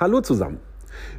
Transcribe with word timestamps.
Hallo 0.00 0.20
zusammen. 0.20 0.60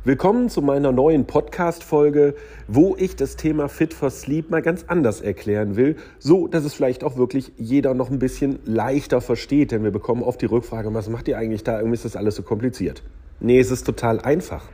Willkommen 0.06 0.48
zu 0.48 0.62
meiner 0.62 0.94
neuen 0.94 1.28
Podcast-Folge, 1.28 2.34
wo 2.70 2.96
ich 2.98 3.18
das 3.18 3.36
Thema 3.36 3.68
Fit 3.68 3.94
for 3.94 4.10
Sleep 4.10 4.50
mal 4.50 4.62
ganz 4.62 4.86
anders 4.88 5.20
erklären 5.20 5.76
will, 5.76 5.98
so 6.18 6.48
dass 6.48 6.64
es 6.64 6.76
vielleicht 6.76 7.04
auch 7.04 7.18
wirklich 7.18 7.52
jeder 7.58 7.94
noch 7.94 8.10
ein 8.10 8.20
bisschen 8.20 8.60
leichter 8.64 9.20
versteht, 9.20 9.74
denn 9.74 9.84
wir 9.84 9.92
bekommen 9.92 10.24
oft 10.24 10.42
die 10.42 10.46
Rückfrage, 10.46 10.94
was 10.94 11.10
macht 11.10 11.28
ihr 11.28 11.38
eigentlich 11.38 11.66
da? 11.66 11.80
Irgendwie 11.80 11.96
ist 11.96 12.06
das 12.06 12.16
alles 12.16 12.36
so 12.36 12.44
kompliziert. 12.44 13.04
Nee, 13.42 13.60
es 13.60 13.70
ist 13.70 13.84
total 13.84 14.22
einfach. 14.22 14.70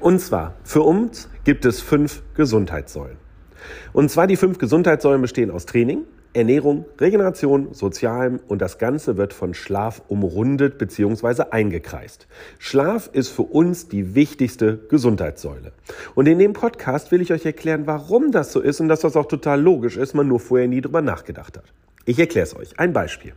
Und 0.00 0.18
zwar, 0.18 0.56
für 0.64 0.82
uns 0.82 1.28
gibt 1.44 1.66
es 1.66 1.80
fünf 1.80 2.24
Gesundheitssäulen. 2.34 3.16
Und 3.92 4.10
zwar 4.10 4.26
die 4.26 4.34
fünf 4.34 4.58
Gesundheitssäulen 4.58 5.22
bestehen 5.22 5.52
aus 5.52 5.66
Training, 5.66 6.02
Ernährung, 6.32 6.84
Regeneration, 7.00 7.72
Sozialem 7.72 8.40
und 8.48 8.60
das 8.60 8.78
Ganze 8.78 9.16
wird 9.16 9.32
von 9.32 9.54
Schlaf 9.54 10.02
umrundet 10.08 10.78
bzw. 10.78 11.44
eingekreist. 11.50 12.26
Schlaf 12.58 13.08
ist 13.12 13.28
für 13.28 13.42
uns 13.42 13.88
die 13.88 14.14
wichtigste 14.14 14.78
Gesundheitssäule. 14.88 15.72
Und 16.14 16.26
in 16.26 16.38
dem 16.38 16.52
Podcast 16.52 17.12
will 17.12 17.20
ich 17.20 17.32
euch 17.32 17.46
erklären, 17.46 17.86
warum 17.86 18.32
das 18.32 18.52
so 18.52 18.60
ist 18.60 18.80
und 18.80 18.88
dass 18.88 19.00
das 19.00 19.16
auch 19.16 19.26
total 19.26 19.60
logisch 19.60 19.96
ist, 19.96 20.14
man 20.14 20.28
nur 20.28 20.40
vorher 20.40 20.68
nie 20.68 20.80
drüber 20.80 21.02
nachgedacht 21.02 21.56
hat. 21.56 21.64
Ich 22.08 22.20
erkläre 22.20 22.46
es 22.46 22.54
euch. 22.54 22.78
Ein 22.78 22.92
Beispiel. 22.92 23.32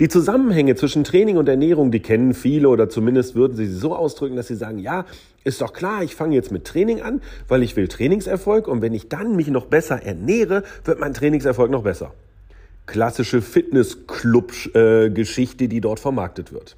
Die 0.00 0.08
Zusammenhänge 0.08 0.74
zwischen 0.74 1.04
Training 1.04 1.36
und 1.36 1.48
Ernährung, 1.48 1.92
die 1.92 2.00
kennen 2.00 2.34
viele 2.34 2.68
oder 2.68 2.88
zumindest 2.88 3.36
würden 3.36 3.56
sie 3.56 3.68
so 3.68 3.94
ausdrücken, 3.94 4.34
dass 4.34 4.48
sie 4.48 4.56
sagen, 4.56 4.80
ja, 4.80 5.06
ist 5.44 5.60
doch 5.60 5.72
klar, 5.72 6.02
ich 6.02 6.16
fange 6.16 6.34
jetzt 6.34 6.50
mit 6.50 6.64
Training 6.64 7.02
an, 7.02 7.22
weil 7.46 7.62
ich 7.62 7.76
will 7.76 7.86
Trainingserfolg 7.86 8.66
und 8.66 8.82
wenn 8.82 8.94
ich 8.94 9.08
dann 9.08 9.36
mich 9.36 9.46
noch 9.46 9.66
besser 9.66 10.02
ernähre, 10.02 10.64
wird 10.84 10.98
mein 10.98 11.14
Trainingserfolg 11.14 11.70
noch 11.70 11.84
besser. 11.84 12.12
Klassische 12.86 13.42
Fitnessclub-Geschichte, 13.42 15.68
die 15.68 15.80
dort 15.80 16.00
vermarktet 16.00 16.52
wird. 16.52 16.74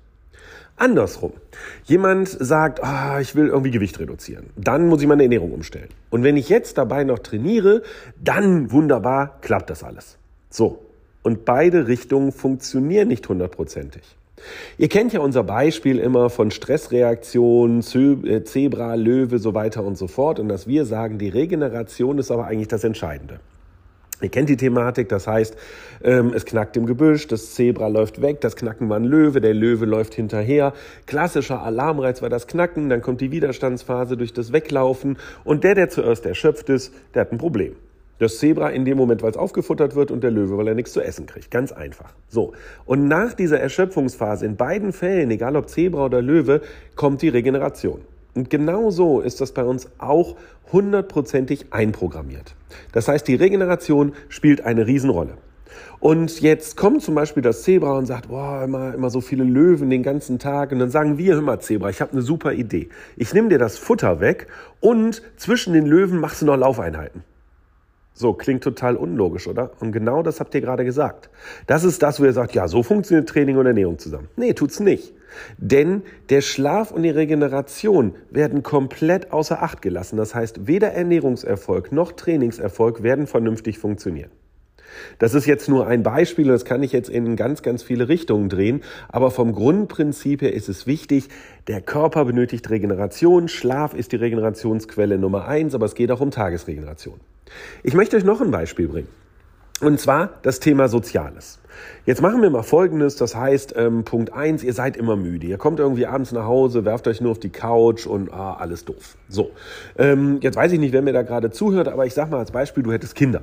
Andersrum. 0.76 1.32
Jemand 1.84 2.28
sagt, 2.28 2.84
ah, 2.84 3.20
ich 3.20 3.34
will 3.34 3.48
irgendwie 3.48 3.70
Gewicht 3.70 3.98
reduzieren. 3.98 4.50
Dann 4.56 4.86
muss 4.86 5.00
ich 5.00 5.08
meine 5.08 5.22
Ernährung 5.22 5.52
umstellen. 5.52 5.88
Und 6.10 6.24
wenn 6.24 6.36
ich 6.36 6.50
jetzt 6.50 6.76
dabei 6.76 7.04
noch 7.04 7.20
trainiere, 7.20 7.82
dann 8.22 8.70
wunderbar 8.70 9.38
klappt 9.40 9.70
das 9.70 9.82
alles. 9.82 10.18
So, 10.50 10.91
und 11.22 11.44
beide 11.44 11.88
Richtungen 11.88 12.32
funktionieren 12.32 13.08
nicht 13.08 13.28
hundertprozentig. 13.28 14.02
Ihr 14.78 14.88
kennt 14.88 15.12
ja 15.12 15.20
unser 15.20 15.44
Beispiel 15.44 15.98
immer 15.98 16.30
von 16.30 16.50
Stressreaktionen, 16.50 17.80
äh, 18.24 18.42
Zebra, 18.44 18.94
Löwe, 18.94 19.38
so 19.38 19.54
weiter 19.54 19.84
und 19.84 19.96
so 19.96 20.08
fort. 20.08 20.40
Und 20.40 20.48
dass 20.48 20.66
wir 20.66 20.84
sagen, 20.84 21.18
die 21.18 21.28
Regeneration 21.28 22.18
ist 22.18 22.30
aber 22.30 22.46
eigentlich 22.46 22.68
das 22.68 22.84
Entscheidende. 22.84 23.40
Ihr 24.20 24.28
kennt 24.28 24.48
die 24.48 24.56
Thematik, 24.56 25.08
das 25.08 25.26
heißt, 25.26 25.56
ähm, 26.04 26.32
es 26.32 26.44
knackt 26.44 26.76
im 26.76 26.86
Gebüsch, 26.86 27.26
das 27.26 27.54
Zebra 27.54 27.88
läuft 27.88 28.22
weg, 28.22 28.40
das 28.40 28.54
Knacken 28.54 28.88
war 28.88 28.96
ein 28.96 29.04
Löwe, 29.04 29.40
der 29.40 29.52
Löwe 29.52 29.84
läuft 29.84 30.14
hinterher. 30.14 30.74
Klassischer 31.06 31.62
Alarmreiz 31.62 32.22
war 32.22 32.28
das 32.28 32.46
Knacken, 32.46 32.88
dann 32.88 33.02
kommt 33.02 33.20
die 33.20 33.32
Widerstandsphase 33.32 34.16
durch 34.16 34.32
das 34.32 34.52
Weglaufen 34.52 35.18
und 35.42 35.64
der, 35.64 35.74
der 35.74 35.90
zuerst 35.90 36.24
erschöpft 36.24 36.68
ist, 36.68 36.94
der 37.14 37.22
hat 37.22 37.32
ein 37.32 37.38
Problem. 37.38 37.74
Das 38.22 38.38
Zebra 38.38 38.70
in 38.70 38.84
dem 38.84 38.96
Moment, 38.96 39.20
weil 39.24 39.32
es 39.32 39.36
aufgefuttert 39.36 39.96
wird 39.96 40.12
und 40.12 40.22
der 40.22 40.30
Löwe, 40.30 40.56
weil 40.56 40.68
er 40.68 40.76
nichts 40.76 40.92
zu 40.92 41.00
essen 41.00 41.26
kriegt. 41.26 41.50
Ganz 41.50 41.72
einfach. 41.72 42.14
So. 42.28 42.52
Und 42.84 43.08
nach 43.08 43.34
dieser 43.34 43.58
Erschöpfungsphase, 43.58 44.46
in 44.46 44.54
beiden 44.54 44.92
Fällen, 44.92 45.28
egal 45.32 45.56
ob 45.56 45.68
Zebra 45.68 46.04
oder 46.04 46.22
Löwe, 46.22 46.60
kommt 46.94 47.20
die 47.22 47.30
Regeneration. 47.30 48.02
Und 48.36 48.48
genau 48.48 48.90
so 48.90 49.20
ist 49.20 49.40
das 49.40 49.50
bei 49.50 49.64
uns 49.64 49.88
auch 49.98 50.36
hundertprozentig 50.72 51.72
einprogrammiert. 51.72 52.54
Das 52.92 53.08
heißt, 53.08 53.26
die 53.26 53.34
Regeneration 53.34 54.12
spielt 54.28 54.60
eine 54.60 54.86
Riesenrolle. 54.86 55.36
Und 55.98 56.40
jetzt 56.42 56.76
kommt 56.76 57.02
zum 57.02 57.16
Beispiel 57.16 57.42
das 57.42 57.64
Zebra 57.64 57.98
und 57.98 58.06
sagt, 58.06 58.28
boah, 58.28 58.62
immer, 58.62 58.94
immer 58.94 59.10
so 59.10 59.20
viele 59.20 59.42
Löwen 59.42 59.90
den 59.90 60.04
ganzen 60.04 60.38
Tag. 60.38 60.70
Und 60.70 60.78
dann 60.78 60.90
sagen 60.90 61.18
wir, 61.18 61.34
hör 61.34 61.42
mal, 61.42 61.58
Zebra, 61.58 61.90
ich 61.90 62.00
habe 62.00 62.12
eine 62.12 62.22
super 62.22 62.52
Idee. 62.52 62.88
Ich 63.16 63.34
nehme 63.34 63.48
dir 63.48 63.58
das 63.58 63.78
Futter 63.78 64.20
weg 64.20 64.46
und 64.78 65.22
zwischen 65.36 65.72
den 65.72 65.86
Löwen 65.86 66.20
machst 66.20 66.40
du 66.40 66.46
noch 66.46 66.56
Laufeinheiten. 66.56 67.24
So, 68.14 68.34
klingt 68.34 68.62
total 68.62 68.96
unlogisch, 68.96 69.46
oder? 69.46 69.72
Und 69.80 69.92
genau 69.92 70.22
das 70.22 70.38
habt 70.40 70.54
ihr 70.54 70.60
gerade 70.60 70.84
gesagt. 70.84 71.30
Das 71.66 71.82
ist 71.82 72.02
das, 72.02 72.20
wo 72.20 72.24
ihr 72.24 72.32
sagt, 72.32 72.54
ja, 72.54 72.68
so 72.68 72.82
funktioniert 72.82 73.28
Training 73.28 73.56
und 73.56 73.66
Ernährung 73.66 73.98
zusammen. 73.98 74.28
Nee, 74.36 74.52
tut's 74.52 74.80
nicht. 74.80 75.14
Denn 75.56 76.02
der 76.28 76.42
Schlaf 76.42 76.90
und 76.90 77.04
die 77.04 77.10
Regeneration 77.10 78.14
werden 78.30 78.62
komplett 78.62 79.32
außer 79.32 79.62
Acht 79.62 79.80
gelassen. 79.80 80.18
Das 80.18 80.34
heißt, 80.34 80.66
weder 80.66 80.92
Ernährungserfolg 80.92 81.90
noch 81.90 82.12
Trainingserfolg 82.12 83.02
werden 83.02 83.26
vernünftig 83.26 83.78
funktionieren. 83.78 84.30
Das 85.18 85.34
ist 85.34 85.46
jetzt 85.46 85.68
nur 85.68 85.86
ein 85.86 86.02
Beispiel 86.02 86.46
und 86.46 86.52
das 86.52 86.64
kann 86.64 86.82
ich 86.82 86.92
jetzt 86.92 87.08
in 87.08 87.36
ganz, 87.36 87.62
ganz 87.62 87.82
viele 87.82 88.08
Richtungen 88.08 88.48
drehen. 88.48 88.82
Aber 89.08 89.30
vom 89.30 89.52
Grundprinzip 89.52 90.42
her 90.42 90.52
ist 90.52 90.68
es 90.68 90.86
wichtig, 90.86 91.28
der 91.66 91.80
Körper 91.80 92.24
benötigt 92.24 92.68
Regeneration. 92.70 93.48
Schlaf 93.48 93.94
ist 93.94 94.12
die 94.12 94.16
Regenerationsquelle 94.16 95.18
Nummer 95.18 95.46
eins, 95.46 95.74
aber 95.74 95.86
es 95.86 95.94
geht 95.94 96.10
auch 96.10 96.20
um 96.20 96.30
Tagesregeneration. 96.30 97.20
Ich 97.82 97.94
möchte 97.94 98.16
euch 98.16 98.24
noch 98.24 98.40
ein 98.40 98.50
Beispiel 98.50 98.88
bringen. 98.88 99.21
Und 99.82 99.98
zwar 99.98 100.30
das 100.42 100.60
Thema 100.60 100.86
Soziales. 100.86 101.58
Jetzt 102.06 102.22
machen 102.22 102.40
wir 102.40 102.50
mal 102.50 102.62
Folgendes, 102.62 103.16
das 103.16 103.34
heißt, 103.34 103.74
ähm, 103.76 104.04
Punkt 104.04 104.32
eins: 104.32 104.62
ihr 104.62 104.74
seid 104.74 104.96
immer 104.96 105.16
müde. 105.16 105.48
Ihr 105.48 105.58
kommt 105.58 105.80
irgendwie 105.80 106.06
abends 106.06 106.30
nach 106.30 106.44
Hause, 106.44 106.84
werft 106.84 107.08
euch 107.08 107.20
nur 107.20 107.32
auf 107.32 107.40
die 107.40 107.50
Couch 107.50 108.06
und 108.06 108.32
ah, 108.32 108.54
alles 108.54 108.84
doof. 108.84 109.16
So, 109.28 109.50
ähm, 109.98 110.38
jetzt 110.40 110.54
weiß 110.54 110.70
ich 110.70 110.78
nicht, 110.78 110.92
wer 110.92 111.02
mir 111.02 111.12
da 111.12 111.22
gerade 111.22 111.50
zuhört, 111.50 111.88
aber 111.88 112.06
ich 112.06 112.14
sag 112.14 112.30
mal 112.30 112.38
als 112.38 112.52
Beispiel, 112.52 112.84
du 112.84 112.92
hättest 112.92 113.16
Kinder. 113.16 113.42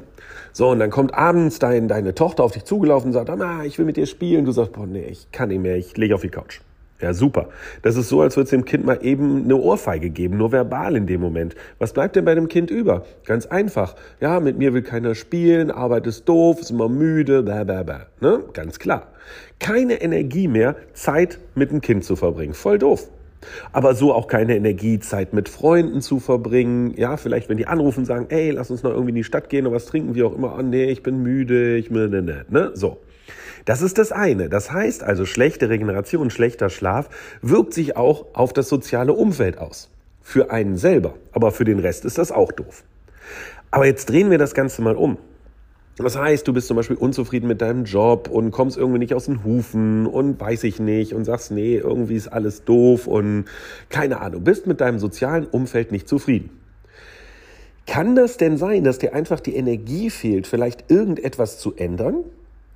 So, 0.54 0.70
und 0.70 0.80
dann 0.80 0.92
kommt 0.92 1.14
abends 1.14 1.60
dein, 1.60 1.90
deine 1.90 2.16
Tochter 2.16 2.46
auf 2.46 2.54
dich 2.54 2.64
zugelaufen 2.64 3.08
und 3.08 3.14
sagt, 3.14 3.30
ah, 3.30 3.64
ich 3.66 3.78
will 3.78 3.86
mit 3.86 3.98
dir 3.98 4.06
spielen. 4.06 4.46
Du 4.46 4.54
sagst, 4.54 4.72
boah, 4.72 4.88
nee, 4.88 5.08
ich 5.10 5.30
kann 5.34 5.50
nicht 5.50 5.62
mehr, 5.62 5.76
ich 5.76 5.98
lege 5.98 6.16
auf 6.16 6.22
die 6.22 6.30
Couch. 6.30 6.62
Ja, 7.02 7.14
super. 7.14 7.48
Das 7.82 7.96
ist 7.96 8.10
so, 8.10 8.22
als 8.22 8.36
würde 8.36 8.46
es 8.46 8.50
dem 8.50 8.66
Kind 8.66 8.86
mal 8.86 9.00
eben 9.02 9.46
eine 9.46 9.56
Ohrfeige 9.56 10.10
geben, 10.10 10.38
nur 10.38 10.52
verbal 10.52 10.98
in 10.98 11.08
dem 11.08 11.22
Moment. 11.22 11.56
Was 11.78 11.94
bleibt 11.94 12.18
denn 12.18 12.26
bei 12.26 12.36
dem 12.36 12.50
Kind 12.50 12.70
über? 12.70 13.06
Ganz 13.26 13.46
einfach. 13.46 13.96
Ja, 14.20 14.42
mit 14.42 14.58
mir 14.58 14.74
will 14.74 14.82
keiner 14.82 15.16
spielen, 15.16 15.72
Arbeit 15.72 16.08
ist 16.08 16.28
doof, 16.28 16.60
ist 16.60 16.72
immer 16.72 16.90
müde, 16.90 17.44
blah, 17.44 17.64
blah, 17.64 17.84
blah. 17.84 18.08
Ne? 18.20 18.44
Ganz 18.52 18.80
klar. 18.80 19.08
Keine 19.60 20.02
Energie 20.02 20.50
mehr, 20.50 20.76
Zeit 20.94 21.40
mit 21.56 21.72
dem 21.72 21.80
Kind 21.80 22.04
zu 22.04 22.18
verbringen. 22.18 22.54
Voll 22.54 22.80
doof. 22.80 23.10
Aber 23.72 23.96
so 23.96 24.14
auch 24.14 24.28
keine 24.28 24.58
Energie, 24.58 25.00
Zeit 25.00 25.34
mit 25.34 25.48
Freunden 25.48 26.02
zu 26.02 26.20
verbringen. 26.20 26.94
Ja, 26.98 27.16
vielleicht, 27.16 27.48
wenn 27.48 27.58
die 27.58 27.68
anrufen, 27.68 28.04
sagen, 28.04 28.26
ey, 28.30 28.52
lass 28.52 28.72
uns 28.72 28.84
noch 28.84 28.92
irgendwie 28.92 29.12
in 29.12 29.16
die 29.16 29.24
Stadt 29.24 29.50
gehen 29.50 29.66
oder 29.66 29.78
was 29.78 29.86
trinken, 29.86 30.16
wie 30.16 30.24
auch 30.24 30.36
immer. 30.36 30.56
Oh, 30.58 30.62
nee, 30.62 30.86
ich 30.86 31.04
bin 31.04 31.24
müde, 31.24 31.78
ich 31.78 31.90
bin, 31.90 32.10
ne, 32.10 32.22
ne, 32.22 32.46
ne. 32.50 32.72
So. 32.74 32.98
Das 33.70 33.84
ist 33.84 34.00
das 34.00 34.12
eine. 34.12 34.50
Das 34.50 34.72
heißt 34.72 35.04
also, 35.04 35.28
schlechte 35.28 35.70
Regeneration, 35.70 36.32
schlechter 36.32 36.72
Schlaf 36.72 37.08
wirkt 37.44 37.76
sich 37.76 37.96
auch 37.96 38.26
auf 38.34 38.52
das 38.52 38.68
soziale 38.68 39.14
Umfeld 39.14 39.60
aus. 39.60 39.92
Für 40.24 40.50
einen 40.50 40.76
selber. 40.76 41.14
Aber 41.34 41.52
für 41.52 41.66
den 41.66 41.78
Rest 41.78 42.04
ist 42.04 42.18
das 42.18 42.32
auch 42.32 42.52
doof. 42.52 42.84
Aber 43.70 43.86
jetzt 43.86 44.10
drehen 44.10 44.32
wir 44.32 44.40
das 44.40 44.56
Ganze 44.56 44.82
mal 44.82 44.96
um. 44.96 45.20
Das 45.98 46.18
heißt, 46.18 46.48
du 46.48 46.54
bist 46.54 46.68
zum 46.68 46.78
Beispiel 46.78 46.96
unzufrieden 46.96 47.46
mit 47.48 47.62
deinem 47.62 47.84
Job 47.84 48.28
und 48.28 48.50
kommst 48.50 48.76
irgendwie 48.76 48.98
nicht 48.98 49.14
aus 49.14 49.26
den 49.26 49.44
Hufen 49.44 50.08
und 50.08 50.42
weiß 50.42 50.64
ich 50.64 50.80
nicht 50.80 51.14
und 51.14 51.26
sagst, 51.26 51.52
nee, 51.52 51.78
irgendwie 51.78 52.16
ist 52.16 52.30
alles 52.30 52.64
doof 52.64 53.06
und 53.06 53.46
keine 53.90 54.20
Ahnung, 54.20 54.44
bist 54.44 54.66
mit 54.66 54.82
deinem 54.82 54.98
sozialen 54.98 55.46
Umfeld 55.46 55.92
nicht 55.92 56.08
zufrieden. 56.08 56.50
Kann 57.86 58.16
das 58.16 58.38
denn 58.38 58.58
sein, 58.58 58.84
dass 58.84 58.98
dir 58.98 59.14
einfach 59.14 59.40
die 59.40 59.56
Energie 59.56 60.10
fehlt, 60.10 60.48
vielleicht 60.48 60.90
irgendetwas 60.90 61.60
zu 61.60 61.76
ändern? 61.76 62.24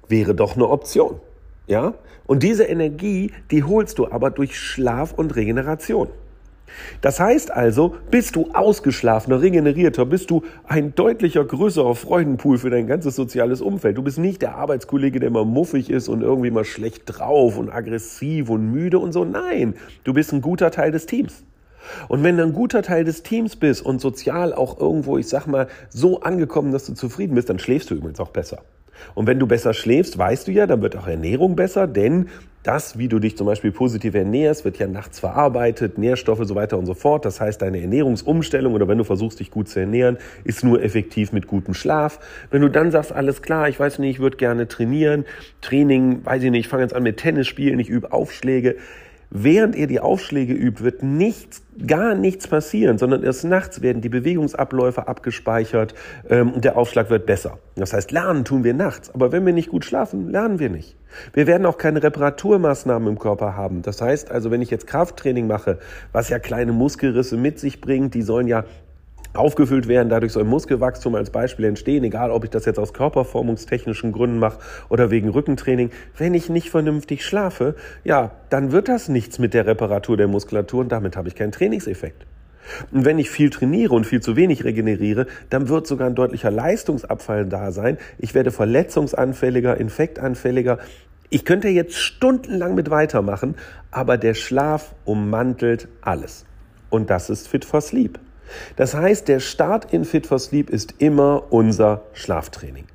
Wäre 0.08 0.36
doch 0.36 0.56
eine 0.56 0.68
Option. 0.70 1.20
Ja? 1.68 1.94
Und 2.26 2.44
diese 2.44 2.64
Energie, 2.64 3.32
die 3.52 3.64
holst 3.64 4.00
du 4.00 4.10
aber 4.10 4.30
durch 4.30 4.58
Schlaf 4.58 5.14
und 5.14 5.36
Regeneration. 5.36 6.10
Das 7.02 7.20
heißt 7.20 7.52
also, 7.52 7.96
bist 8.10 8.36
du 8.36 8.50
ausgeschlafener, 8.54 9.42
regenerierter, 9.42 10.06
bist 10.06 10.32
du 10.32 10.44
ein 10.66 10.96
deutlicher 10.96 11.44
größerer 11.44 11.96
Freudenpool 11.96 12.58
für 12.58 12.70
dein 12.70 12.88
ganzes 12.88 13.16
soziales 13.16 13.62
Umfeld. 13.62 13.98
Du 13.98 14.04
bist 14.04 14.18
nicht 14.18 14.42
der 14.42 14.56
Arbeitskollege, 14.56 15.20
der 15.20 15.28
immer 15.28 15.46
muffig 15.46 15.90
ist 15.90 16.08
und 16.08 16.22
irgendwie 16.22 16.52
mal 16.52 16.66
schlecht 16.66 17.04
drauf 17.06 17.58
und 17.58 17.70
aggressiv 17.70 18.50
und 18.50 18.72
müde 18.72 19.00
und 19.00 19.12
so. 19.12 19.24
Nein, 19.24 19.76
du 20.04 20.14
bist 20.14 20.34
ein 20.34 20.42
guter 20.42 20.72
Teil 20.72 20.92
des 20.92 21.06
Teams. 21.06 21.44
Und 22.08 22.24
wenn 22.24 22.38
du 22.38 22.44
ein 22.44 22.54
guter 22.54 22.82
Teil 22.82 23.04
des 23.04 23.24
Teams 23.24 23.58
bist 23.58 23.86
und 23.86 24.00
sozial 24.00 24.54
auch 24.54 24.80
irgendwo, 24.80 25.18
ich 25.18 25.28
sag 25.28 25.48
mal, 25.48 25.68
so 25.90 26.22
angekommen, 26.22 26.72
dass 26.72 26.86
du 26.86 26.94
zufrieden 26.94 27.36
bist, 27.36 27.50
dann 27.50 27.60
schläfst 27.60 27.90
du 27.92 27.96
übrigens 27.96 28.22
auch 28.22 28.30
besser. 28.30 28.60
Und 29.16 29.28
wenn 29.28 29.40
du 29.40 29.48
besser 29.48 29.74
schläfst, 29.74 30.18
weißt 30.18 30.48
du 30.48 30.52
ja, 30.52 30.68
dann 30.68 30.82
wird 30.82 30.96
auch 30.96 31.08
Ernährung 31.08 31.56
besser, 31.56 31.88
denn 31.88 32.28
das, 32.64 32.98
wie 32.98 33.10
du 33.10 33.20
dich 33.20 33.36
zum 33.36 33.46
Beispiel 33.46 33.72
positiv 33.72 34.16
ernährst, 34.16 34.64
wird 34.64 34.80
ja 34.80 34.88
nachts 34.88 35.20
verarbeitet, 35.20 35.98
Nährstoffe 35.98 36.46
so 36.46 36.56
weiter 36.56 36.78
und 36.78 36.86
so 36.86 36.94
fort. 36.94 37.26
Das 37.26 37.42
heißt, 37.42 37.62
deine 37.62 37.82
Ernährungsumstellung 37.82 38.74
oder 38.74 38.88
wenn 38.88 38.98
du 38.98 39.04
versuchst, 39.04 39.42
dich 39.42 39.52
gut 39.52 39.68
zu 39.68 39.82
ernähren, 39.82 40.18
ist 40.46 40.64
nur 40.64 40.82
effektiv 40.82 41.34
mit 41.34 41.48
gutem 41.48 41.74
Schlaf. 41.74 42.20
Wenn 42.52 42.62
du 42.62 42.70
dann 42.70 42.90
sagst, 42.92 43.12
alles 43.12 43.42
klar, 43.42 43.68
ich 43.68 43.80
weiß 43.80 44.00
nicht, 44.00 44.12
ich 44.12 44.20
würde 44.20 44.38
gerne 44.38 44.68
trainieren, 44.70 45.26
Training, 45.62 46.26
weiß 46.26 46.42
ich 46.44 46.52
nicht, 46.52 46.62
ich 46.62 46.70
fange 46.70 46.84
jetzt 46.84 46.96
an 46.96 47.04
mit 47.04 47.18
Tennis 47.18 47.48
spielen, 47.48 47.80
ich 47.80 47.90
übe 47.90 48.14
Aufschläge, 48.14 48.78
während 49.36 49.76
ihr 49.76 49.88
die 49.88 50.00
Aufschläge 50.00 50.54
übt, 50.54 50.84
wird 50.84 51.02
nichts, 51.02 51.64
gar 51.88 52.14
nichts 52.14 52.48
passieren, 52.48 53.00
sondern 53.00 53.24
erst 53.24 53.44
nachts 53.44 53.82
werden 53.82 54.02
die 54.02 54.10
Bewegungsabläufe 54.10 55.08
abgespeichert 55.08 55.96
ähm, 56.30 56.52
und 56.52 56.64
der 56.64 56.78
Aufschlag 56.78 57.10
wird 57.10 57.26
besser. 57.26 57.58
Das 57.76 57.94
heißt, 57.94 58.12
lernen 58.12 58.46
tun 58.46 58.64
wir 58.64 58.76
nachts, 58.76 59.10
aber 59.14 59.32
wenn 59.32 59.44
wir 59.46 59.54
nicht 59.54 59.70
gut 59.70 59.86
schlafen, 59.86 60.30
lernen 60.30 60.60
wir 60.60 60.70
nicht. 60.70 60.96
Wir 61.34 61.48
werden 61.48 61.66
auch 61.66 61.80
keine 61.80 62.04
Reparaturmaßnahmen 62.04 63.08
im 63.08 63.18
Körper 63.18 63.58
haben. 63.58 63.82
Das 63.82 64.02
heißt 64.02 64.30
also, 64.30 64.52
wenn 64.52 64.62
ich 64.62 64.70
jetzt 64.70 64.86
Krafttraining 64.86 65.48
mache, 65.48 65.80
was 66.12 66.30
ja 66.30 66.38
kleine 66.38 66.72
Muskelrisse 66.72 67.36
mit 67.36 67.58
sich 67.60 67.82
bringt, 67.82 68.14
die 68.14 68.22
sollen 68.22 68.48
ja 68.48 68.66
aufgefüllt 69.34 69.88
werden, 69.88 70.10
dadurch 70.10 70.34
soll 70.34 70.44
Muskelwachstum 70.44 71.16
als 71.16 71.30
Beispiel 71.30 71.66
entstehen, 71.66 72.04
egal 72.04 72.32
ob 72.32 72.44
ich 72.44 72.50
das 72.50 72.66
jetzt 72.66 72.80
aus 72.80 72.94
körperformungstechnischen 72.94 74.12
Gründen 74.12 74.40
mache 74.40 74.60
oder 74.90 75.12
wegen 75.12 75.30
Rückentraining. 75.30 75.90
Wenn 76.18 76.34
ich 76.34 76.50
nicht 76.50 76.70
vernünftig 76.70 77.26
schlafe, 77.26 77.76
ja, 78.04 78.32
dann 78.50 78.72
wird 78.72 78.88
das 78.88 79.10
nichts 79.10 79.40
mit 79.40 79.54
der 79.54 79.66
Reparatur 79.66 80.18
der 80.18 80.28
Muskulatur 80.28 80.82
und 80.82 80.92
damit 80.92 81.18
habe 81.18 81.28
ich 81.28 81.36
keinen 81.36 81.52
Trainingseffekt. 81.52 82.26
Und 82.92 83.06
wenn 83.06 83.20
ich 83.20 83.30
viel 83.30 83.50
trainiere 83.50 83.94
und 83.94 84.06
viel 84.06 84.22
zu 84.22 84.36
wenig 84.36 84.64
regeneriere, 84.64 85.28
dann 85.50 85.68
wird 85.68 85.86
sogar 85.86 86.08
ein 86.08 86.16
deutlicher 86.16 86.52
Leistungsabfall 86.52 87.46
da 87.46 87.72
sein. 87.72 87.98
Ich 88.18 88.34
werde 88.34 88.52
verletzungsanfälliger, 88.52 89.78
infektanfälliger. 89.78 90.80
Ich 91.30 91.46
könnte 91.46 91.68
jetzt 91.68 91.96
stundenlang 91.96 92.76
mit 92.76 92.90
weitermachen, 92.90 93.56
aber 93.92 94.18
der 94.18 94.34
Schlaf 94.34 94.94
ummantelt 95.04 95.88
alles. 96.02 96.46
Und 96.90 97.10
das 97.10 97.30
ist 97.30 97.48
Fit 97.48 97.66
for 97.66 97.82
Sleep. 97.82 98.20
Das 98.76 98.94
heißt, 98.94 99.28
der 99.28 99.40
Start 99.40 99.94
in 99.94 100.06
Fit 100.06 100.28
for 100.28 100.40
Sleep 100.40 100.70
ist 100.70 100.96
immer 101.00 101.44
unser 101.50 102.04
Schlaftraining. 102.14 102.86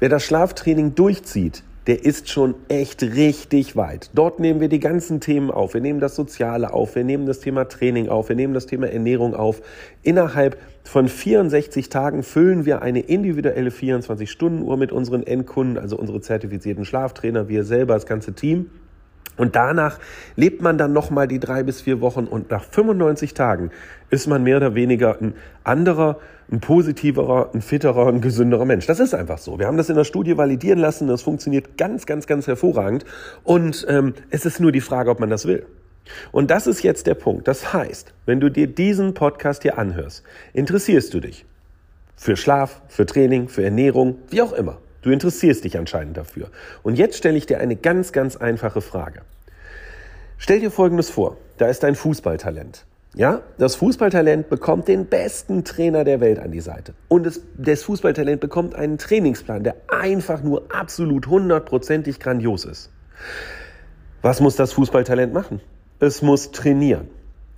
Wer 0.00 0.08
das 0.08 0.24
Schlaftraining 0.24 0.94
durchzieht, 0.94 1.62
der 1.88 2.04
ist 2.04 2.28
schon 2.28 2.54
echt 2.68 3.02
richtig 3.02 3.74
weit. 3.74 4.10
Dort 4.12 4.40
nehmen 4.40 4.60
wir 4.60 4.68
die 4.68 4.78
ganzen 4.78 5.20
Themen 5.20 5.50
auf. 5.50 5.72
Wir 5.72 5.80
nehmen 5.80 6.00
das 6.00 6.14
Soziale 6.14 6.74
auf, 6.74 6.94
wir 6.94 7.02
nehmen 7.02 7.24
das 7.24 7.40
Thema 7.40 7.66
Training 7.66 8.10
auf, 8.10 8.28
wir 8.28 8.36
nehmen 8.36 8.52
das 8.52 8.66
Thema 8.66 8.88
Ernährung 8.88 9.34
auf. 9.34 9.62
Innerhalb 10.02 10.58
von 10.84 11.08
64 11.08 11.88
Tagen 11.88 12.22
füllen 12.22 12.66
wir 12.66 12.82
eine 12.82 13.00
individuelle 13.00 13.70
24-Stunden-Uhr 13.70 14.76
mit 14.76 14.92
unseren 14.92 15.26
Endkunden, 15.26 15.78
also 15.78 15.96
unsere 15.96 16.20
zertifizierten 16.20 16.84
Schlaftrainer, 16.84 17.48
wir 17.48 17.64
selber, 17.64 17.94
das 17.94 18.04
ganze 18.04 18.34
Team. 18.34 18.70
Und 19.38 19.56
danach 19.56 19.98
lebt 20.36 20.60
man 20.60 20.76
dann 20.76 20.92
nochmal 20.92 21.26
die 21.26 21.40
drei 21.40 21.62
bis 21.62 21.80
vier 21.80 22.02
Wochen 22.02 22.24
und 22.24 22.50
nach 22.50 22.64
95 22.64 23.32
Tagen 23.32 23.70
ist 24.10 24.26
man 24.26 24.42
mehr 24.42 24.58
oder 24.58 24.74
weniger 24.74 25.16
ein 25.20 25.34
anderer, 25.64 26.18
ein 26.50 26.60
positiverer, 26.60 27.50
ein 27.54 27.62
fitterer, 27.62 28.08
ein 28.08 28.20
gesünderer 28.20 28.64
Mensch. 28.64 28.86
Das 28.86 29.00
ist 29.00 29.14
einfach 29.14 29.38
so. 29.38 29.58
Wir 29.58 29.66
haben 29.66 29.76
das 29.76 29.88
in 29.88 29.96
der 29.96 30.04
Studie 30.04 30.36
validieren 30.36 30.78
lassen. 30.78 31.08
Das 31.08 31.22
funktioniert 31.22 31.78
ganz, 31.78 32.04
ganz, 32.04 32.26
ganz 32.26 32.46
hervorragend. 32.46 33.04
Und 33.44 33.86
ähm, 33.88 34.14
es 34.30 34.44
ist 34.44 34.60
nur 34.60 34.72
die 34.72 34.80
Frage, 34.80 35.10
ob 35.10 35.20
man 35.20 35.30
das 35.30 35.46
will. 35.46 35.64
Und 36.32 36.50
das 36.50 36.66
ist 36.66 36.82
jetzt 36.82 37.06
der 37.06 37.14
Punkt. 37.14 37.48
Das 37.48 37.72
heißt, 37.72 38.12
wenn 38.26 38.40
du 38.40 38.50
dir 38.50 38.66
diesen 38.66 39.14
Podcast 39.14 39.62
hier 39.62 39.78
anhörst, 39.78 40.24
interessierst 40.52 41.12
du 41.14 41.20
dich 41.20 41.44
für 42.16 42.36
Schlaf, 42.36 42.82
für 42.88 43.06
Training, 43.06 43.48
für 43.48 43.62
Ernährung, 43.62 44.16
wie 44.30 44.42
auch 44.42 44.52
immer. 44.52 44.78
Du 45.08 45.12
interessierst 45.14 45.64
dich 45.64 45.78
anscheinend 45.78 46.18
dafür. 46.18 46.50
Und 46.82 46.98
jetzt 46.98 47.16
stelle 47.16 47.38
ich 47.38 47.46
dir 47.46 47.60
eine 47.60 47.76
ganz, 47.76 48.12
ganz 48.12 48.36
einfache 48.36 48.82
Frage. 48.82 49.22
Stell 50.36 50.60
dir 50.60 50.70
Folgendes 50.70 51.08
vor. 51.08 51.38
Da 51.56 51.68
ist 51.68 51.82
ein 51.82 51.94
Fußballtalent. 51.94 52.84
Ja, 53.14 53.40
das 53.56 53.74
Fußballtalent 53.76 54.50
bekommt 54.50 54.86
den 54.86 55.06
besten 55.06 55.64
Trainer 55.64 56.04
der 56.04 56.20
Welt 56.20 56.38
an 56.38 56.52
die 56.52 56.60
Seite. 56.60 56.92
Und 57.08 57.24
das, 57.24 57.40
das 57.56 57.84
Fußballtalent 57.84 58.38
bekommt 58.38 58.74
einen 58.74 58.98
Trainingsplan, 58.98 59.64
der 59.64 59.76
einfach 59.88 60.42
nur 60.42 60.64
absolut 60.68 61.26
hundertprozentig 61.26 62.20
grandios 62.20 62.66
ist. 62.66 62.90
Was 64.20 64.42
muss 64.42 64.56
das 64.56 64.74
Fußballtalent 64.74 65.32
machen? 65.32 65.62
Es 66.00 66.20
muss 66.20 66.50
trainieren. 66.50 67.08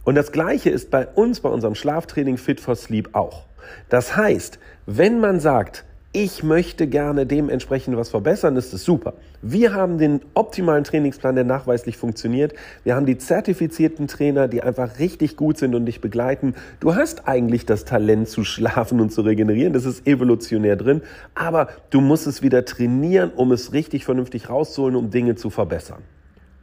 Und 0.05 0.15
das 0.15 0.31
Gleiche 0.31 0.71
ist 0.71 0.93
bei 0.93 1.05
uns, 1.05 1.41
bei 1.41 1.49
unserem 1.49 1.75
Schlaftraining 1.75 2.37
Fit 2.37 2.61
for 2.61 2.77
Sleep 2.77 3.09
auch. 3.17 3.47
Das 3.89 4.17
heißt, 4.17 4.61
wenn 4.87 5.19
man 5.19 5.41
sagt, 5.41 5.85
ich 6.13 6.43
möchte 6.43 6.89
gerne 6.89 7.25
dementsprechend 7.25 7.97
was 7.97 8.09
verbessern, 8.09 8.57
ist 8.57 8.73
es 8.73 8.85
super. 8.85 9.15
Wir 9.43 9.75
haben 9.75 9.97
den 9.97 10.21
optimalen 10.35 10.83
Trainingsplan, 10.83 11.37
der 11.37 11.45
nachweislich 11.45 11.97
funktioniert. 11.97 12.53
Wir 12.83 12.97
haben 12.97 13.07
die 13.07 13.17
zertifizierten 13.17 14.09
Trainer, 14.09 14.49
die 14.49 14.61
einfach 14.61 14.99
richtig 14.99 15.37
gut 15.37 15.57
sind 15.59 15.73
und 15.77 15.87
dich 15.87 16.01
begleiten. 16.01 16.55
Du 16.81 16.97
hast 16.97 17.29
eigentlich 17.29 17.65
das 17.65 17.85
Talent 17.85 18.29
zu 18.29 18.43
schlafen 18.43 19.01
und 19.01 19.13
zu 19.13 19.21
regenerieren. 19.21 19.73
Das 19.73 19.85
ist 19.85 20.05
evolutionär 20.05 20.75
drin. 20.75 21.03
Aber 21.37 21.69
du 21.91 22.01
musst 22.01 22.27
es 22.27 22.43
wieder 22.43 22.65
trainieren, 22.65 23.31
um 23.37 23.53
es 23.53 23.73
richtig 23.73 24.05
vernünftig 24.05 24.51
rauszuholen, 24.51 24.97
um 24.97 25.11
Dinge 25.11 25.37
zu 25.37 25.49
verbessern. 25.49 26.03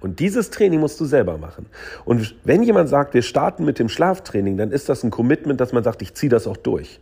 Und 0.01 0.19
dieses 0.19 0.49
Training 0.49 0.81
musst 0.81 0.99
du 0.99 1.05
selber 1.05 1.37
machen. 1.37 1.67
Und 2.03 2.35
wenn 2.43 2.63
jemand 2.63 2.89
sagt, 2.89 3.13
wir 3.13 3.21
starten 3.21 3.63
mit 3.63 3.79
dem 3.79 3.87
Schlaftraining, 3.87 4.57
dann 4.57 4.71
ist 4.71 4.89
das 4.89 5.03
ein 5.03 5.09
Commitment, 5.09 5.61
dass 5.61 5.71
man 5.71 5.85
sagt, 5.85 6.01
ich 6.01 6.13
ziehe 6.15 6.29
das 6.29 6.47
auch 6.47 6.57
durch 6.57 6.99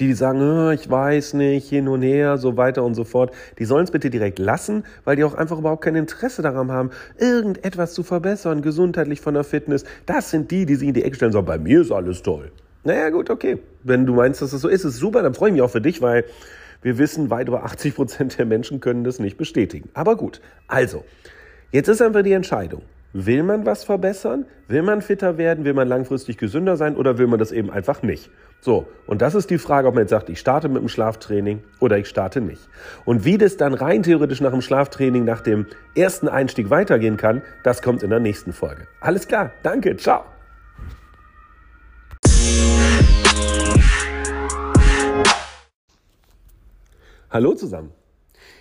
die, 0.00 0.12
sagen, 0.12 0.40
oh, 0.42 0.70
ich 0.70 0.90
weiß 0.90 1.34
nicht, 1.34 1.68
hin 1.68 1.88
und 1.88 2.02
her, 2.02 2.38
so 2.38 2.56
weiter 2.56 2.82
und 2.82 2.94
so 2.94 3.04
fort, 3.04 3.32
die 3.58 3.64
sollen 3.64 3.84
es 3.84 3.90
bitte 3.90 4.10
direkt 4.10 4.38
lassen, 4.38 4.84
weil 5.04 5.16
die 5.16 5.24
auch 5.24 5.34
einfach 5.34 5.58
überhaupt 5.58 5.82
kein 5.82 5.94
Interesse 5.94 6.42
daran 6.42 6.70
haben, 6.72 6.90
irgendetwas 7.18 7.94
zu 7.94 8.02
verbessern, 8.02 8.62
gesundheitlich 8.62 9.20
von 9.20 9.34
der 9.34 9.44
Fitness. 9.44 9.84
Das 10.06 10.30
sind 10.30 10.50
die, 10.50 10.66
die 10.66 10.74
sich 10.74 10.88
in 10.88 10.94
die 10.94 11.04
Ecke 11.04 11.16
stellen 11.16 11.30
und 11.30 11.34
sagen, 11.34 11.46
bei 11.46 11.58
mir 11.58 11.80
ist 11.80 11.92
alles 11.92 12.22
toll. 12.22 12.50
Naja, 12.82 13.08
gut, 13.10 13.30
okay. 13.30 13.58
Wenn 13.82 14.04
du 14.04 14.14
meinst, 14.14 14.42
dass 14.42 14.50
das 14.50 14.60
so 14.60 14.68
ist, 14.68 14.84
ist 14.84 14.96
super, 14.96 15.22
dann 15.22 15.34
freue 15.34 15.50
ich 15.50 15.54
mich 15.54 15.62
auch 15.62 15.70
für 15.70 15.80
dich, 15.80 16.02
weil 16.02 16.24
wir 16.82 16.98
wissen, 16.98 17.30
weit 17.30 17.48
über 17.48 17.64
80 17.64 17.94
Prozent 17.94 18.38
der 18.38 18.44
Menschen 18.44 18.80
können 18.80 19.04
das 19.04 19.18
nicht 19.18 19.38
bestätigen. 19.38 19.88
Aber 19.94 20.16
gut, 20.16 20.42
also, 20.68 21.04
jetzt 21.72 21.88
ist 21.88 22.02
einfach 22.02 22.22
die 22.22 22.32
Entscheidung. 22.32 22.82
Will 23.16 23.44
man 23.44 23.64
was 23.64 23.84
verbessern? 23.84 24.44
Will 24.66 24.82
man 24.82 25.00
fitter 25.00 25.38
werden? 25.38 25.64
Will 25.64 25.72
man 25.72 25.86
langfristig 25.86 26.36
gesünder 26.36 26.76
sein? 26.76 26.96
Oder 26.96 27.16
will 27.16 27.28
man 27.28 27.38
das 27.38 27.52
eben 27.52 27.70
einfach 27.70 28.02
nicht? 28.02 28.28
So, 28.60 28.88
und 29.06 29.22
das 29.22 29.36
ist 29.36 29.50
die 29.50 29.58
Frage, 29.58 29.86
ob 29.86 29.94
man 29.94 30.02
jetzt 30.02 30.10
sagt, 30.10 30.28
ich 30.30 30.40
starte 30.40 30.68
mit 30.68 30.82
dem 30.82 30.88
Schlaftraining 30.88 31.62
oder 31.78 31.96
ich 31.96 32.08
starte 32.08 32.40
nicht. 32.40 32.68
Und 33.04 33.24
wie 33.24 33.38
das 33.38 33.56
dann 33.56 33.72
rein 33.72 34.02
theoretisch 34.02 34.40
nach 34.40 34.50
dem 34.50 34.62
Schlaftraining, 34.62 35.24
nach 35.24 35.42
dem 35.42 35.66
ersten 35.94 36.26
Einstieg 36.26 36.70
weitergehen 36.70 37.16
kann, 37.16 37.42
das 37.62 37.82
kommt 37.82 38.02
in 38.02 38.10
der 38.10 38.18
nächsten 38.18 38.52
Folge. 38.52 38.88
Alles 39.00 39.28
klar, 39.28 39.52
danke, 39.62 39.96
ciao. 39.96 40.24
Hallo 47.30 47.54
zusammen. 47.54 47.92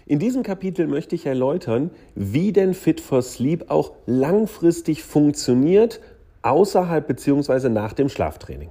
In 0.06 0.20
diesem 0.20 0.44
Kapitel 0.44 0.88
möchte 0.88 1.16
ich 1.16 1.26
erläutern, 1.26 1.92
wie 2.16 2.52
denn 2.52 2.74
Fit 2.74 3.00
for 3.00 3.22
Sleep 3.22 3.70
auch 3.70 3.94
langfristig 4.06 5.04
funktioniert, 5.04 6.02
außerhalb 6.42 7.08
bzw. 7.08 7.70
nach 7.70 7.94
dem 7.94 8.10
Schlaftraining. 8.10 8.70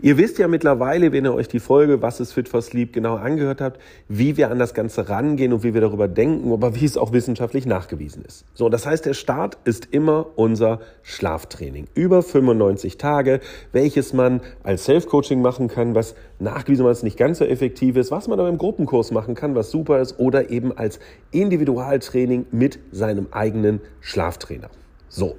Ihr 0.00 0.16
wisst 0.16 0.38
ja 0.38 0.48
mittlerweile, 0.48 1.12
wenn 1.12 1.24
ihr 1.24 1.34
euch 1.34 1.48
die 1.48 1.60
Folge 1.60 2.02
Was 2.02 2.20
ist 2.20 2.32
Fit 2.32 2.48
for 2.48 2.62
Sleep 2.62 2.92
genau 2.92 3.16
angehört 3.16 3.60
habt, 3.60 3.80
wie 4.08 4.36
wir 4.36 4.50
an 4.50 4.58
das 4.58 4.74
Ganze 4.74 5.08
rangehen 5.08 5.52
und 5.52 5.62
wie 5.62 5.74
wir 5.74 5.80
darüber 5.80 6.08
denken, 6.08 6.52
aber 6.52 6.74
wie 6.74 6.84
es 6.84 6.96
auch 6.96 7.12
wissenschaftlich 7.12 7.66
nachgewiesen 7.66 8.24
ist. 8.24 8.44
So, 8.54 8.68
das 8.68 8.86
heißt, 8.86 9.06
der 9.06 9.14
Start 9.14 9.58
ist 9.64 9.88
immer 9.90 10.26
unser 10.36 10.80
Schlaftraining. 11.02 11.86
Über 11.94 12.22
95 12.22 12.98
Tage, 12.98 13.40
welches 13.72 14.12
man 14.12 14.40
als 14.62 14.84
Self-Coaching 14.84 15.40
machen 15.40 15.68
kann, 15.68 15.94
was 15.94 16.14
nachgewiesenermaßen 16.38 17.04
nicht 17.04 17.16
ganz 17.16 17.38
so 17.38 17.44
effektiv 17.44 17.96
ist, 17.96 18.10
was 18.10 18.28
man 18.28 18.38
aber 18.38 18.48
im 18.48 18.58
Gruppenkurs 18.58 19.10
machen 19.10 19.34
kann, 19.34 19.54
was 19.54 19.70
super 19.70 20.00
ist, 20.00 20.18
oder 20.18 20.50
eben 20.50 20.76
als 20.76 21.00
Individualtraining 21.30 22.46
mit 22.50 22.78
seinem 22.92 23.28
eigenen 23.30 23.80
Schlaftrainer. 24.00 24.70
So. 25.08 25.36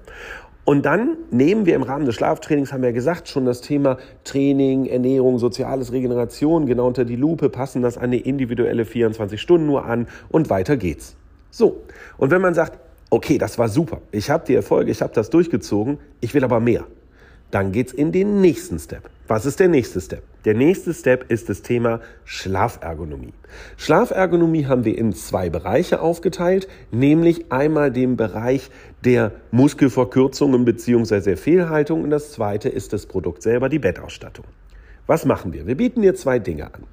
Und 0.66 0.86
dann 0.86 1.18
nehmen 1.32 1.66
wir 1.66 1.75
im 1.75 1.84
Rahmen 1.84 2.06
des 2.06 2.16
Schlaftrainings, 2.16 2.72
haben 2.72 2.82
wir 2.82 2.89
ja 2.89 2.94
gesagt, 2.94 3.28
schon 3.28 3.46
das 3.46 3.62
Thema 3.62 3.98
Training, 4.24 4.86
Ernährung, 4.86 5.39
soziales 5.39 5.92
Regeneration 5.92 6.68
genau 6.68 6.88
unter 6.88 7.06
die 7.06 7.16
Lupe, 7.16 7.50
passen 7.50 7.82
das 7.82 7.98
an 7.98 8.06
eine 8.06 8.18
individuelle 8.18 8.86
24 8.86 9.42
Stunden 9.42 9.66
nur 9.66 9.86
an 9.86 10.08
und 10.30 10.50
weiter 10.50 10.78
geht's. 10.78 11.16
So, 11.50 11.82
und 12.18 12.30
wenn 12.30 12.42
man 12.42 12.54
sagt, 12.54 12.78
okay, 13.10 13.38
das 13.39 13.58
war 13.58 13.70
super, 13.70 14.01
ich 14.12 14.30
habe 14.30 14.46
die 14.46 14.54
Erfolge, 14.54 14.92
ich 14.92 15.01
habe 15.01 15.13
das 15.13 15.32
durchgezogen, 15.32 15.98
ich 16.22 16.34
will 16.36 16.44
aber 16.44 16.60
mehr, 16.60 16.86
dann 17.51 17.72
geht's 17.72 17.92
in 17.92 18.12
den 18.12 18.42
nächsten 18.42 18.78
Step. 18.78 19.10
Was 19.28 19.46
ist 19.46 19.60
der 19.60 19.68
nächste 19.68 20.01
Step? 20.01 20.24
Der 20.46 20.54
nächste 20.54 20.94
Step 20.94 21.30
ist 21.32 21.50
das 21.50 21.62
Thema 21.62 22.00
Schlafergonomie. 22.25 23.34
Schlafergonomie 23.78 24.66
haben 24.66 24.86
wir 24.86 24.98
in 24.98 25.13
zwei 25.13 25.50
Bereiche 25.50 26.01
aufgeteilt, 26.01 26.68
nämlich 26.92 27.51
einmal 27.51 27.92
den 27.92 28.16
Bereich 28.16 28.70
der 29.06 29.32
Muskelverkürzungen 29.51 30.65
bzw. 30.65 31.36
Fehlhaltung 31.36 32.03
und 32.03 32.10
das 32.10 32.32
zweite 32.32 32.70
ist 32.70 32.94
das 32.94 33.06
Produkt 33.06 33.41
selber, 33.41 33.70
die 33.70 33.79
Bettausstattung. 33.79 34.46
Was 35.08 35.25
machen 35.25 35.53
wir? 35.53 35.65
Wir 35.65 35.75
bieten 35.75 36.01
dir 36.01 36.15
zwei 36.15 36.39
Dinge 36.39 36.65
an. 36.65 36.84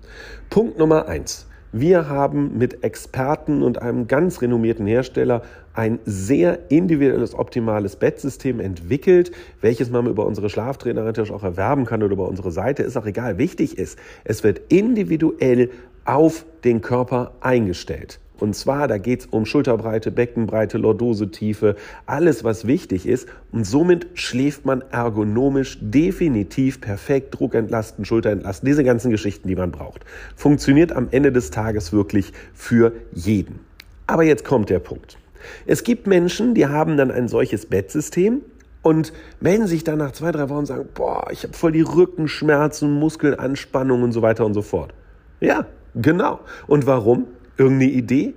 Punkt 0.49 0.79
Nummer 0.79 1.07
eins. 1.07 1.47
Wir 1.73 2.09
haben 2.09 2.57
mit 2.57 2.83
Experten 2.85 3.63
und 3.63 3.83
einem 3.83 4.07
ganz 4.07 4.41
renommierten 4.41 4.87
Hersteller 4.87 5.43
ein 5.75 5.99
sehr 6.07 6.71
individuelles, 6.71 7.35
optimales 7.35 7.97
Bettsystem 7.97 8.61
entwickelt, 8.61 9.33
welches 9.61 9.91
man 9.91 10.07
über 10.07 10.25
unsere 10.25 10.49
Schlaftrainer 10.49 11.13
auch 11.31 11.43
erwerben 11.43 11.85
kann 11.85 12.03
oder 12.03 12.15
über 12.15 12.29
unsere 12.29 12.51
Seite, 12.51 12.83
ist 12.83 12.97
auch 12.97 13.05
egal. 13.05 13.37
Wichtig 13.37 13.77
ist, 13.77 13.99
es 14.25 14.43
wird 14.43 14.61
individuell 14.73 15.71
auf 16.07 16.47
den 16.65 16.81
Körper 16.81 17.33
eingestellt. 17.41 18.21
Und 18.38 18.55
zwar, 18.55 18.88
da 18.88 18.99
geht 18.99 19.21
es 19.21 19.26
um 19.26 19.47
Schulterbreite, 19.47 20.11
Beckenbreite, 20.11 20.78
Lordosetiefe, 20.78 21.76
alles, 22.05 22.45
was 22.45 22.66
wichtig 22.66 23.07
ist. 23.07 23.28
Und 23.52 23.64
somit 23.64 24.07
schläft 24.14 24.64
man 24.66 24.83
ergonomisch 24.90 25.78
definitiv 25.81 26.81
perfekt, 26.81 27.38
Druck 27.38 27.55
entlasten, 27.55 28.05
Schulter 28.05 28.31
entlasten, 28.31 28.66
diese 28.66 28.85
ganzen 28.85 29.11
Geschichten, 29.11 29.49
die 29.49 29.57
man 29.57 29.71
braucht. 29.71 30.05
Funktioniert 30.37 30.93
am 30.93 31.09
Ende 31.11 31.33
des 31.33 31.50
Tages 31.50 31.93
wirklich 31.93 32.33
für 32.52 32.93
jeden. 33.12 33.61
Aber 34.07 34.23
jetzt 34.23 34.45
kommt 34.45 34.71
der 34.71 34.78
Punkt. 34.78 35.19
Es 35.66 35.85
gibt 35.85 36.07
Menschen, 36.07 36.55
die 36.55 36.66
haben 36.66 36.97
dann 36.97 37.11
ein 37.11 37.28
solches 37.28 37.66
Bettsystem 37.66 38.43
und 38.83 39.12
melden 39.40 39.66
sich 39.66 39.83
dann 39.83 39.99
nach 39.99 40.12
zwei, 40.12 40.31
drei 40.31 40.49
Wochen 40.49 40.61
und 40.61 40.66
sagen, 40.66 40.88
boah, 40.95 41.26
ich 41.31 41.43
habe 41.43 41.55
voll 41.55 41.73
die 41.73 41.81
Rückenschmerzen, 41.81 42.93
Muskelanspannung 42.93 44.02
und 44.02 44.12
so 44.12 44.23
weiter 44.23 44.47
und 44.47 44.55
so 44.55 44.62
fort. 44.62 44.95
Ja, 45.40 45.66
genau. 45.95 46.40
Und 46.66 46.87
warum? 46.87 47.26
Irgendeine 47.57 47.93
Idee? 47.93 48.35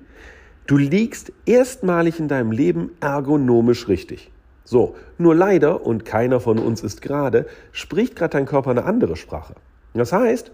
Du 0.67 0.77
liegst 0.77 1.33
erstmalig 1.45 2.19
in 2.19 2.27
deinem 2.27 2.51
Leben 2.51 2.91
ergonomisch 2.99 3.87
richtig. 3.87 4.31
So, 4.63 4.95
nur 5.17 5.33
leider, 5.33 5.83
und 5.85 6.05
keiner 6.05 6.39
von 6.39 6.59
uns 6.59 6.83
ist 6.83 7.01
gerade, 7.01 7.47
spricht 7.71 8.15
gerade 8.15 8.33
dein 8.33 8.45
Körper 8.45 8.69
eine 8.69 8.85
andere 8.85 9.15
Sprache. 9.15 9.55
Das 9.95 10.13
heißt, 10.13 10.51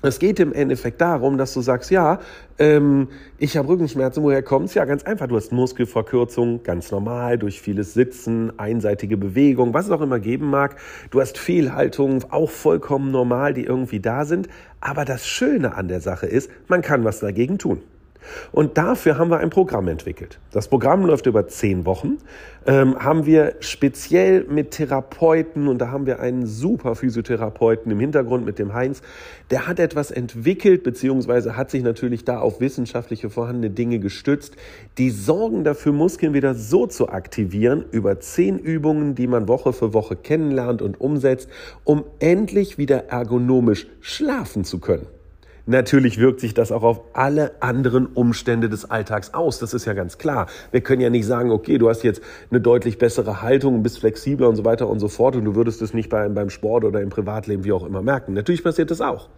es 0.00 0.20
geht 0.20 0.38
im 0.38 0.52
Endeffekt 0.52 1.00
darum, 1.00 1.38
dass 1.38 1.54
du 1.54 1.60
sagst, 1.60 1.90
ja, 1.90 2.20
ähm, 2.60 3.08
ich 3.36 3.56
habe 3.56 3.66
Rückenschmerzen, 3.66 4.22
woher 4.22 4.44
kommt's? 4.44 4.74
Ja, 4.74 4.84
ganz 4.84 5.02
einfach, 5.02 5.26
du 5.26 5.34
hast 5.34 5.50
Muskelverkürzung, 5.50 6.62
ganz 6.62 6.92
normal, 6.92 7.36
durch 7.36 7.60
vieles 7.60 7.94
Sitzen, 7.94 8.56
einseitige 8.60 9.16
Bewegung, 9.16 9.74
was 9.74 9.86
es 9.86 9.90
auch 9.90 10.00
immer 10.00 10.20
geben 10.20 10.50
mag. 10.50 10.76
Du 11.10 11.20
hast 11.20 11.36
Fehlhaltungen, 11.36 12.24
auch 12.30 12.50
vollkommen 12.50 13.10
normal, 13.10 13.54
die 13.54 13.64
irgendwie 13.64 13.98
da 13.98 14.24
sind. 14.24 14.48
Aber 14.80 15.04
das 15.04 15.26
Schöne 15.26 15.74
an 15.74 15.88
der 15.88 16.00
Sache 16.00 16.26
ist, 16.26 16.48
man 16.68 16.80
kann 16.80 17.02
was 17.02 17.18
dagegen 17.18 17.58
tun. 17.58 17.82
Und 18.52 18.78
dafür 18.78 19.18
haben 19.18 19.30
wir 19.30 19.38
ein 19.38 19.50
Programm 19.50 19.88
entwickelt. 19.88 20.38
Das 20.52 20.68
Programm 20.68 21.04
läuft 21.04 21.26
über 21.26 21.46
zehn 21.46 21.84
Wochen. 21.84 22.18
Ähm, 22.66 22.98
haben 22.98 23.24
wir 23.24 23.54
speziell 23.60 24.44
mit 24.44 24.72
Therapeuten 24.72 25.68
und 25.68 25.78
da 25.78 25.90
haben 25.90 26.06
wir 26.06 26.20
einen 26.20 26.46
super 26.46 26.94
Physiotherapeuten 26.94 27.90
im 27.90 28.00
Hintergrund 28.00 28.44
mit 28.44 28.58
dem 28.58 28.74
Heinz. 28.74 29.00
Der 29.50 29.66
hat 29.66 29.80
etwas 29.80 30.10
entwickelt 30.10 30.82
beziehungsweise 30.82 31.56
hat 31.56 31.70
sich 31.70 31.82
natürlich 31.82 32.24
da 32.24 32.40
auf 32.40 32.60
wissenschaftliche 32.60 33.30
vorhandene 33.30 33.70
Dinge 33.70 34.00
gestützt, 34.00 34.56
die 34.98 35.10
sorgen 35.10 35.64
dafür, 35.64 35.92
Muskeln 35.92 36.34
wieder 36.34 36.54
so 36.54 36.86
zu 36.86 37.08
aktivieren 37.08 37.84
über 37.90 38.20
zehn 38.20 38.58
Übungen, 38.58 39.14
die 39.14 39.26
man 39.26 39.48
Woche 39.48 39.72
für 39.72 39.94
Woche 39.94 40.16
kennenlernt 40.16 40.82
und 40.82 41.00
umsetzt, 41.00 41.48
um 41.84 42.04
endlich 42.18 42.78
wieder 42.78 43.08
ergonomisch 43.08 43.86
schlafen 44.00 44.64
zu 44.64 44.78
können. 44.78 45.06
Natürlich 45.68 46.16
wirkt 46.16 46.40
sich 46.40 46.54
das 46.54 46.72
auch 46.72 46.82
auf 46.82 47.02
alle 47.12 47.52
anderen 47.60 48.06
Umstände 48.06 48.70
des 48.70 48.90
Alltags 48.90 49.34
aus. 49.34 49.58
Das 49.58 49.74
ist 49.74 49.84
ja 49.84 49.92
ganz 49.92 50.16
klar. 50.16 50.46
Wir 50.70 50.80
können 50.80 51.02
ja 51.02 51.10
nicht 51.10 51.26
sagen, 51.26 51.50
okay, 51.50 51.76
du 51.76 51.90
hast 51.90 52.04
jetzt 52.04 52.22
eine 52.50 52.62
deutlich 52.62 52.96
bessere 52.96 53.42
Haltung, 53.42 53.82
bist 53.82 53.98
flexibler 53.98 54.48
und 54.48 54.56
so 54.56 54.64
weiter 54.64 54.88
und 54.88 54.98
so 54.98 55.08
fort 55.08 55.36
und 55.36 55.44
du 55.44 55.54
würdest 55.54 55.82
es 55.82 55.92
nicht 55.92 56.08
beim, 56.08 56.32
beim 56.32 56.48
Sport 56.48 56.84
oder 56.84 57.02
im 57.02 57.10
Privatleben 57.10 57.64
wie 57.64 57.72
auch 57.72 57.84
immer 57.84 58.00
merken. 58.00 58.32
Natürlich 58.32 58.64
passiert 58.64 58.90
das 58.90 59.02
auch. 59.02 59.28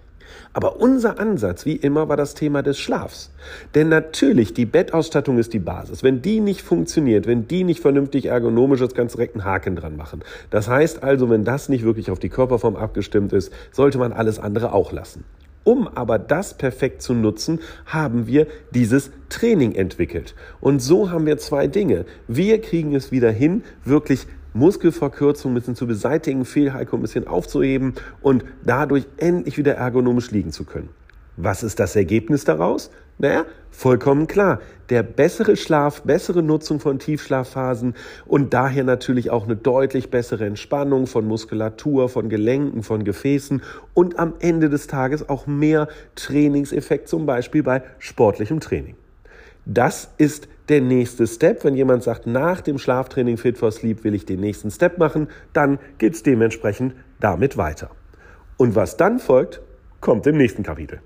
Aber 0.52 0.80
unser 0.80 1.18
Ansatz, 1.18 1.66
wie 1.66 1.74
immer, 1.74 2.08
war 2.08 2.16
das 2.16 2.34
Thema 2.34 2.62
des 2.62 2.78
Schlafs. 2.78 3.32
Denn 3.74 3.88
natürlich, 3.88 4.54
die 4.54 4.66
Bettausstattung 4.66 5.36
ist 5.36 5.52
die 5.52 5.58
Basis. 5.58 6.04
Wenn 6.04 6.22
die 6.22 6.38
nicht 6.38 6.62
funktioniert, 6.62 7.26
wenn 7.26 7.48
die 7.48 7.64
nicht 7.64 7.80
vernünftig 7.80 8.26
ergonomisch 8.26 8.82
ist, 8.82 8.94
kannst 8.94 9.16
du 9.16 9.18
direkt 9.18 9.34
einen 9.34 9.44
Haken 9.44 9.74
dran 9.74 9.96
machen. 9.96 10.22
Das 10.50 10.68
heißt 10.68 11.02
also, 11.02 11.28
wenn 11.28 11.42
das 11.42 11.68
nicht 11.68 11.84
wirklich 11.84 12.08
auf 12.08 12.20
die 12.20 12.28
Körperform 12.28 12.76
abgestimmt 12.76 13.32
ist, 13.32 13.52
sollte 13.72 13.98
man 13.98 14.12
alles 14.12 14.38
andere 14.38 14.72
auch 14.72 14.92
lassen. 14.92 15.24
Um 15.64 15.88
aber 15.88 16.18
das 16.18 16.54
perfekt 16.54 17.02
zu 17.02 17.14
nutzen, 17.14 17.60
haben 17.86 18.26
wir 18.26 18.46
dieses 18.72 19.10
Training 19.28 19.74
entwickelt. 19.74 20.34
Und 20.60 20.80
so 20.80 21.10
haben 21.10 21.26
wir 21.26 21.38
zwei 21.38 21.66
Dinge. 21.66 22.06
Wir 22.28 22.60
kriegen 22.60 22.94
es 22.94 23.12
wieder 23.12 23.30
hin, 23.30 23.62
wirklich 23.84 24.26
Muskelverkürzung 24.54 25.52
ein 25.52 25.54
bisschen 25.54 25.76
zu 25.76 25.86
beseitigen, 25.86 26.44
Fehlhaltung 26.44 27.00
ein 27.00 27.02
bisschen 27.02 27.26
aufzuheben 27.26 27.94
und 28.20 28.44
dadurch 28.64 29.06
endlich 29.16 29.58
wieder 29.58 29.74
ergonomisch 29.74 30.30
liegen 30.30 30.50
zu 30.50 30.64
können. 30.64 30.88
Was 31.36 31.62
ist 31.62 31.78
das 31.78 31.94
Ergebnis 31.94 32.44
daraus? 32.44 32.90
Naja, 33.20 33.44
vollkommen 33.70 34.26
klar. 34.26 34.60
Der 34.88 35.02
bessere 35.02 35.54
Schlaf, 35.56 36.00
bessere 36.00 36.42
Nutzung 36.42 36.80
von 36.80 36.98
Tiefschlafphasen 36.98 37.94
und 38.26 38.54
daher 38.54 38.82
natürlich 38.82 39.28
auch 39.28 39.44
eine 39.44 39.56
deutlich 39.56 40.10
bessere 40.10 40.46
Entspannung 40.46 41.06
von 41.06 41.26
Muskulatur, 41.26 42.08
von 42.08 42.30
Gelenken, 42.30 42.82
von 42.82 43.04
Gefäßen 43.04 43.62
und 43.92 44.18
am 44.18 44.32
Ende 44.38 44.70
des 44.70 44.86
Tages 44.86 45.28
auch 45.28 45.46
mehr 45.46 45.88
Trainingseffekt, 46.14 47.08
zum 47.08 47.26
Beispiel 47.26 47.62
bei 47.62 47.82
sportlichem 47.98 48.58
Training. 48.58 48.96
Das 49.66 50.14
ist 50.16 50.48
der 50.70 50.80
nächste 50.80 51.26
Step. 51.26 51.62
Wenn 51.62 51.74
jemand 51.74 52.02
sagt, 52.02 52.26
nach 52.26 52.62
dem 52.62 52.78
Schlaftraining 52.78 53.36
Fit 53.36 53.58
for 53.58 53.70
Sleep 53.70 54.02
will 54.02 54.14
ich 54.14 54.24
den 54.24 54.40
nächsten 54.40 54.70
Step 54.70 54.96
machen, 54.96 55.28
dann 55.52 55.78
geht 55.98 56.14
es 56.14 56.22
dementsprechend 56.22 56.94
damit 57.20 57.58
weiter. 57.58 57.90
Und 58.56 58.76
was 58.76 58.96
dann 58.96 59.18
folgt, 59.18 59.60
kommt 60.00 60.26
im 60.26 60.38
nächsten 60.38 60.62
Kapitel. 60.62 61.02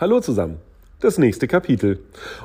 Hallo 0.00 0.18
zusammen. 0.20 0.56
Das 1.00 1.18
nächste 1.18 1.46
Kapitel. 1.46 1.98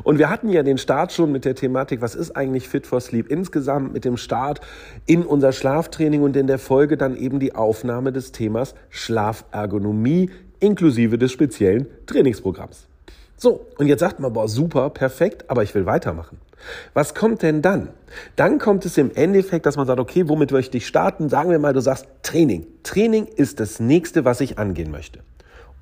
Und 0.04 0.20
wir 0.20 0.30
hatten 0.30 0.50
ja 0.50 0.62
den 0.62 0.78
Start 0.78 1.14
schon 1.14 1.32
mit 1.32 1.46
der 1.46 1.56
Thematik, 1.56 2.02
was 2.02 2.14
ist 2.14 2.36
eigentlich 2.36 2.68
Fit 2.68 2.86
for 2.86 3.00
Sleep 3.00 3.32
insgesamt 3.32 3.94
mit 3.94 4.04
dem 4.04 4.18
Start 4.18 4.60
in 5.06 5.24
unser 5.26 5.54
Schlaftraining 5.54 6.22
und 6.22 6.36
in 6.36 6.48
der 6.48 6.60
Folge 6.60 6.98
dann 6.98 7.16
eben 7.16 7.40
die 7.40 7.56
Aufnahme 7.56 8.12
des 8.12 8.34
Themas 8.34 8.76
Schlafergonomie 8.90 10.32
inklusive 10.60 11.18
des 11.18 11.32
speziellen 11.32 11.88
Trainingsprogramms. 12.08 12.88
So, 13.38 13.66
und 13.78 13.88
jetzt 13.88 14.02
sagt 14.02 14.20
man, 14.20 14.34
boah, 14.34 14.50
super, 14.50 14.90
perfekt, 14.90 15.50
aber 15.50 15.64
ich 15.64 15.74
will 15.74 15.86
weitermachen. 15.86 16.40
Was 16.94 17.16
kommt 17.16 17.42
denn 17.42 17.62
dann? 17.62 17.88
Dann 18.36 18.60
kommt 18.60 18.86
es 18.86 18.98
im 18.98 19.16
Endeffekt, 19.16 19.66
dass 19.66 19.78
man 19.78 19.88
sagt, 19.88 20.02
okay, 20.02 20.28
womit 20.28 20.52
möchte 20.52 20.76
ich 20.76 20.86
starten? 20.86 21.30
Sagen 21.30 21.52
wir 21.52 21.60
mal, 21.60 21.72
du 21.72 21.80
sagst 21.80 22.06
Training. 22.22 22.68
Training 22.84 23.28
ist 23.28 23.62
das 23.62 23.80
nächste, 23.80 24.26
was 24.26 24.42
ich 24.42 24.60
angehen 24.60 24.92
möchte. 24.92 25.22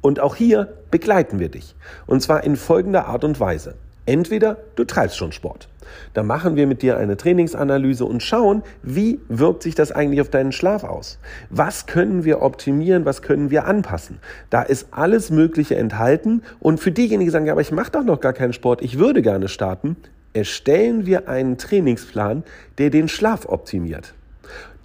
Und 0.03 0.19
auch 0.19 0.35
hier 0.35 0.67
begleiten 0.91 1.39
wir 1.39 1.47
dich. 1.47 1.75
Und 2.05 2.21
zwar 2.21 2.43
in 2.43 2.57
folgender 2.57 3.07
Art 3.07 3.23
und 3.23 3.39
Weise. 3.39 3.75
Entweder 4.05 4.57
du 4.75 4.83
treibst 4.83 5.15
schon 5.15 5.31
Sport. 5.31 5.69
Da 6.13 6.23
machen 6.23 6.57
wir 6.57 6.67
mit 6.67 6.81
dir 6.81 6.97
eine 6.97 7.15
Trainingsanalyse 7.15 8.03
und 8.03 8.21
schauen, 8.21 8.63
wie 8.81 9.21
wirkt 9.29 9.63
sich 9.63 9.75
das 9.75 9.93
eigentlich 9.93 10.19
auf 10.19 10.29
deinen 10.29 10.51
Schlaf 10.51 10.83
aus? 10.83 11.19
Was 11.49 11.85
können 11.85 12.25
wir 12.25 12.41
optimieren? 12.41 13.05
Was 13.05 13.21
können 13.21 13.49
wir 13.49 13.65
anpassen? 13.65 14.19
Da 14.49 14.61
ist 14.61 14.87
alles 14.91 15.31
Mögliche 15.31 15.77
enthalten. 15.77 16.43
Und 16.59 16.81
für 16.81 16.91
diejenigen, 16.91 17.27
die 17.27 17.31
sagen, 17.31 17.45
ja, 17.45 17.53
aber 17.53 17.61
ich 17.61 17.71
mache 17.71 17.91
doch 17.91 18.03
noch 18.03 18.19
gar 18.19 18.33
keinen 18.33 18.51
Sport, 18.53 18.81
ich 18.81 18.99
würde 18.99 19.21
gerne 19.21 19.47
starten, 19.47 19.95
erstellen 20.33 21.05
wir 21.05 21.29
einen 21.29 21.57
Trainingsplan, 21.57 22.43
der 22.77 22.89
den 22.89 23.07
Schlaf 23.07 23.45
optimiert. 23.45 24.13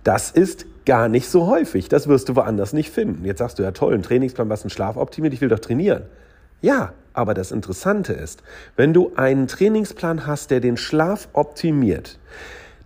Das 0.05 0.31
ist 0.31 0.65
gar 0.89 1.11
nicht 1.11 1.29
so 1.29 1.47
häufig. 1.47 1.91
Das 1.91 2.09
wirst 2.09 2.31
du 2.31 2.35
woanders 2.35 2.73
nicht 2.73 2.91
finden. 2.91 3.27
Jetzt 3.27 3.41
sagst 3.41 3.59
du 3.59 3.63
ja 3.63 3.73
toll, 3.73 3.93
ein 3.93 4.03
Trainingsplan, 4.03 4.49
was 4.49 4.63
den 4.63 4.71
Schlaf 4.71 4.97
optimiert, 4.97 5.35
ich 5.35 5.43
will 5.43 5.51
doch 5.51 5.59
trainieren. 5.59 6.05
Ja, 6.63 6.95
aber 7.13 7.35
das 7.35 7.53
Interessante 7.53 8.15
ist, 8.15 8.43
wenn 8.75 8.95
du 8.95 9.13
einen 9.15 9.49
Trainingsplan 9.49 10.27
hast, 10.27 10.51
der 10.51 10.61
den 10.61 10.79
Schlaf 10.79 11.29
optimiert, 11.35 12.19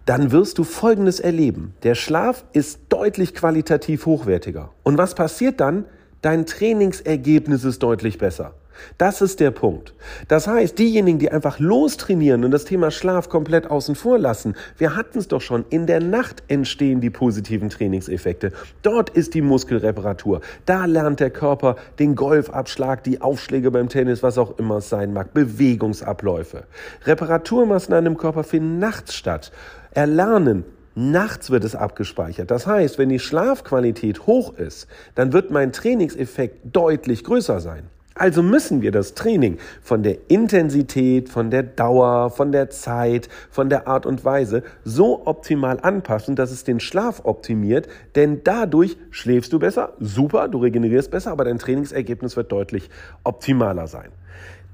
dann 0.04 0.32
wirst 0.32 0.58
du 0.58 0.64
Folgendes 0.64 1.20
erleben. 1.20 1.74
Der 1.84 1.94
Schlaf 1.94 2.44
ist 2.52 2.80
deutlich 2.88 3.34
qualitativ 3.34 4.04
hochwertiger. 4.04 4.70
Und 4.82 4.98
was 4.98 5.14
passiert 5.14 5.60
dann? 5.60 5.84
Dein 6.22 6.44
Trainingsergebnis 6.44 7.62
ist 7.62 7.84
deutlich 7.84 8.18
besser. 8.18 8.54
Das 8.98 9.20
ist 9.20 9.40
der 9.40 9.50
Punkt. 9.50 9.94
Das 10.28 10.46
heißt, 10.46 10.78
diejenigen, 10.78 11.18
die 11.18 11.30
einfach 11.30 11.58
lostrainieren 11.58 12.44
und 12.44 12.50
das 12.50 12.64
Thema 12.64 12.90
Schlaf 12.90 13.28
komplett 13.28 13.70
außen 13.70 13.94
vor 13.94 14.18
lassen, 14.18 14.54
wir 14.78 14.96
hatten 14.96 15.18
es 15.18 15.28
doch 15.28 15.40
schon, 15.40 15.64
in 15.70 15.86
der 15.86 16.00
Nacht 16.00 16.42
entstehen 16.48 17.00
die 17.00 17.10
positiven 17.10 17.68
Trainingseffekte. 17.68 18.52
Dort 18.82 19.10
ist 19.10 19.34
die 19.34 19.42
Muskelreparatur. 19.42 20.40
Da 20.66 20.86
lernt 20.86 21.20
der 21.20 21.30
Körper 21.30 21.76
den 21.98 22.14
Golfabschlag, 22.14 23.04
die 23.04 23.20
Aufschläge 23.20 23.70
beim 23.70 23.88
Tennis, 23.88 24.22
was 24.22 24.38
auch 24.38 24.58
immer 24.58 24.76
es 24.76 24.88
sein 24.88 25.12
mag, 25.12 25.34
Bewegungsabläufe. 25.34 26.64
Reparaturmaßnahmen 27.04 28.12
im 28.12 28.18
Körper 28.18 28.44
finden 28.44 28.78
nachts 28.78 29.14
statt. 29.14 29.52
Erlernen, 29.92 30.64
Nachts 30.94 31.50
wird 31.50 31.64
es 31.64 31.74
abgespeichert. 31.74 32.50
Das 32.50 32.66
heißt, 32.66 32.98
wenn 32.98 33.08
die 33.08 33.18
Schlafqualität 33.18 34.26
hoch 34.26 34.54
ist, 34.58 34.88
dann 35.14 35.32
wird 35.32 35.50
mein 35.50 35.72
Trainingseffekt 35.72 36.58
deutlich 36.64 37.24
größer 37.24 37.60
sein. 37.60 37.84
Also 38.14 38.42
müssen 38.42 38.82
wir 38.82 38.92
das 38.92 39.14
Training 39.14 39.58
von 39.82 40.02
der 40.02 40.18
Intensität, 40.28 41.28
von 41.28 41.50
der 41.50 41.62
Dauer, 41.62 42.30
von 42.30 42.52
der 42.52 42.70
Zeit, 42.70 43.28
von 43.50 43.70
der 43.70 43.86
Art 43.86 44.06
und 44.06 44.24
Weise 44.24 44.62
so 44.84 45.26
optimal 45.26 45.78
anpassen, 45.80 46.36
dass 46.36 46.50
es 46.50 46.64
den 46.64 46.80
Schlaf 46.80 47.22
optimiert, 47.24 47.88
denn 48.14 48.42
dadurch 48.44 48.96
schläfst 49.10 49.52
du 49.52 49.58
besser, 49.58 49.94
super, 49.98 50.48
du 50.48 50.58
regenerierst 50.58 51.10
besser, 51.10 51.32
aber 51.32 51.44
dein 51.44 51.58
Trainingsergebnis 51.58 52.36
wird 52.36 52.52
deutlich 52.52 52.90
optimaler 53.24 53.86
sein. 53.86 54.10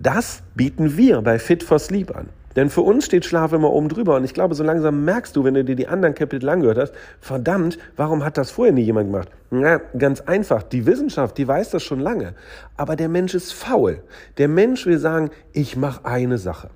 Das 0.01 0.43
bieten 0.55 0.97
wir 0.97 1.23
bei 1.23 1.39
Fit 1.39 1.63
for 1.63 1.79
Sleep 1.79 2.15
an. 2.17 2.29
Denn 2.57 2.71
für 2.71 2.81
uns 2.81 3.05
steht 3.05 3.25
Schlaf 3.25 3.53
immer 3.53 3.73
oben 3.73 3.89
drüber. 3.89 4.17
Und 4.17 4.25
ich 4.25 4.35
glaube, 4.35 4.55
so 4.55 4.65
langsam 4.65 5.05
merkst 5.05 5.37
du, 5.37 5.45
wenn 5.45 5.55
du 5.55 5.65
dir 5.65 5.77
die 5.77 5.89
anderen 5.89 6.15
Kapitel 6.15 6.49
angehört 6.49 6.79
hast, 6.79 6.93
verdammt, 7.21 7.79
warum 7.97 8.25
hat 8.25 8.39
das 8.39 8.51
vorher 8.51 8.73
nie 8.73 8.83
jemand 8.83 9.13
gemacht? 9.13 9.29
Na, 9.51 9.81
ganz 9.97 10.21
einfach. 10.23 10.63
Die 10.63 10.87
Wissenschaft, 10.87 11.39
die 11.39 11.47
weiß 11.47 11.71
das 11.71 11.83
schon 11.83 12.01
lange. 12.01 12.35
Aber 12.77 12.97
der 12.97 13.09
Mensch 13.09 13.35
ist 13.35 13.53
faul. 13.53 14.03
Der 14.39 14.49
Mensch 14.49 14.87
will 14.87 14.99
sagen, 14.99 15.31
ich 15.53 15.77
mache 15.77 16.05
eine 16.05 16.39
Sache. 16.39 16.71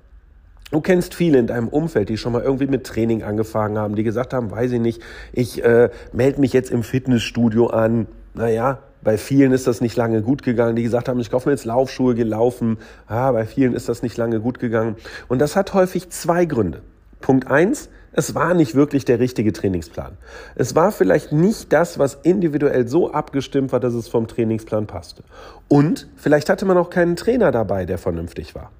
Du 0.71 0.81
kennst 0.81 1.13
viele 1.13 1.37
in 1.37 1.45
deinem 1.45 1.67
Umfeld, 1.67 2.09
die 2.09 2.17
schon 2.17 2.33
mal 2.33 2.41
irgendwie 2.41 2.65
mit 2.65 2.83
Training 2.83 3.21
angefangen 3.21 3.77
haben, 3.77 3.95
die 3.95 4.03
gesagt 4.03 4.33
haben, 4.33 4.49
weiß 4.49 4.71
ich 4.71 4.79
nicht, 4.79 5.03
ich 5.31 5.63
äh, 5.63 5.91
melde 6.13 6.41
mich 6.41 6.51
jetzt 6.51 6.71
im 6.71 6.81
Fitnessstudio 6.81 7.67
an. 7.67 8.07
Naja, 8.33 8.79
bei 9.03 9.17
vielen 9.17 9.51
ist 9.51 9.67
das 9.67 9.81
nicht 9.81 9.97
lange 9.97 10.21
gut 10.21 10.43
gegangen, 10.43 10.75
die 10.75 10.83
gesagt 10.83 11.09
haben, 11.09 11.19
ich 11.19 11.29
kaufe 11.29 11.49
mir 11.49 11.53
jetzt 11.53 11.65
Laufschuhe, 11.65 12.15
gelaufen. 12.15 12.77
Ja, 13.09 13.31
bei 13.31 13.45
vielen 13.45 13.73
ist 13.73 13.89
das 13.89 14.01
nicht 14.01 14.17
lange 14.17 14.39
gut 14.39 14.59
gegangen. 14.59 14.95
Und 15.27 15.39
das 15.39 15.55
hat 15.55 15.73
häufig 15.73 16.09
zwei 16.09 16.45
Gründe. 16.45 16.81
Punkt 17.19 17.47
eins, 17.47 17.89
es 18.11 18.35
war 18.35 18.53
nicht 18.53 18.75
wirklich 18.75 19.05
der 19.05 19.19
richtige 19.19 19.53
Trainingsplan. 19.53 20.17
Es 20.55 20.75
war 20.75 20.91
vielleicht 20.91 21.31
nicht 21.31 21.73
das, 21.73 21.97
was 21.97 22.15
individuell 22.23 22.87
so 22.87 23.11
abgestimmt 23.11 23.71
war, 23.71 23.79
dass 23.79 23.93
es 23.93 24.07
vom 24.07 24.27
Trainingsplan 24.27 24.87
passte. 24.87 25.23
Und 25.67 26.07
vielleicht 26.15 26.49
hatte 26.49 26.65
man 26.65 26.77
auch 26.77 26.89
keinen 26.89 27.15
Trainer 27.15 27.51
dabei, 27.51 27.85
der 27.85 27.97
vernünftig 27.97 28.55
war. 28.55 28.71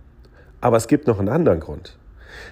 Aber 0.61 0.77
es 0.77 0.87
gibt 0.87 1.07
noch 1.07 1.19
einen 1.19 1.29
anderen 1.29 1.59
Grund. 1.59 1.97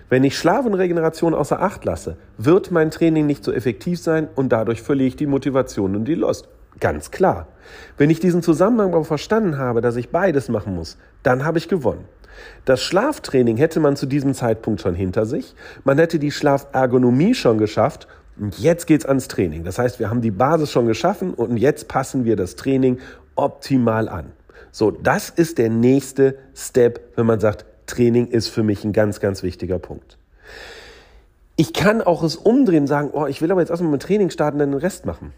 Wenn 0.10 0.24
ich 0.24 0.38
Schlaf 0.38 0.66
und 0.66 0.74
Regeneration 0.74 1.34
außer 1.34 1.62
Acht 1.62 1.86
lasse, 1.86 2.18
wird 2.38 2.72
mein 2.72 2.92
Training 2.92 3.26
nicht 3.26 3.44
so 3.44 3.52
effektiv 3.52 4.00
sein 4.00 4.28
und 4.36 4.50
dadurch 4.50 4.82
verliere 4.82 5.08
ich 5.08 5.16
die 5.16 5.28
Motivation 5.28 5.96
und 5.96 6.06
die 6.06 6.16
Lust. 6.16 6.48
Ganz 6.80 7.12
klar. 7.12 7.48
Wenn 7.98 8.10
ich 8.10 8.20
diesen 8.20 8.42
Zusammenhang 8.42 8.94
aber 8.94 9.06
verstanden 9.06 9.58
habe, 9.58 9.82
dass 9.82 9.96
ich 9.96 10.10
beides 10.10 10.50
machen 10.50 10.76
muss, 10.76 10.98
dann 11.24 11.46
habe 11.46 11.58
ich 11.58 11.68
gewonnen. 11.68 12.06
Das 12.66 12.82
Schlaftraining 12.82 13.58
hätte 13.58 13.80
man 13.80 13.96
zu 13.96 14.06
diesem 14.06 14.34
Zeitpunkt 14.34 14.82
schon 14.82 14.96
hinter 14.96 15.26
sich. 15.26 15.56
Man 15.84 15.98
hätte 15.98 16.18
die 16.18 16.32
Schlafergonomie 16.32 17.36
schon 17.36 17.58
geschafft. 17.58 18.08
Und 18.40 18.58
jetzt 18.60 18.88
geht's 18.88 19.06
ans 19.06 19.28
Training. 19.28 19.64
Das 19.64 19.78
heißt, 19.78 20.00
wir 20.00 20.10
haben 20.10 20.22
die 20.22 20.32
Basis 20.32 20.72
schon 20.72 20.88
geschaffen 20.88 21.34
und 21.34 21.58
jetzt 21.58 21.88
passen 21.88 22.26
wir 22.26 22.36
das 22.36 22.56
Training 22.56 22.98
optimal 23.36 24.10
an. 24.10 24.32
So, 24.72 24.90
das 24.90 25.30
ist 25.30 25.58
der 25.58 25.70
nächste 25.70 26.38
Step, 26.56 27.12
wenn 27.18 27.26
man 27.26 27.40
sagt, 27.40 27.66
Training 27.88 28.28
ist 28.28 28.48
für 28.48 28.64
mich 28.64 28.86
ein 28.86 28.94
ganz, 28.94 29.20
ganz 29.20 29.44
wichtiger 29.44 29.80
Punkt. 29.80 30.18
Ich 31.58 31.74
kann 31.74 32.02
auch 32.02 32.24
es 32.24 32.38
umdrehen, 32.38 32.88
sagen, 32.88 33.10
oh, 33.12 33.28
ich 33.28 33.42
will 33.42 33.52
aber 33.52 33.62
jetzt 33.62 33.70
erstmal 33.70 33.92
mit 33.92 34.02
Training 34.02 34.30
starten, 34.30 34.60
dann 34.60 34.72
den 34.72 34.80
Rest 34.80 35.06
machen. 35.06 35.34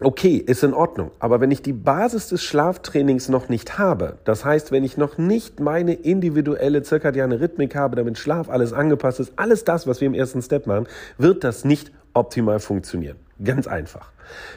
Okay, 0.00 0.38
ist 0.38 0.64
in 0.64 0.74
Ordnung. 0.74 1.12
Aber 1.20 1.40
wenn 1.40 1.52
ich 1.52 1.62
die 1.62 1.72
Basis 1.72 2.28
des 2.28 2.42
Schlaftrainings 2.42 3.28
noch 3.28 3.48
nicht 3.48 3.78
habe, 3.78 4.16
das 4.24 4.44
heißt, 4.44 4.72
wenn 4.72 4.82
ich 4.82 4.96
noch 4.96 5.18
nicht 5.18 5.60
meine 5.60 5.94
individuelle 5.94 6.82
zirkadiane 6.82 7.40
Rhythmik 7.40 7.76
habe, 7.76 7.94
damit 7.94 8.18
Schlaf 8.18 8.50
alles 8.50 8.72
angepasst 8.72 9.20
ist, 9.20 9.34
alles 9.36 9.62
das, 9.62 9.86
was 9.86 10.00
wir 10.00 10.06
im 10.06 10.14
ersten 10.14 10.42
Step 10.42 10.66
machen, 10.66 10.88
wird 11.16 11.44
das 11.44 11.64
nicht 11.64 11.92
optimal 12.12 12.58
funktionieren. 12.58 13.18
Ganz 13.42 13.68
einfach. 13.68 14.10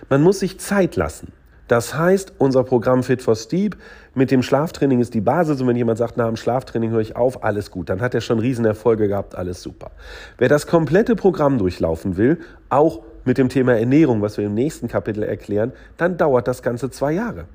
Man 0.10 0.24
muss 0.24 0.40
sich 0.40 0.60
Zeit 0.60 0.96
lassen. 0.96 1.32
Das 1.68 1.96
heißt, 1.96 2.34
unser 2.38 2.64
Programm 2.64 3.04
Fit 3.04 3.22
for 3.22 3.36
Steep 3.36 3.76
mit 4.16 4.32
dem 4.32 4.42
Schlaftraining 4.42 5.02
ist 5.02 5.14
die 5.14 5.22
Basis 5.22 5.62
und 5.62 5.68
wenn 5.68 5.76
jemand 5.76 5.98
sagt, 5.98 6.18
nach 6.18 6.28
dem 6.28 6.38
Schlaftraining 6.38 6.92
höre 6.92 7.02
ich 7.02 7.16
auf, 7.16 7.44
alles 7.44 7.72
gut, 7.72 7.90
dann 7.90 8.02
hat 8.02 8.16
er 8.16 8.22
schon 8.22 8.40
Riesenerfolge 8.40 9.10
gehabt, 9.10 9.36
alles 9.36 9.62
super. 9.62 9.92
Wer 10.38 10.48
das 10.48 10.66
komplette 10.66 11.16
Programm 11.16 11.58
durchlaufen 11.58 12.16
will, 12.16 12.40
auch 12.70 13.02
mit 13.28 13.38
dem 13.38 13.50
Thema 13.50 13.78
Ernährung, 13.78 14.22
was 14.22 14.38
wir 14.38 14.46
im 14.46 14.56
nächsten 14.56 14.88
Kapitel 14.88 15.22
erklären, 15.22 15.74
dann 15.98 16.18
dauert 16.18 16.48
das 16.48 16.64
Ganze 16.64 16.90
zwei 16.90 17.12
Jahre. 17.12 17.46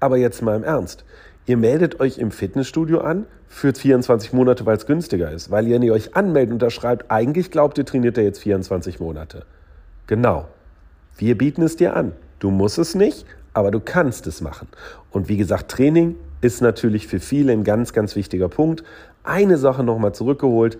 Aber 0.00 0.16
jetzt 0.16 0.40
mal 0.40 0.56
im 0.56 0.64
Ernst. 0.64 1.04
Ihr 1.46 1.56
meldet 1.56 2.00
euch 2.00 2.18
im 2.18 2.30
Fitnessstudio 2.30 3.00
an 3.00 3.26
für 3.48 3.72
24 3.72 4.32
Monate, 4.32 4.66
weil 4.66 4.76
es 4.76 4.86
günstiger 4.86 5.30
ist. 5.30 5.50
Weil 5.50 5.66
ihr, 5.66 5.74
wenn 5.74 5.82
ihr 5.82 5.92
euch 5.92 6.16
anmeldet 6.16 6.52
und 6.52 6.62
da 6.62 6.70
schreibt, 6.70 7.10
eigentlich 7.10 7.50
glaubt 7.50 7.76
ihr, 7.78 7.84
trainiert 7.84 8.16
er 8.18 8.24
jetzt 8.24 8.40
24 8.40 8.98
Monate. 9.00 9.44
Genau. 10.06 10.48
Wir 11.18 11.36
bieten 11.36 11.62
es 11.62 11.76
dir 11.76 11.94
an. 11.94 12.12
Du 12.38 12.50
musst 12.50 12.78
es 12.78 12.94
nicht, 12.94 13.26
aber 13.52 13.70
du 13.70 13.80
kannst 13.80 14.26
es 14.26 14.40
machen. 14.40 14.68
Und 15.10 15.28
wie 15.28 15.36
gesagt, 15.36 15.70
Training 15.70 16.16
ist 16.40 16.62
natürlich 16.62 17.06
für 17.06 17.20
viele 17.20 17.52
ein 17.52 17.64
ganz, 17.64 17.92
ganz 17.92 18.16
wichtiger 18.16 18.48
Punkt. 18.48 18.84
Eine 19.24 19.56
Sache 19.56 19.82
nochmal 19.82 20.14
zurückgeholt. 20.14 20.78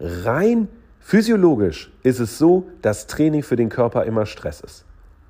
Rein 0.00 0.68
physiologisch 1.06 1.92
ist 2.02 2.18
es 2.18 2.36
so, 2.36 2.66
dass 2.82 3.06
Training 3.06 3.44
für 3.44 3.54
den 3.54 3.68
Körper 3.68 4.02
immer 4.06 4.26
Stress 4.26 4.60
ist. 4.60 4.84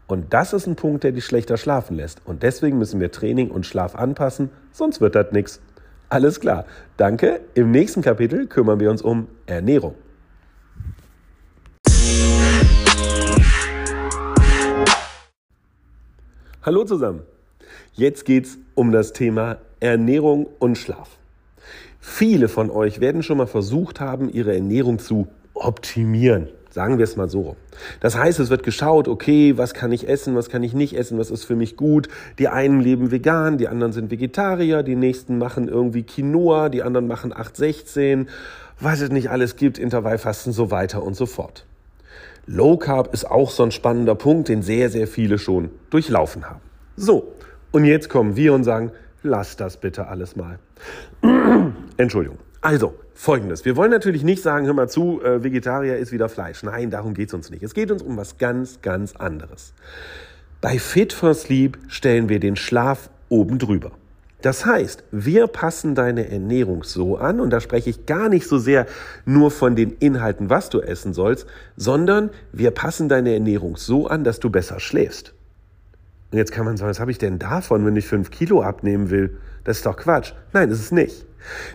Und 0.06 0.32
das 0.32 0.54
ist 0.54 0.66
ein 0.66 0.74
Punkt, 0.74 1.04
der 1.04 1.12
dich 1.12 1.26
schlechter 1.26 1.58
schlafen 1.58 1.96
lässt. 1.96 2.22
Und 2.24 2.42
deswegen 2.42 2.78
müssen 2.78 2.98
wir 2.98 3.12
Training 3.12 3.50
und 3.50 3.66
Schlaf 3.66 3.94
anpassen, 3.94 4.48
sonst 4.72 5.02
wird 5.02 5.14
das 5.14 5.32
nichts. 5.32 5.60
Alles 6.08 6.40
klar. 6.40 6.64
Danke. 6.96 7.40
Im 7.52 7.72
nächsten 7.72 8.00
Kapitel 8.00 8.46
kümmern 8.46 8.80
wir 8.80 8.90
uns 8.90 9.02
um 9.02 9.28
Ernährung. 9.44 9.96
Hallo 16.62 16.84
zusammen. 16.84 17.20
Jetzt 17.92 18.24
geht's 18.24 18.56
um 18.74 18.92
das 18.92 19.12
Thema 19.12 19.58
Ernährung 19.80 20.46
und 20.58 20.78
Schlaf. 20.78 21.18
Viele 22.08 22.48
von 22.48 22.70
euch 22.70 23.00
werden 23.00 23.22
schon 23.22 23.36
mal 23.36 23.46
versucht 23.46 24.00
haben, 24.00 24.30
ihre 24.30 24.54
Ernährung 24.54 25.00
zu 25.00 25.26
optimieren. 25.56 26.48
Sagen 26.70 26.98
wir 26.98 27.04
es 27.04 27.16
mal 27.16 27.30
so. 27.30 27.56
Das 28.00 28.18
heißt, 28.18 28.38
es 28.38 28.50
wird 28.50 28.62
geschaut, 28.62 29.08
okay, 29.08 29.56
was 29.56 29.72
kann 29.72 29.92
ich 29.92 30.08
essen, 30.08 30.34
was 30.36 30.50
kann 30.50 30.62
ich 30.62 30.74
nicht 30.74 30.94
essen, 30.94 31.18
was 31.18 31.30
ist 31.30 31.44
für 31.44 31.56
mich 31.56 31.76
gut. 31.76 32.08
Die 32.38 32.48
einen 32.48 32.80
leben 32.80 33.10
vegan, 33.10 33.56
die 33.56 33.68
anderen 33.68 33.92
sind 33.92 34.10
Vegetarier, 34.10 34.82
die 34.82 34.94
nächsten 34.94 35.38
machen 35.38 35.68
irgendwie 35.68 36.02
Quinoa, 36.02 36.68
die 36.68 36.82
anderen 36.82 37.06
machen 37.06 37.32
816, 37.32 38.28
was 38.78 39.00
es 39.00 39.10
nicht 39.10 39.30
alles 39.30 39.56
gibt, 39.56 39.78
Intervallfasten, 39.78 40.52
so 40.52 40.70
weiter 40.70 41.02
und 41.02 41.16
so 41.16 41.24
fort. 41.24 41.64
Low 42.44 42.76
Carb 42.76 43.12
ist 43.14 43.24
auch 43.24 43.50
so 43.50 43.62
ein 43.62 43.72
spannender 43.72 44.14
Punkt, 44.14 44.48
den 44.48 44.60
sehr, 44.60 44.90
sehr 44.90 45.06
viele 45.06 45.38
schon 45.38 45.70
durchlaufen 45.88 46.48
haben. 46.48 46.60
So, 46.94 47.32
und 47.72 47.84
jetzt 47.84 48.10
kommen 48.10 48.36
wir 48.36 48.52
und 48.52 48.64
sagen, 48.64 48.92
lass 49.22 49.56
das 49.56 49.78
bitte 49.78 50.08
alles 50.08 50.36
mal. 50.36 50.58
Entschuldigung. 51.96 52.38
Also, 52.60 52.94
folgendes. 53.16 53.64
Wir 53.64 53.76
wollen 53.76 53.90
natürlich 53.90 54.22
nicht 54.22 54.42
sagen, 54.42 54.66
hör 54.66 54.74
mal 54.74 54.88
zu, 54.88 55.20
äh, 55.22 55.42
Vegetarier 55.42 55.96
ist 55.96 56.12
wieder 56.12 56.28
Fleisch. 56.28 56.62
Nein, 56.62 56.90
darum 56.90 57.14
geht 57.14 57.28
es 57.28 57.34
uns 57.34 57.50
nicht. 57.50 57.62
Es 57.62 57.74
geht 57.74 57.90
uns 57.90 58.02
um 58.02 58.16
was 58.16 58.38
ganz, 58.38 58.82
ganz 58.82 59.16
anderes. 59.16 59.72
Bei 60.60 60.78
Fit 60.78 61.12
for 61.12 61.34
Sleep 61.34 61.78
stellen 61.88 62.28
wir 62.28 62.40
den 62.40 62.56
Schlaf 62.56 63.10
oben 63.28 63.58
drüber. 63.58 63.92
Das 64.42 64.66
heißt, 64.66 65.02
wir 65.10 65.46
passen 65.46 65.94
deine 65.94 66.30
Ernährung 66.30 66.84
so 66.84 67.16
an, 67.16 67.40
und 67.40 67.50
da 67.50 67.60
spreche 67.60 67.90
ich 67.90 68.06
gar 68.06 68.28
nicht 68.28 68.46
so 68.46 68.58
sehr 68.58 68.86
nur 69.24 69.50
von 69.50 69.76
den 69.76 69.92
Inhalten, 69.92 70.50
was 70.50 70.68
du 70.68 70.80
essen 70.80 71.14
sollst, 71.14 71.46
sondern 71.76 72.30
wir 72.52 72.70
passen 72.70 73.08
deine 73.08 73.32
Ernährung 73.32 73.76
so 73.76 74.06
an, 74.06 74.24
dass 74.24 74.38
du 74.38 74.50
besser 74.50 74.78
schläfst. 74.78 75.32
Und 76.30 76.38
jetzt 76.38 76.52
kann 76.52 76.66
man 76.66 76.76
sagen, 76.76 76.90
was 76.90 77.00
habe 77.00 77.10
ich 77.10 77.18
denn 77.18 77.38
davon, 77.38 77.86
wenn 77.86 77.96
ich 77.96 78.06
fünf 78.06 78.30
Kilo 78.30 78.62
abnehmen 78.62 79.10
will? 79.10 79.38
Das 79.64 79.78
ist 79.78 79.86
doch 79.86 79.96
Quatsch. 79.96 80.32
Nein, 80.52 80.70
ist 80.70 80.80
es 80.80 80.92
nicht. 80.92 81.24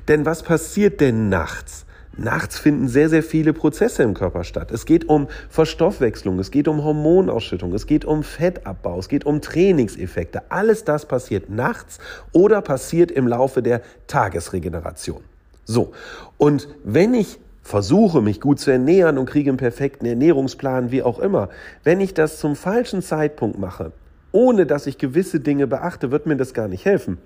Denn 0.07 0.25
was 0.25 0.43
passiert 0.43 1.01
denn 1.01 1.29
nachts? 1.29 1.86
Nachts 2.17 2.60
finden 2.60 2.89
sehr, 2.89 3.10
sehr 3.10 3.23
viele 3.23 3.53
Prozesse 3.53 4.03
im 4.03 4.13
Körper 4.13 4.43
statt. 4.43 4.71
Es 4.71 4.86
geht 4.86 5.07
um 5.07 5.27
Verstoffwechslung, 5.49 6.39
es 6.39 6.51
geht 6.51 6.67
um 6.67 6.84
Hormonausschüttung, 6.84 7.73
es 7.73 7.88
geht 7.88 8.03
um 8.03 8.23
Fettabbau, 8.23 8.99
es 8.99 9.07
geht 9.07 9.25
um 9.25 9.41
Trainingseffekte. 9.41 10.43
Alles 10.49 10.84
das 10.84 11.05
passiert 11.05 11.49
nachts 11.49 11.99
oder 12.34 12.62
passiert 12.62 13.12
im 13.12 13.27
Laufe 13.27 13.63
der 13.63 13.81
Tagesregeneration. 14.07 15.23
So, 15.63 15.93
und 16.38 16.67
wenn 16.84 17.13
ich 17.13 17.39
versuche, 17.63 18.21
mich 18.21 18.41
gut 18.41 18.60
zu 18.60 18.71
ernähren 18.71 19.17
und 19.17 19.25
kriege 19.25 19.49
einen 19.49 19.57
perfekten 19.57 20.05
Ernährungsplan, 20.05 20.91
wie 20.91 21.03
auch 21.03 21.19
immer, 21.19 21.49
wenn 21.84 22.01
ich 22.01 22.13
das 22.13 22.39
zum 22.39 22.57
falschen 22.57 23.01
Zeitpunkt 23.01 23.57
mache, 23.57 23.93
ohne 24.34 24.65
dass 24.65 24.88
ich 24.88 24.97
gewisse 24.97 25.39
Dinge 25.39 25.67
beachte, 25.67 26.12
wird 26.12 26.25
mir 26.25 26.36
das 26.36 26.53
gar 26.53 26.67
nicht 26.67 26.86
helfen. 26.86 27.19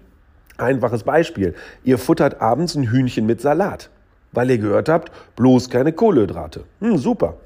Einfaches 0.57 1.03
Beispiel. 1.03 1.53
Ihr 1.83 1.97
futtert 1.97 2.41
abends 2.41 2.75
ein 2.75 2.89
Hühnchen 2.89 3.25
mit 3.25 3.41
Salat 3.41 3.89
weil 4.35 4.51
ihr 4.51 4.57
gehört 4.57 4.89
habt, 4.89 5.11
bloß 5.35 5.69
keine 5.69 5.93
Kohlenhydrate. 5.93 6.65
Hm, 6.81 6.97
super. 6.97 7.37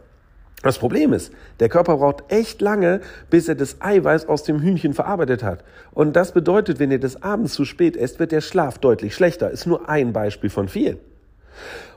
Das 0.62 0.78
Problem 0.78 1.14
ist, 1.14 1.32
der 1.62 1.70
Körper 1.70 1.98
braucht 1.98 2.24
echt 2.28 2.60
lange, 2.60 3.00
bis 3.30 3.48
er 3.48 3.56
das 3.56 3.78
Eiweiß 3.80 4.28
aus 4.28 4.44
dem 4.44 4.60
Hühnchen 4.60 4.94
verarbeitet 4.94 5.42
hat. 5.42 5.64
Und 5.92 6.18
das 6.18 6.34
bedeutet, 6.34 6.80
wenn 6.80 6.92
ihr 6.92 7.00
das 7.00 7.24
abends 7.24 7.54
zu 7.54 7.64
spät 7.64 7.96
esst, 7.96 8.20
wird 8.20 8.34
der 8.34 8.42
Schlaf 8.42 8.78
deutlich 8.78 9.16
schlechter. 9.16 9.52
Ist 9.52 9.68
nur 9.68 9.88
ein 9.88 10.12
Beispiel 10.12 10.50
von 10.50 10.68
vielen. 10.68 10.98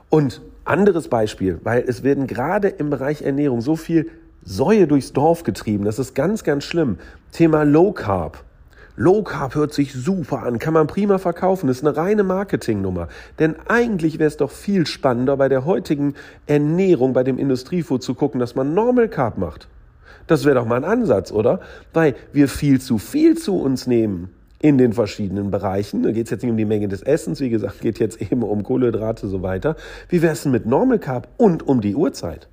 Und 0.09 0.41
anderes 0.63 1.09
Beispiel, 1.09 1.59
weil 1.63 1.83
es 1.85 2.03
werden 2.03 2.25
gerade 2.25 2.69
im 2.69 2.89
Bereich 2.89 3.21
Ernährung 3.21 3.59
so 3.59 3.75
viel 3.75 4.09
Säue 4.45 4.87
durchs 4.87 5.11
Dorf 5.11 5.43
getrieben. 5.43 5.83
Das 5.83 5.99
ist 5.99 6.15
ganz, 6.15 6.45
ganz 6.45 6.63
schlimm. 6.63 6.99
Thema 7.33 7.63
Low 7.63 7.91
Carb. 7.91 8.45
Low 8.95 9.23
Carb 9.23 9.55
hört 9.55 9.73
sich 9.73 9.91
super 9.93 10.43
an, 10.43 10.59
kann 10.59 10.73
man 10.73 10.85
prima 10.85 11.17
verkaufen, 11.17 11.67
ist 11.67 11.83
eine 11.85 11.97
reine 11.97 12.23
Marketingnummer. 12.23 13.07
Denn 13.39 13.55
eigentlich 13.67 14.19
wäre 14.19 14.27
es 14.27 14.37
doch 14.37 14.51
viel 14.51 14.85
spannender, 14.85 15.35
bei 15.37 15.49
der 15.49 15.65
heutigen 15.65 16.13
Ernährung, 16.45 17.13
bei 17.13 17.23
dem 17.23 17.39
Industriefood 17.39 18.03
zu 18.03 18.13
gucken, 18.13 18.39
dass 18.39 18.53
man 18.53 18.75
Normal 18.75 19.09
Carb 19.09 19.37
macht. 19.39 19.67
Das 20.27 20.45
wäre 20.45 20.55
doch 20.55 20.65
mal 20.65 20.75
ein 20.75 20.83
Ansatz, 20.83 21.31
oder? 21.31 21.59
Weil 21.91 22.15
wir 22.33 22.47
viel 22.47 22.79
zu 22.79 22.99
viel 22.99 23.37
zu 23.37 23.59
uns 23.59 23.87
nehmen. 23.87 24.29
in 24.63 24.77
den 24.77 24.93
verschiedenen 24.93 25.51
Bereichen. 25.51 26.03
Da 26.03 26.11
geht 26.11 26.27
es 26.27 26.31
jetzt 26.31 26.41
nicht 26.41 26.51
um 26.51 26.55
die 26.55 26.63
Menge 26.63 26.87
des 26.87 27.01
Essens, 27.01 27.41
wie 27.41 27.49
gesagt, 27.49 27.81
geht 27.81 27.99
jetzt 27.99 28.21
eben 28.21 28.43
um 28.43 28.63
Kohlenhydrate 28.63 29.27
so 29.27 29.41
weiter. 29.41 29.75
Wie 30.07 30.21
wäre 30.21 30.31
es 30.31 30.43
denn 30.43 30.53
mit 30.53 30.65
Normal 30.65 30.99
Carb 30.99 31.27
und 31.35 31.67
um 31.67 31.81
die 31.81 31.95
Uhrzeit? 31.95 32.47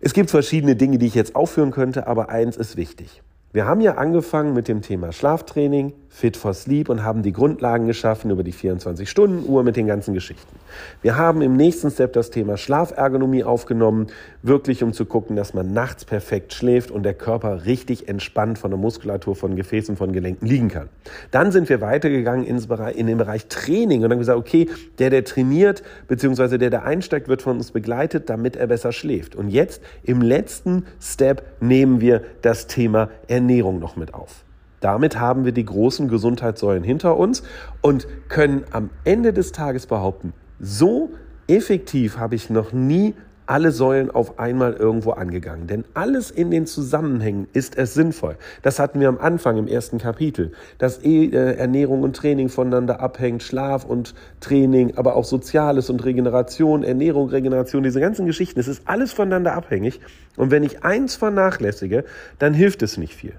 Es 0.00 0.12
gibt 0.12 0.28
verschiedene 0.30 0.74
Dinge, 0.74 0.98
die 0.98 1.06
ich 1.06 1.14
jetzt 1.14 1.36
aufführen 1.36 1.70
könnte, 1.70 2.08
aber 2.08 2.30
eins 2.30 2.56
ist 2.56 2.76
wichtig. 2.76 3.22
Wir 3.56 3.64
haben 3.64 3.80
ja 3.80 3.94
angefangen 3.94 4.52
mit 4.52 4.68
dem 4.68 4.82
Thema 4.82 5.12
Schlaftraining, 5.12 5.94
Fit 6.16 6.38
for 6.38 6.54
Sleep 6.54 6.88
und 6.88 7.04
haben 7.04 7.22
die 7.22 7.34
Grundlagen 7.34 7.86
geschaffen 7.86 8.30
über 8.30 8.42
die 8.42 8.54
24-Stunden-Uhr 8.54 9.62
mit 9.62 9.76
den 9.76 9.86
ganzen 9.86 10.14
Geschichten. 10.14 10.56
Wir 11.02 11.18
haben 11.18 11.42
im 11.42 11.58
nächsten 11.58 11.90
Step 11.90 12.14
das 12.14 12.30
Thema 12.30 12.56
Schlafergonomie 12.56 13.44
aufgenommen, 13.44 14.06
wirklich 14.42 14.82
um 14.82 14.94
zu 14.94 15.04
gucken, 15.04 15.36
dass 15.36 15.52
man 15.52 15.74
nachts 15.74 16.06
perfekt 16.06 16.54
schläft 16.54 16.90
und 16.90 17.02
der 17.02 17.12
Körper 17.12 17.66
richtig 17.66 18.08
entspannt 18.08 18.58
von 18.58 18.70
der 18.70 18.80
Muskulatur, 18.80 19.36
von 19.36 19.56
Gefäßen, 19.56 19.98
von 19.98 20.14
Gelenken 20.14 20.46
liegen 20.46 20.68
kann. 20.68 20.88
Dann 21.32 21.52
sind 21.52 21.68
wir 21.68 21.82
weitergegangen 21.82 22.46
ins 22.46 22.66
Bereich, 22.66 22.96
in 22.96 23.08
den 23.08 23.18
Bereich 23.18 23.48
Training 23.48 24.02
und 24.02 24.08
dann 24.08 24.18
gesagt, 24.18 24.38
okay, 24.38 24.70
der, 24.98 25.10
der 25.10 25.22
trainiert, 25.22 25.82
beziehungsweise 26.08 26.56
der, 26.56 26.70
der 26.70 26.86
einsteigt, 26.86 27.28
wird 27.28 27.42
von 27.42 27.58
uns 27.58 27.72
begleitet, 27.72 28.30
damit 28.30 28.56
er 28.56 28.68
besser 28.68 28.92
schläft. 28.92 29.36
Und 29.36 29.50
jetzt 29.50 29.82
im 30.02 30.22
letzten 30.22 30.86
Step 30.98 31.42
nehmen 31.60 32.00
wir 32.00 32.22
das 32.40 32.68
Thema. 32.68 33.10
Ernährung 33.28 33.80
noch 33.80 33.96
mit 33.96 34.14
auf. 34.14 34.45
Damit 34.80 35.18
haben 35.18 35.44
wir 35.44 35.52
die 35.52 35.64
großen 35.64 36.08
Gesundheitssäulen 36.08 36.84
hinter 36.84 37.16
uns 37.16 37.42
und 37.80 38.06
können 38.28 38.64
am 38.70 38.90
Ende 39.04 39.32
des 39.32 39.52
Tages 39.52 39.86
behaupten, 39.86 40.32
so 40.60 41.10
effektiv 41.48 42.18
habe 42.18 42.34
ich 42.34 42.50
noch 42.50 42.72
nie 42.72 43.14
alle 43.46 43.70
Säulen 43.70 44.10
auf 44.10 44.38
einmal 44.38 44.74
irgendwo 44.74 45.12
angegangen. 45.12 45.66
Denn 45.66 45.84
alles 45.94 46.30
in 46.30 46.50
den 46.50 46.66
Zusammenhängen 46.66 47.46
ist 47.52 47.78
es 47.78 47.94
sinnvoll. 47.94 48.36
Das 48.62 48.78
hatten 48.78 49.00
wir 49.00 49.08
am 49.08 49.18
Anfang 49.18 49.56
im 49.56 49.68
ersten 49.68 49.98
Kapitel, 49.98 50.52
dass 50.78 51.02
eh, 51.04 51.26
äh, 51.26 51.56
Ernährung 51.56 52.02
und 52.02 52.16
Training 52.16 52.48
voneinander 52.48 53.00
abhängt, 53.00 53.42
Schlaf 53.42 53.84
und 53.84 54.14
Training, 54.40 54.96
aber 54.96 55.14
auch 55.14 55.24
Soziales 55.24 55.90
und 55.90 56.04
Regeneration, 56.04 56.82
Ernährung, 56.82 57.28
Regeneration, 57.28 57.82
diese 57.82 58.00
ganzen 58.00 58.26
Geschichten, 58.26 58.58
es 58.58 58.68
ist 58.68 58.82
alles 58.86 59.12
voneinander 59.12 59.54
abhängig. 59.54 60.00
Und 60.36 60.50
wenn 60.50 60.64
ich 60.64 60.84
eins 60.84 61.14
vernachlässige, 61.16 62.04
dann 62.38 62.52
hilft 62.52 62.82
es 62.82 62.98
nicht 62.98 63.14
viel. 63.14 63.34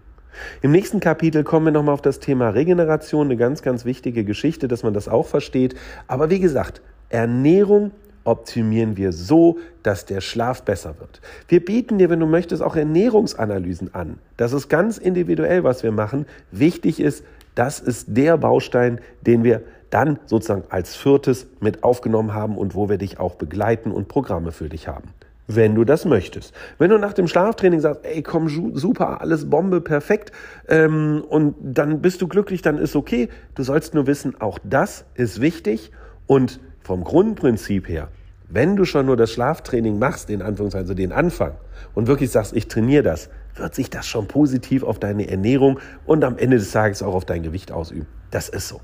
Im 0.61 0.71
nächsten 0.71 0.99
Kapitel 0.99 1.43
kommen 1.43 1.65
wir 1.67 1.71
nochmal 1.71 1.93
auf 1.93 2.01
das 2.01 2.19
Thema 2.19 2.49
Regeneration, 2.49 3.27
eine 3.27 3.37
ganz, 3.37 3.61
ganz 3.61 3.85
wichtige 3.85 4.23
Geschichte, 4.23 4.67
dass 4.67 4.83
man 4.83 4.93
das 4.93 5.07
auch 5.07 5.25
versteht. 5.25 5.75
Aber 6.07 6.29
wie 6.29 6.39
gesagt, 6.39 6.81
Ernährung 7.09 7.91
optimieren 8.23 8.97
wir 8.97 9.13
so, 9.13 9.57
dass 9.83 10.05
der 10.05 10.21
Schlaf 10.21 10.63
besser 10.63 10.95
wird. 10.99 11.21
Wir 11.47 11.63
bieten 11.63 11.97
dir, 11.97 12.09
wenn 12.09 12.19
du 12.19 12.25
möchtest, 12.25 12.61
auch 12.61 12.75
Ernährungsanalysen 12.75 13.95
an. 13.95 14.19
Das 14.35 14.51
ist 14.51 14.67
ganz 14.67 14.97
individuell, 14.97 15.63
was 15.63 15.81
wir 15.81 15.91
machen. 15.91 16.25
Wichtig 16.51 16.99
ist, 16.99 17.23
das 17.55 17.79
ist 17.79 18.07
der 18.09 18.37
Baustein, 18.37 18.99
den 19.21 19.43
wir 19.43 19.61
dann 19.89 20.19
sozusagen 20.25 20.63
als 20.69 20.95
viertes 20.95 21.47
mit 21.61 21.83
aufgenommen 21.83 22.33
haben 22.33 22.57
und 22.57 22.75
wo 22.75 22.89
wir 22.89 22.97
dich 22.97 23.19
auch 23.19 23.35
begleiten 23.35 23.91
und 23.91 24.09
Programme 24.09 24.51
für 24.51 24.67
dich 24.67 24.87
haben. 24.87 25.13
Wenn 25.47 25.75
du 25.75 25.85
das 25.85 26.05
möchtest. 26.05 26.53
Wenn 26.77 26.89
du 26.89 26.97
nach 26.97 27.13
dem 27.13 27.27
Schlaftraining 27.27 27.79
sagst, 27.79 28.03
ey, 28.03 28.21
komm, 28.21 28.49
super, 28.75 29.21
alles 29.21 29.49
Bombe, 29.49 29.79
perfekt, 29.79 30.31
ähm, 30.67 31.23
und 31.27 31.55
dann 31.61 32.01
bist 32.01 32.21
du 32.21 32.27
glücklich, 32.27 32.61
dann 32.61 32.77
ist 32.77 32.95
okay. 32.95 33.29
Du 33.55 33.63
sollst 33.63 33.93
nur 33.93 34.07
wissen, 34.07 34.39
auch 34.41 34.59
das 34.63 35.05
ist 35.15 35.39
wichtig 35.39 35.91
und 36.25 36.59
vom 36.81 37.03
Grundprinzip 37.03 37.87
her 37.87 38.09
wenn 38.49 38.75
du 38.75 38.85
schon 38.85 39.05
nur 39.05 39.17
das 39.17 39.31
Schlaftraining 39.31 39.99
machst, 39.99 40.29
in 40.29 40.41
Anführungszeichen, 40.41 40.85
also 40.85 40.93
den 40.93 41.11
Anfang, 41.11 41.53
und 41.93 42.07
wirklich 42.07 42.31
sagst, 42.31 42.55
ich 42.55 42.67
trainiere 42.67 43.03
das, 43.03 43.29
wird 43.55 43.75
sich 43.75 43.89
das 43.89 44.07
schon 44.07 44.27
positiv 44.27 44.83
auf 44.83 44.99
deine 44.99 45.29
Ernährung 45.29 45.79
und 46.05 46.23
am 46.23 46.37
Ende 46.37 46.57
des 46.57 46.71
Tages 46.71 47.03
auch 47.03 47.13
auf 47.13 47.25
dein 47.25 47.43
Gewicht 47.43 47.71
ausüben. 47.71 48.07
Das 48.31 48.49
ist 48.49 48.67
so. 48.67 48.81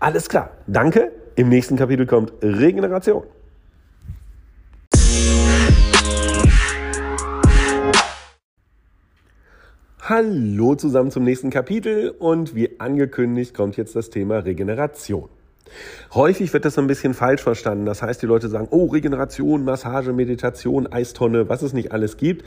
Alles 0.00 0.28
klar. 0.28 0.50
Danke. 0.66 1.12
Im 1.36 1.48
nächsten 1.48 1.76
Kapitel 1.76 2.06
kommt 2.06 2.32
Regeneration. 2.42 3.24
Hallo 10.06 10.74
zusammen 10.74 11.10
zum 11.10 11.24
nächsten 11.24 11.48
Kapitel 11.48 12.10
und 12.10 12.54
wie 12.54 12.78
angekündigt 12.78 13.54
kommt 13.54 13.78
jetzt 13.78 13.96
das 13.96 14.10
Thema 14.10 14.40
Regeneration. 14.40 15.30
Häufig 16.12 16.52
wird 16.52 16.66
das 16.66 16.74
so 16.74 16.82
ein 16.82 16.86
bisschen 16.86 17.14
falsch 17.14 17.40
verstanden. 17.40 17.86
Das 17.86 18.02
heißt, 18.02 18.20
die 18.20 18.26
Leute 18.26 18.50
sagen, 18.50 18.68
oh, 18.70 18.84
Regeneration, 18.84 19.64
Massage, 19.64 20.12
Meditation, 20.12 20.86
Eistonne, 20.92 21.48
was 21.48 21.62
es 21.62 21.72
nicht 21.72 21.92
alles 21.92 22.18
gibt. 22.18 22.44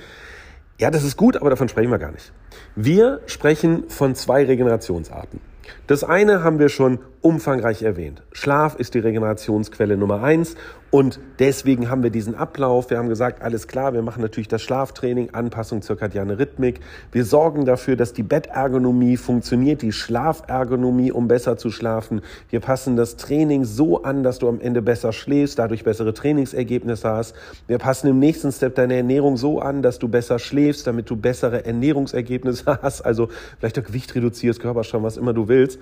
Ja, 0.77 0.91
das 0.91 1.03
ist 1.03 1.17
gut, 1.17 1.35
aber 1.35 1.49
davon 1.49 1.67
sprechen 1.67 1.89
wir 1.89 1.97
gar 1.97 2.11
nicht. 2.11 2.31
Wir 2.75 3.21
sprechen 3.25 3.89
von 3.89 4.13
zwei 4.13 4.45
Regenerationsarten. 4.45 5.39
Das 5.87 6.03
eine 6.03 6.43
haben 6.43 6.59
wir 6.59 6.69
schon 6.69 6.99
umfangreich 7.21 7.81
erwähnt. 7.81 8.21
Schlaf 8.33 8.75
ist 8.75 8.93
die 8.93 8.99
Regenerationsquelle 8.99 9.97
Nummer 9.97 10.21
eins 10.21 10.55
und 10.89 11.19
deswegen 11.39 11.89
haben 11.89 12.01
wir 12.01 12.11
diesen 12.11 12.33
Ablauf. 12.33 12.89
Wir 12.89 12.97
haben 12.97 13.09
gesagt, 13.09 13.41
alles 13.41 13.67
klar, 13.67 13.93
wir 13.93 14.01
machen 14.01 14.21
natürlich 14.21 14.47
das 14.47 14.61
Schlaftraining, 14.61 15.31
Anpassung 15.33 15.81
zirkadiane 15.81 16.39
Rhythmik. 16.39 16.79
Wir 17.11 17.25
sorgen 17.25 17.65
dafür, 17.65 17.97
dass 17.97 18.13
die 18.13 18.23
Bettergonomie 18.23 19.17
funktioniert, 19.17 19.81
die 19.81 19.91
Schlafergonomie, 19.91 21.11
um 21.11 21.27
besser 21.27 21.57
zu 21.57 21.71
schlafen. 21.71 22.21
Wir 22.49 22.61
passen 22.61 22.95
das 22.95 23.17
Training 23.17 23.65
so 23.65 24.03
an, 24.03 24.23
dass 24.23 24.39
du 24.39 24.47
am 24.47 24.61
Ende 24.61 24.81
besser 24.81 25.11
schläfst, 25.11 25.59
dadurch 25.59 25.83
bessere 25.83 26.13
Trainingsergebnisse 26.13 27.09
hast. 27.09 27.35
Wir 27.67 27.79
passen 27.79 28.07
im 28.07 28.19
nächsten 28.19 28.53
Step 28.53 28.75
deine 28.75 28.95
Ernährung 28.95 29.35
so 29.35 29.59
an, 29.59 29.81
dass 29.81 29.99
du 29.99 30.07
besser 30.07 30.39
schläfst, 30.39 30.87
damit 30.87 31.09
du 31.09 31.17
bessere 31.17 31.65
Ernährungsergebnisse 31.65 32.65
hast. 32.81 33.01
Also 33.01 33.27
vielleicht 33.59 33.77
auch 33.77 33.83
Gewicht 33.83 34.15
reduzierst, 34.15 34.61
Körperstamm, 34.61 35.03
was 35.03 35.17
immer 35.17 35.33
du 35.33 35.49
willst. 35.49 35.79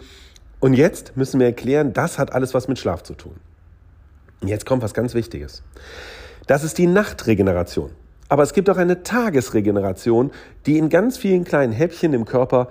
Und 0.60 0.74
jetzt 0.74 1.16
müssen 1.16 1.40
wir 1.40 1.46
erklären, 1.46 1.94
das 1.94 2.18
hat 2.18 2.34
alles 2.34 2.56
was 2.56 2.68
mit 2.68 2.80
Schlaf 2.80 3.04
zu 3.04 3.14
tun. 3.14 3.36
Jetzt 4.44 4.66
kommt 4.66 4.84
was 4.84 4.94
ganz 4.94 5.14
Wichtiges. 5.14 5.64
Das 6.48 6.64
ist 6.64 6.78
die 6.78 6.88
Nachtregeneration. 6.88 7.92
Aber 8.28 8.44
es 8.44 8.54
gibt 8.54 8.70
auch 8.70 8.78
eine 8.78 9.04
Tagesregeneration, 9.04 10.32
die 10.66 10.78
in 10.78 10.90
ganz 10.90 11.18
vielen 11.18 11.44
kleinen 11.44 11.74
Häppchen 11.74 12.14
im 12.14 12.26
Körper 12.26 12.70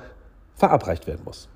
verabreicht 0.57 1.07
werden 1.07 1.23
muss. 1.25 1.49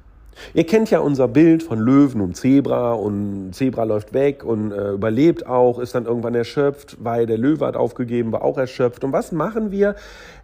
Ihr 0.54 0.64
kennt 0.64 0.90
ja 0.90 1.00
unser 1.00 1.26
Bild 1.26 1.64
von 1.64 1.80
Löwen 1.80 2.20
und 2.20 2.36
Zebra 2.36 2.92
und 2.92 3.52
Zebra 3.52 3.82
läuft 3.84 4.14
weg 4.14 4.44
und 4.44 4.70
äh, 4.70 4.92
überlebt 4.92 5.46
auch, 5.46 5.80
ist 5.80 5.96
dann 5.96 6.06
irgendwann 6.06 6.36
erschöpft, 6.36 6.96
weil 7.00 7.26
der 7.26 7.38
Löwe 7.38 7.66
hat 7.66 7.76
aufgegeben, 7.76 8.30
war 8.30 8.42
auch 8.42 8.56
erschöpft. 8.56 9.02
Und 9.02 9.12
was 9.12 9.32
machen 9.32 9.72
wir? 9.72 9.96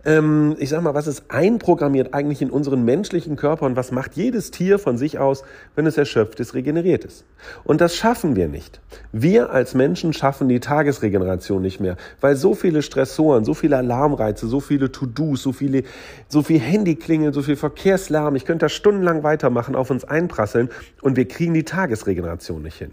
Ähm, 0.06 0.56
ich 0.58 0.68
sag 0.68 0.82
mal, 0.82 0.94
was 0.94 1.06
ist 1.06 1.24
einprogrammiert 1.28 2.12
eigentlich 2.12 2.42
in 2.42 2.50
unseren 2.50 2.84
menschlichen 2.84 3.36
Körper 3.36 3.64
und 3.64 3.76
was 3.76 3.90
macht 3.90 4.14
jedes 4.14 4.50
Tier 4.50 4.78
von 4.78 4.98
sich 4.98 5.18
aus, 5.18 5.44
wenn 5.76 5.86
es 5.86 5.96
erschöpft 5.96 6.40
ist, 6.40 6.54
regeneriert 6.54 7.04
ist? 7.04 7.24
Und 7.64 7.80
das 7.80 7.96
schaffen 7.96 8.36
wir 8.36 8.48
nicht. 8.48 8.80
Wir 9.12 9.50
als 9.50 9.74
Menschen 9.74 10.12
schaffen 10.12 10.48
die 10.48 10.60
Tagesregeneration 10.60 11.62
nicht 11.62 11.80
mehr, 11.80 11.96
weil 12.20 12.36
so 12.36 12.54
viele 12.54 12.82
Stressoren, 12.82 13.44
so 13.44 13.54
viele 13.54 13.78
Alarmreize, 13.78 14.46
so 14.46 14.60
viele 14.60 14.92
To-Dos, 14.92 15.42
so 15.42 15.52
viele, 15.52 15.84
so 16.28 16.42
viel 16.42 16.60
Handyklingeln, 16.60 17.32
so 17.32 17.42
viel 17.42 17.56
Verkehrslärm, 17.56 18.36
ich 18.36 18.44
könnte 18.44 18.66
da 18.66 18.68
stundenlang 18.68 19.22
weitermachen, 19.22 19.74
auf 19.74 19.90
uns 19.90 20.04
einprasseln 20.04 20.68
und 21.00 21.16
wir 21.16 21.26
kriegen 21.26 21.54
die 21.54 21.64
Tagesregeneration 21.64 22.62
nicht 22.62 22.78
hin. 22.78 22.92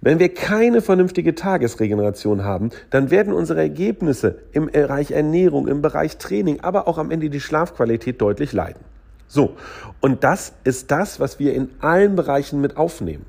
Wenn 0.00 0.18
wir 0.18 0.32
keine 0.32 0.82
vernünftige 0.82 1.34
Tagesregeneration 1.34 2.44
haben, 2.44 2.70
dann 2.90 3.10
werden 3.10 3.32
unsere 3.32 3.60
Ergebnisse 3.60 4.36
im 4.52 4.66
Bereich 4.66 5.12
Ernährung, 5.12 5.66
im 5.66 5.82
Bereich 5.82 6.18
Training, 6.18 6.60
aber 6.60 6.88
auch 6.88 6.98
am 6.98 7.10
Ende 7.10 7.30
die 7.30 7.40
Schlafqualität 7.40 8.20
deutlich 8.20 8.52
leiden. 8.52 8.84
So, 9.28 9.56
und 10.00 10.22
das 10.22 10.52
ist 10.64 10.90
das, 10.90 11.20
was 11.20 11.38
wir 11.38 11.54
in 11.54 11.70
allen 11.80 12.16
Bereichen 12.16 12.60
mit 12.60 12.76
aufnehmen. 12.76 13.24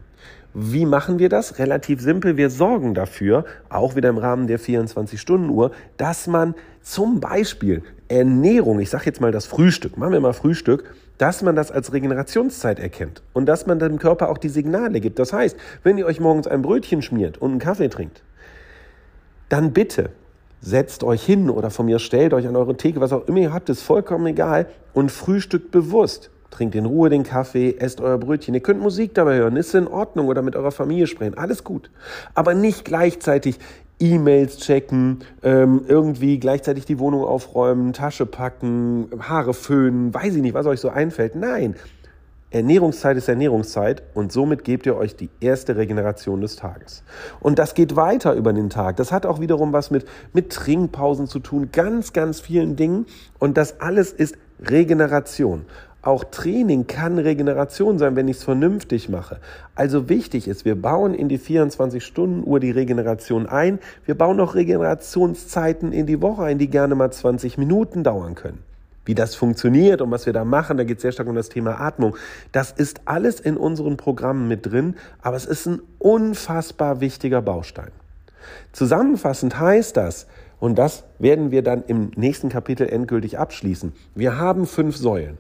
Wie 0.54 0.86
machen 0.86 1.20
wir 1.20 1.30
das? 1.30 1.60
Relativ 1.60 2.00
simpel. 2.00 2.38
Wir 2.38 2.50
sorgen 2.50 2.94
dafür, 2.94 3.44
auch 3.68 3.96
wieder 3.96 4.10
im 4.10 4.18
Rahmen 4.18 4.48
der 4.48 4.60
24-Stunden-Uhr, 4.60 5.72
dass 5.98 6.28
man 6.28 6.56
zum 6.82 7.20
Beispiel 7.20 7.84
Ernährung, 8.08 8.80
ich 8.80 8.90
sage 8.90 9.06
jetzt 9.06 9.20
mal 9.20 9.32
das 9.32 9.46
Frühstück, 9.46 9.98
machen 9.98 10.14
wir 10.14 10.20
mal 10.22 10.34
Frühstück, 10.34 10.96
dass 11.18 11.42
man 11.42 11.56
das 11.56 11.72
als 11.72 11.94
Regenerationszeit 11.94 12.80
erkennt 12.80 13.22
und 13.34 13.46
dass 13.46 13.66
man 13.66 13.80
dem 13.80 14.00
Körper 14.00 14.30
auch 14.30 14.38
die 14.38 14.50
Signale 14.50 15.00
gibt. 15.00 15.20
Das 15.20 15.34
heißt, 15.34 15.56
wenn 15.84 15.98
ihr 15.98 16.06
euch 16.06 16.20
morgens 16.20 16.48
ein 16.48 16.62
Brötchen 16.62 17.02
schmiert 17.02 17.38
und 17.38 17.52
einen 17.52 17.60
Kaffee 17.60 17.90
trinkt, 17.90 18.24
dann 19.50 19.74
bitte 19.74 20.10
setzt 20.62 21.04
euch 21.04 21.24
hin 21.24 21.50
oder 21.50 21.70
von 21.70 21.86
mir 21.86 22.00
stellt 22.00 22.34
euch 22.34 22.48
an 22.48 22.56
eure 22.56 22.76
Theke, 22.76 23.00
was 23.00 23.14
auch 23.14 23.28
immer 23.28 23.40
ihr 23.40 23.54
habt, 23.54 23.70
ist 23.70 23.84
vollkommen 23.84 24.26
egal 24.26 24.68
und 24.94 25.12
frühstückt 25.12 25.72
bewusst. 25.72 26.32
Trinkt 26.50 26.74
in 26.76 26.86
Ruhe 26.86 27.10
den 27.10 27.24
Kaffee, 27.24 27.76
esst 27.78 28.00
euer 28.00 28.18
Brötchen. 28.18 28.54
Ihr 28.54 28.62
könnt 28.62 28.80
Musik 28.80 29.14
dabei 29.14 29.36
hören, 29.38 29.58
ist 29.58 29.76
in 29.76 29.88
Ordnung 29.88 30.28
oder 30.28 30.42
mit 30.42 30.56
eurer 30.56 30.72
Familie 30.72 31.06
sprechen, 31.06 31.38
alles 31.38 31.64
gut. 31.64 31.92
Aber 32.34 32.54
nicht 32.54 32.86
gleichzeitig 32.86 33.60
E-Mails 34.00 34.58
checken, 34.58 35.20
ähm, 35.44 35.82
irgendwie 35.88 36.40
gleichzeitig 36.40 36.86
die 36.86 37.00
Wohnung 37.00 37.24
aufräumen, 37.24 37.94
Tasche 37.94 38.26
packen, 38.26 39.08
Haare 39.20 39.54
föhnen, 39.54 40.14
weiß 40.14 40.36
ich 40.36 40.42
nicht, 40.42 40.54
was 40.54 40.66
euch 40.66 40.80
so 40.80 40.90
einfällt. 40.90 41.36
Nein, 41.36 41.76
Ernährungszeit 42.52 43.18
ist 43.18 43.28
Ernährungszeit 43.28 44.04
und 44.14 44.32
somit 44.32 44.64
gebt 44.64 44.86
ihr 44.86 44.96
euch 44.96 45.16
die 45.16 45.30
erste 45.42 45.76
Regeneration 45.76 46.40
des 46.40 46.56
Tages. 46.56 47.04
Und 47.42 47.60
das 47.60 47.74
geht 47.74 47.98
weiter 47.98 48.34
über 48.34 48.54
den 48.54 48.70
Tag. 48.70 48.96
Das 48.96 49.12
hat 49.12 49.26
auch 49.26 49.42
wiederum 49.42 49.74
was 49.74 49.92
mit, 49.92 50.06
mit 50.32 50.52
Trinkpausen 50.52 51.28
zu 51.28 51.40
tun, 51.40 51.70
ganz, 51.74 52.14
ganz 52.14 52.40
vielen 52.40 52.78
Dingen. 52.78 53.08
Und 53.40 53.58
das 53.58 53.82
alles 53.82 54.14
ist 54.14 54.38
Regeneration. 54.62 55.66
Auch 56.06 56.24
Training 56.24 56.86
kann 56.86 57.18
Regeneration 57.18 57.98
sein, 57.98 58.16
wenn 58.16 58.28
ich 58.28 58.38
es 58.38 58.44
vernünftig 58.44 59.10
mache. 59.10 59.40
Also 59.74 60.08
wichtig 60.08 60.48
ist, 60.48 60.64
wir 60.64 60.80
bauen 60.80 61.16
in 61.16 61.30
die 61.30 61.40
24-Stunden-Uhr 61.40 62.60
die 62.60 62.70
Regeneration 62.70 63.48
ein. 63.48 63.80
Wir 64.06 64.16
bauen 64.16 64.40
auch 64.40 64.54
Regenerationszeiten 64.54 65.92
in 65.92 66.06
die 66.06 66.22
Woche 66.22 66.44
ein, 66.44 66.60
die 66.60 66.70
gerne 66.70 66.94
mal 66.94 67.12
20 67.12 67.58
Minuten 67.58 68.04
dauern 68.04 68.36
können 68.36 68.60
wie 69.08 69.14
das 69.14 69.36
funktioniert 69.36 70.02
und 70.02 70.10
was 70.10 70.26
wir 70.26 70.34
da 70.34 70.44
machen. 70.44 70.78
Da 70.78 70.84
geht 70.84 70.98
es 70.98 71.04
sehr 71.04 71.12
stark 71.12 71.28
um 71.28 71.36
das 71.36 71.50
Thema 71.50 71.80
Atmung. 71.80 72.18
Das 72.52 72.72
ist 72.72 73.02
alles 73.06 73.40
in 73.40 73.56
unseren 73.56 73.98
Programmen 73.98 74.48
mit 74.48 74.66
drin, 74.66 74.96
aber 75.22 75.38
es 75.38 75.46
ist 75.46 75.68
ein 75.68 75.80
unfassbar 76.00 77.02
wichtiger 77.02 77.44
Baustein. 77.44 77.92
Zusammenfassend 78.72 79.60
heißt 79.60 79.96
das, 79.96 80.26
und 80.60 80.80
das 80.80 81.04
werden 81.20 81.52
wir 81.52 81.62
dann 81.62 81.84
im 81.86 82.10
nächsten 82.16 82.50
Kapitel 82.50 82.90
endgültig 82.90 83.38
abschließen, 83.38 83.94
wir 84.16 84.40
haben 84.40 84.66
fünf 84.66 84.98
Säulen. 84.98 85.38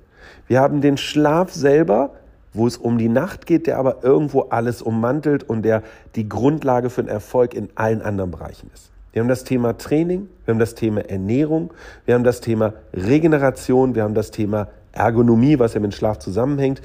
Wir 0.47 0.59
haben 0.59 0.81
den 0.81 0.97
Schlaf 0.97 1.53
selber, 1.53 2.11
wo 2.53 2.67
es 2.67 2.77
um 2.77 2.97
die 2.97 3.09
Nacht 3.09 3.45
geht, 3.45 3.67
der 3.67 3.77
aber 3.77 4.03
irgendwo 4.03 4.41
alles 4.43 4.81
ummantelt 4.81 5.43
und 5.43 5.63
der 5.63 5.83
die 6.15 6.27
Grundlage 6.29 6.89
für 6.89 7.03
den 7.03 7.09
Erfolg 7.09 7.53
in 7.53 7.69
allen 7.75 8.01
anderen 8.01 8.31
Bereichen 8.31 8.69
ist. 8.73 8.91
Wir 9.11 9.21
haben 9.21 9.29
das 9.29 9.43
Thema 9.43 9.77
Training, 9.77 10.27
wir 10.45 10.53
haben 10.53 10.59
das 10.59 10.75
Thema 10.75 11.01
Ernährung, 11.01 11.71
wir 12.05 12.15
haben 12.15 12.23
das 12.23 12.41
Thema 12.41 12.73
Regeneration, 12.93 13.95
wir 13.95 14.03
haben 14.03 14.13
das 14.13 14.31
Thema 14.31 14.67
Ergonomie, 14.91 15.59
was 15.59 15.73
ja 15.73 15.79
mit 15.79 15.93
Schlaf 15.93 16.19
zusammenhängt. 16.19 16.81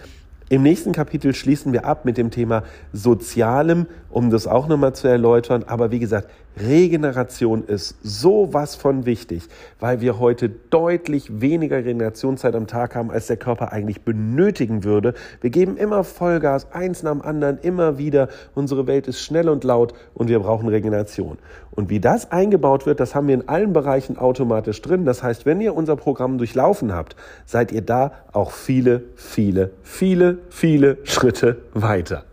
Im 0.49 0.63
nächsten 0.63 0.93
Kapitel 0.93 1.33
schließen 1.35 1.73
wir 1.73 1.85
ab 1.85 2.05
mit 2.05 2.19
dem 2.19 2.31
Thema 2.31 2.65
Sozialem, 2.93 3.87
um 4.11 4.31
das 4.31 4.47
auch 4.47 4.69
nochmal 4.69 4.95
zu 4.95 5.09
erläutern. 5.09 5.65
Aber 5.67 5.91
wie 5.91 5.99
gesagt, 5.99 6.29
Regeneration 6.57 7.65
ist 7.65 7.97
sowas 8.03 8.75
von 8.75 9.07
wichtig, 9.07 9.45
weil 9.79 10.01
wir 10.01 10.19
heute 10.19 10.49
deutlich 10.49 11.41
weniger 11.41 11.77
Regenerationszeit 11.77 12.55
am 12.55 12.67
Tag 12.67 12.97
haben, 12.97 13.11
als 13.11 13.29
der 13.29 13.37
Körper 13.37 13.73
eigentlich 13.73 14.03
benötigen 14.03 14.85
würde. 14.85 15.15
Wir 15.41 15.51
geben 15.51 15.77
immer 15.77 16.03
Vollgas, 16.03 16.73
eins 16.73 17.03
nach 17.03 17.13
dem 17.13 17.23
anderen, 17.23 17.59
immer 17.59 17.99
wieder. 17.99 18.29
Unsere 18.55 18.87
Welt 18.87 19.07
ist 19.07 19.21
schnell 19.21 19.49
und 19.49 19.65
laut 19.65 19.95
und 20.13 20.29
wir 20.29 20.41
brauchen 20.41 20.69
Regeneration. 20.69 21.39
Und 21.71 21.89
wie 21.89 22.01
das 22.01 22.33
eingebaut 22.33 22.85
wird, 22.85 22.99
das 23.01 23.15
haben 23.15 23.29
wir 23.29 23.35
in 23.35 23.49
allen 23.49 23.73
Bereichen 23.73 24.19
automatisch 24.19 24.83
drin. 24.83 25.05
Das 25.05 25.23
heißt, 25.23 25.47
wenn 25.47 25.61
ihr 25.61 25.75
unser 25.75 25.97
Programm 25.97 26.37
durchlaufen 26.37 26.93
habt, 26.93 27.15
seid 27.47 27.71
ihr 27.71 27.83
da 27.83 28.13
auch 28.33 28.51
viele, 28.51 29.05
viele, 29.15 29.71
viele, 29.83 30.39
viele 30.51 30.99
Schritte 31.05 31.59
weiter. 31.73 32.25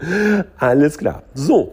Alles 0.57 0.97
klar. 0.97 1.23
So, 1.35 1.66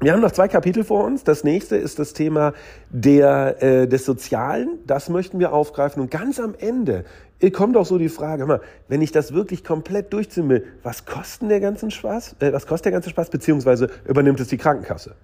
wir 0.00 0.12
haben 0.12 0.20
noch 0.20 0.30
zwei 0.30 0.46
Kapitel 0.46 0.84
vor 0.84 1.04
uns. 1.04 1.24
Das 1.24 1.42
nächste 1.42 1.76
ist 1.76 1.98
das 1.98 2.12
Thema 2.12 2.52
der, 2.90 3.62
äh, 3.62 3.88
des 3.88 4.04
Sozialen. 4.04 4.78
Das 4.86 5.08
möchten 5.08 5.40
wir 5.40 5.52
aufgreifen. 5.52 6.00
Und 6.00 6.10
ganz 6.10 6.38
am 6.38 6.54
Ende 6.56 7.04
kommt 7.52 7.76
auch 7.76 7.86
so 7.86 7.98
die 7.98 8.08
Frage, 8.08 8.46
mal, 8.46 8.60
wenn 8.88 9.02
ich 9.02 9.10
das 9.10 9.32
wirklich 9.32 9.64
komplett 9.64 10.12
durchziehen 10.12 10.48
will, 10.48 10.64
was 10.82 11.04
kostet 11.04 11.50
der 11.50 11.60
ganze 11.60 11.90
Spaß? 11.90 12.36
Äh, 12.40 12.52
was 12.52 12.66
kostet 12.66 12.86
der 12.86 12.92
ganze 12.92 13.10
Spaß? 13.10 13.30
Beziehungsweise 13.30 13.90
übernimmt 14.06 14.38
es 14.38 14.48
die 14.48 14.56
Krankenkasse? 14.56 15.14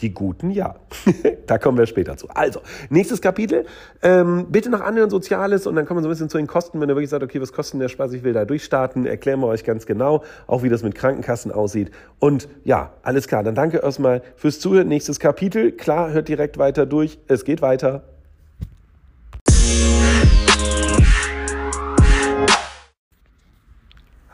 Die 0.00 0.12
guten 0.12 0.50
ja. 0.50 0.76
da 1.46 1.58
kommen 1.58 1.78
wir 1.78 1.86
später 1.86 2.16
zu. 2.16 2.28
Also, 2.28 2.60
nächstes 2.90 3.20
Kapitel. 3.20 3.66
Ähm, 4.02 4.46
bitte 4.50 4.70
noch 4.70 4.80
anhören 4.80 5.10
Soziales 5.10 5.66
und 5.66 5.76
dann 5.76 5.86
kommen 5.86 5.98
wir 5.98 6.02
so 6.02 6.08
ein 6.08 6.12
bisschen 6.12 6.28
zu 6.28 6.38
den 6.38 6.46
Kosten. 6.46 6.80
Wenn 6.80 6.88
ihr 6.88 6.96
wirklich 6.96 7.10
sagt, 7.10 7.22
okay, 7.22 7.40
was 7.40 7.52
kostet 7.52 7.80
der 7.80 7.88
Spaß? 7.88 8.12
Ich 8.14 8.24
will 8.24 8.32
da 8.32 8.44
durchstarten, 8.44 9.06
erklären 9.06 9.40
wir 9.40 9.46
euch 9.46 9.64
ganz 9.64 9.86
genau, 9.86 10.24
auch 10.46 10.62
wie 10.62 10.68
das 10.68 10.82
mit 10.82 10.94
Krankenkassen 10.94 11.52
aussieht. 11.52 11.90
Und 12.18 12.48
ja, 12.64 12.94
alles 13.02 13.28
klar. 13.28 13.42
Dann 13.42 13.54
danke 13.54 13.78
erstmal 13.78 14.22
fürs 14.36 14.60
Zuhören. 14.60 14.88
Nächstes 14.88 15.20
Kapitel. 15.20 15.72
Klar, 15.72 16.10
hört 16.12 16.28
direkt 16.28 16.58
weiter 16.58 16.86
durch. 16.86 17.18
Es 17.28 17.44
geht 17.44 17.62
weiter. 17.62 18.11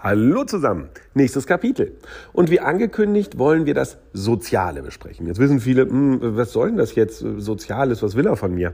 Hallo 0.08 0.44
zusammen, 0.44 0.88
nächstes 1.12 1.46
Kapitel. 1.46 1.92
Und 2.32 2.50
wie 2.50 2.60
angekündigt 2.60 3.38
wollen 3.38 3.66
wir 3.66 3.74
das 3.74 3.98
Soziale 4.14 4.80
besprechen. 4.80 5.26
Jetzt 5.26 5.38
wissen 5.38 5.60
viele, 5.60 5.82
hm, 5.82 6.34
was 6.34 6.52
soll 6.52 6.68
denn 6.68 6.78
das 6.78 6.94
jetzt 6.94 7.18
Soziales, 7.18 8.02
was 8.02 8.16
will 8.16 8.26
er 8.26 8.34
von 8.36 8.54
mir? 8.54 8.72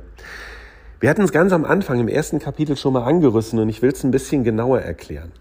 Wir 1.01 1.11
hatten 1.11 1.23
es 1.23 1.33
ganz 1.33 1.53
am 1.53 1.65
Anfang 1.65 1.99
im 1.99 2.07
ersten 2.07 2.39
Kapitel 2.39 2.77
schon 2.77 2.93
mal 2.93 3.03
angerissen 3.03 3.59
und 3.59 3.69
ich 3.69 3.83
will 3.83 3.91
es 3.91 4.05
ein 4.05 4.13
bisschen 4.13 4.45
genauer 4.45 4.83
erklären. 4.83 5.33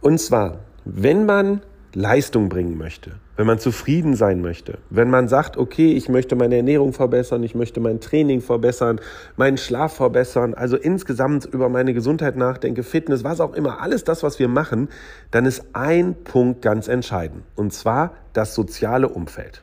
Und 0.00 0.20
zwar, 0.20 0.60
wenn 0.84 1.26
man 1.26 1.62
Leistung 1.92 2.48
bringen 2.48 2.78
möchte, 2.78 3.16
wenn 3.36 3.46
man 3.46 3.58
zufrieden 3.58 4.14
sein 4.14 4.42
möchte, 4.42 4.78
wenn 4.90 5.08
man 5.08 5.28
sagt, 5.28 5.56
okay, 5.56 5.92
ich 5.92 6.08
möchte 6.08 6.36
meine 6.36 6.56
Ernährung 6.56 6.92
verbessern, 6.92 7.42
ich 7.42 7.54
möchte 7.54 7.80
mein 7.80 8.00
Training 8.00 8.40
verbessern, 8.40 9.00
meinen 9.36 9.56
Schlaf 9.56 9.94
verbessern, 9.94 10.54
also 10.54 10.76
insgesamt 10.76 11.46
über 11.46 11.68
meine 11.68 11.94
Gesundheit 11.94 12.36
nachdenke, 12.36 12.82
Fitness, 12.82 13.24
was 13.24 13.40
auch 13.40 13.54
immer, 13.54 13.80
alles 13.80 14.04
das, 14.04 14.22
was 14.22 14.38
wir 14.38 14.48
machen, 14.48 14.88
dann 15.30 15.46
ist 15.46 15.64
ein 15.72 16.14
Punkt 16.24 16.62
ganz 16.62 16.88
entscheidend, 16.88 17.42
und 17.56 17.72
zwar 17.72 18.12
das 18.34 18.54
soziale 18.54 19.08
Umfeld. 19.08 19.62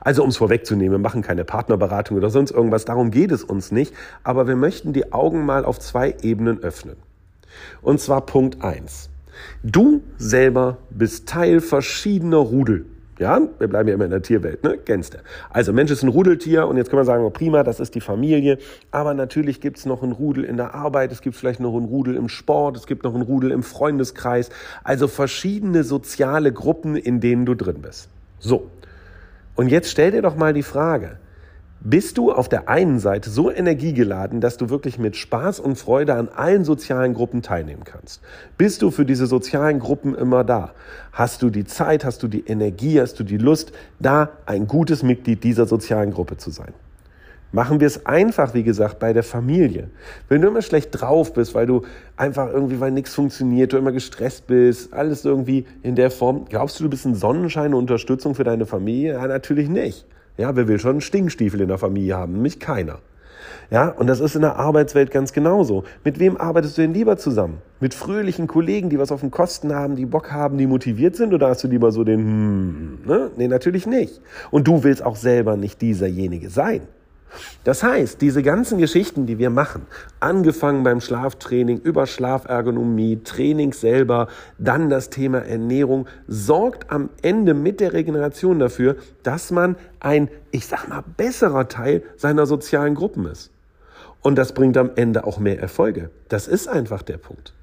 Also 0.00 0.22
um 0.22 0.30
es 0.30 0.36
vorwegzunehmen, 0.36 0.92
wir 0.92 0.98
machen 0.98 1.22
keine 1.22 1.44
Partnerberatung 1.44 2.16
oder 2.16 2.30
sonst 2.30 2.50
irgendwas, 2.50 2.84
darum 2.84 3.10
geht 3.10 3.32
es 3.32 3.44
uns 3.44 3.70
nicht, 3.70 3.94
aber 4.22 4.46
wir 4.46 4.56
möchten 4.56 4.92
die 4.92 5.12
Augen 5.12 5.44
mal 5.44 5.64
auf 5.64 5.78
zwei 5.78 6.14
Ebenen 6.22 6.62
öffnen. 6.62 6.96
Und 7.82 8.00
zwar 8.00 8.24
Punkt 8.26 8.62
eins: 8.62 9.10
Du 9.62 10.02
selber 10.16 10.78
bist 10.90 11.28
Teil 11.28 11.60
verschiedener 11.60 12.38
Rudel. 12.38 12.86
Ja, 13.18 13.40
wir 13.58 13.68
bleiben 13.68 13.88
ja 13.88 13.94
immer 13.94 14.06
in 14.06 14.10
der 14.10 14.22
Tierwelt, 14.22 14.64
ne? 14.64 14.76
Du. 14.76 15.18
Also 15.50 15.72
Mensch 15.72 15.90
ist 15.92 16.02
ein 16.02 16.08
Rudeltier 16.08 16.66
und 16.66 16.76
jetzt 16.76 16.90
können 16.90 17.00
wir 17.00 17.04
sagen, 17.04 17.22
oh, 17.24 17.30
prima, 17.30 17.62
das 17.62 17.78
ist 17.78 17.94
die 17.94 18.00
Familie. 18.00 18.58
Aber 18.90 19.14
natürlich 19.14 19.60
gibt's 19.60 19.86
noch 19.86 20.02
ein 20.02 20.10
Rudel 20.10 20.42
in 20.44 20.56
der 20.56 20.74
Arbeit, 20.74 21.12
es 21.12 21.20
gibt 21.20 21.36
vielleicht 21.36 21.60
noch 21.60 21.76
ein 21.76 21.84
Rudel 21.84 22.16
im 22.16 22.28
Sport, 22.28 22.76
es 22.76 22.86
gibt 22.86 23.04
noch 23.04 23.14
ein 23.14 23.22
Rudel 23.22 23.52
im 23.52 23.62
Freundeskreis. 23.62 24.50
Also 24.82 25.06
verschiedene 25.06 25.84
soziale 25.84 26.52
Gruppen, 26.52 26.96
in 26.96 27.20
denen 27.20 27.46
du 27.46 27.54
drin 27.54 27.82
bist. 27.82 28.08
So. 28.40 28.70
Und 29.54 29.68
jetzt 29.68 29.90
stell 29.90 30.10
dir 30.10 30.22
doch 30.22 30.34
mal 30.34 30.52
die 30.52 30.64
Frage, 30.64 31.18
bist 31.86 32.16
du 32.16 32.32
auf 32.32 32.48
der 32.48 32.70
einen 32.70 32.98
Seite 32.98 33.28
so 33.28 33.52
energiegeladen, 33.52 34.40
dass 34.40 34.56
du 34.56 34.70
wirklich 34.70 34.98
mit 34.98 35.16
Spaß 35.16 35.60
und 35.60 35.76
Freude 35.76 36.14
an 36.14 36.30
allen 36.34 36.64
sozialen 36.64 37.12
Gruppen 37.12 37.42
teilnehmen 37.42 37.84
kannst? 37.84 38.22
Bist 38.56 38.80
du 38.80 38.90
für 38.90 39.04
diese 39.04 39.26
sozialen 39.26 39.80
Gruppen 39.80 40.14
immer 40.14 40.44
da? 40.44 40.72
Hast 41.12 41.42
du 41.42 41.50
die 41.50 41.66
Zeit, 41.66 42.06
hast 42.06 42.22
du 42.22 42.28
die 42.28 42.46
Energie, 42.46 42.98
hast 43.02 43.20
du 43.20 43.22
die 43.22 43.36
Lust, 43.36 43.72
da 44.00 44.30
ein 44.46 44.66
gutes 44.66 45.02
Mitglied 45.02 45.44
dieser 45.44 45.66
sozialen 45.66 46.10
Gruppe 46.10 46.38
zu 46.38 46.50
sein? 46.50 46.72
Machen 47.52 47.80
wir 47.80 47.86
es 47.86 48.06
einfach, 48.06 48.54
wie 48.54 48.64
gesagt, 48.64 48.98
bei 48.98 49.12
der 49.12 49.22
Familie. 49.22 49.90
Wenn 50.30 50.40
du 50.40 50.48
immer 50.48 50.62
schlecht 50.62 50.88
drauf 50.90 51.34
bist, 51.34 51.54
weil 51.54 51.66
du 51.66 51.82
einfach 52.16 52.50
irgendwie, 52.50 52.80
weil 52.80 52.92
nichts 52.92 53.14
funktioniert, 53.14 53.74
du 53.74 53.76
immer 53.76 53.92
gestresst 53.92 54.46
bist, 54.46 54.94
alles 54.94 55.24
irgendwie 55.26 55.66
in 55.82 55.96
der 55.96 56.10
Form, 56.10 56.46
glaubst 56.48 56.80
du, 56.80 56.84
du 56.84 56.90
bist 56.90 57.04
ein 57.04 57.14
Sonnenschein 57.14 57.74
und 57.74 57.80
Unterstützung 57.80 58.34
für 58.34 58.42
deine 58.42 58.64
Familie? 58.64 59.12
Ja, 59.12 59.26
natürlich 59.26 59.68
nicht. 59.68 60.06
Ja, 60.36 60.56
wer 60.56 60.66
will 60.66 60.80
schon 60.80 60.92
einen 60.92 61.00
Stinkstiefel 61.00 61.60
in 61.60 61.68
der 61.68 61.78
Familie 61.78 62.16
haben? 62.16 62.32
Nämlich 62.32 62.58
keiner. 62.58 62.98
Ja, 63.70 63.88
und 63.88 64.08
das 64.08 64.20
ist 64.20 64.34
in 64.34 64.42
der 64.42 64.56
Arbeitswelt 64.56 65.10
ganz 65.10 65.32
genauso. 65.32 65.84
Mit 66.04 66.18
wem 66.18 66.36
arbeitest 66.36 66.76
du 66.76 66.82
denn 66.82 66.92
lieber 66.92 67.16
zusammen? 67.16 67.58
Mit 67.80 67.94
fröhlichen 67.94 68.46
Kollegen, 68.46 68.90
die 68.90 68.98
was 68.98 69.12
auf 69.12 69.20
den 69.20 69.30
Kosten 69.30 69.74
haben, 69.74 69.96
die 69.96 70.06
Bock 70.06 70.32
haben, 70.32 70.58
die 70.58 70.66
motiviert 70.66 71.16
sind? 71.16 71.32
Oder 71.32 71.48
hast 71.48 71.64
du 71.64 71.68
lieber 71.68 71.92
so 71.92 72.04
den, 72.04 72.20
hm, 72.20 72.98
ne? 73.06 73.30
Nee, 73.36 73.48
natürlich 73.48 73.86
nicht. 73.86 74.20
Und 74.50 74.66
du 74.66 74.82
willst 74.82 75.04
auch 75.04 75.16
selber 75.16 75.56
nicht 75.56 75.80
dieserjenige 75.80 76.50
sein. 76.50 76.82
Das 77.64 77.82
heißt, 77.82 78.20
diese 78.20 78.42
ganzen 78.42 78.78
Geschichten, 78.78 79.26
die 79.26 79.38
wir 79.38 79.50
machen, 79.50 79.86
angefangen 80.20 80.82
beim 80.82 81.00
Schlaftraining, 81.00 81.80
über 81.80 82.06
Schlafergonomie, 82.06 83.20
Training 83.24 83.72
selber, 83.72 84.28
dann 84.58 84.90
das 84.90 85.10
Thema 85.10 85.38
Ernährung, 85.38 86.06
sorgt 86.28 86.90
am 86.90 87.08
Ende 87.22 87.54
mit 87.54 87.80
der 87.80 87.94
Regeneration 87.94 88.58
dafür, 88.58 88.96
dass 89.22 89.50
man 89.50 89.76
ein, 90.00 90.28
ich 90.50 90.66
sag 90.66 90.88
mal, 90.88 91.02
besserer 91.16 91.68
Teil 91.68 92.02
seiner 92.16 92.44
sozialen 92.46 92.94
Gruppen 92.94 93.26
ist. 93.26 93.50
Und 94.20 94.36
das 94.36 94.52
bringt 94.52 94.76
am 94.76 94.90
Ende 94.94 95.24
auch 95.24 95.38
mehr 95.38 95.60
Erfolge. 95.60 96.10
Das 96.28 96.48
ist 96.48 96.68
einfach 96.68 97.02
der 97.02 97.18
Punkt. 97.18 97.53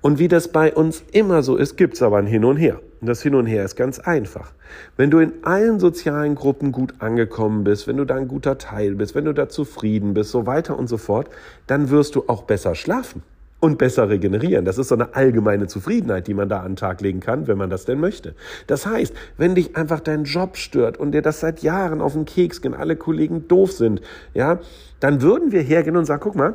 Und 0.00 0.18
wie 0.18 0.28
das 0.28 0.48
bei 0.48 0.72
uns 0.72 1.02
immer 1.12 1.42
so 1.42 1.56
ist, 1.56 1.76
gibt's 1.76 2.02
aber 2.02 2.18
ein 2.18 2.26
Hin 2.26 2.44
und 2.44 2.56
Her. 2.56 2.80
Und 3.00 3.08
das 3.08 3.22
Hin 3.22 3.34
und 3.34 3.46
Her 3.46 3.64
ist 3.64 3.74
ganz 3.74 3.98
einfach. 3.98 4.52
Wenn 4.96 5.10
du 5.10 5.18
in 5.18 5.32
allen 5.42 5.80
sozialen 5.80 6.34
Gruppen 6.34 6.70
gut 6.70 6.94
angekommen 7.00 7.64
bist, 7.64 7.88
wenn 7.88 7.96
du 7.96 8.04
da 8.04 8.14
ein 8.14 8.28
guter 8.28 8.58
Teil 8.58 8.94
bist, 8.94 9.14
wenn 9.14 9.24
du 9.24 9.34
da 9.34 9.48
zufrieden 9.48 10.14
bist, 10.14 10.30
so 10.30 10.46
weiter 10.46 10.78
und 10.78 10.88
so 10.88 10.98
fort, 10.98 11.28
dann 11.66 11.90
wirst 11.90 12.14
du 12.14 12.24
auch 12.28 12.42
besser 12.42 12.74
schlafen 12.74 13.22
und 13.60 13.78
besser 13.78 14.08
regenerieren. 14.08 14.64
Das 14.64 14.78
ist 14.78 14.88
so 14.88 14.94
eine 14.94 15.14
allgemeine 15.16 15.66
Zufriedenheit, 15.66 16.28
die 16.28 16.34
man 16.34 16.48
da 16.48 16.60
an 16.60 16.72
den 16.72 16.76
Tag 16.76 17.00
legen 17.00 17.20
kann, 17.20 17.48
wenn 17.48 17.58
man 17.58 17.70
das 17.70 17.84
denn 17.84 17.98
möchte. 17.98 18.34
Das 18.68 18.86
heißt, 18.86 19.12
wenn 19.36 19.56
dich 19.56 19.76
einfach 19.76 20.00
dein 20.00 20.24
Job 20.24 20.56
stört 20.56 20.96
und 20.96 21.12
dir 21.12 21.22
das 21.22 21.40
seit 21.40 21.62
Jahren 21.62 22.00
auf 22.00 22.12
den 22.12 22.24
Keks 22.24 22.62
gehen, 22.62 22.74
alle 22.74 22.94
Kollegen 22.94 23.48
doof 23.48 23.72
sind, 23.72 24.00
ja, 24.32 24.60
dann 25.00 25.22
würden 25.22 25.50
wir 25.50 25.62
hergehen 25.62 25.96
und 25.96 26.04
sagen, 26.04 26.20
guck 26.22 26.36
mal, 26.36 26.54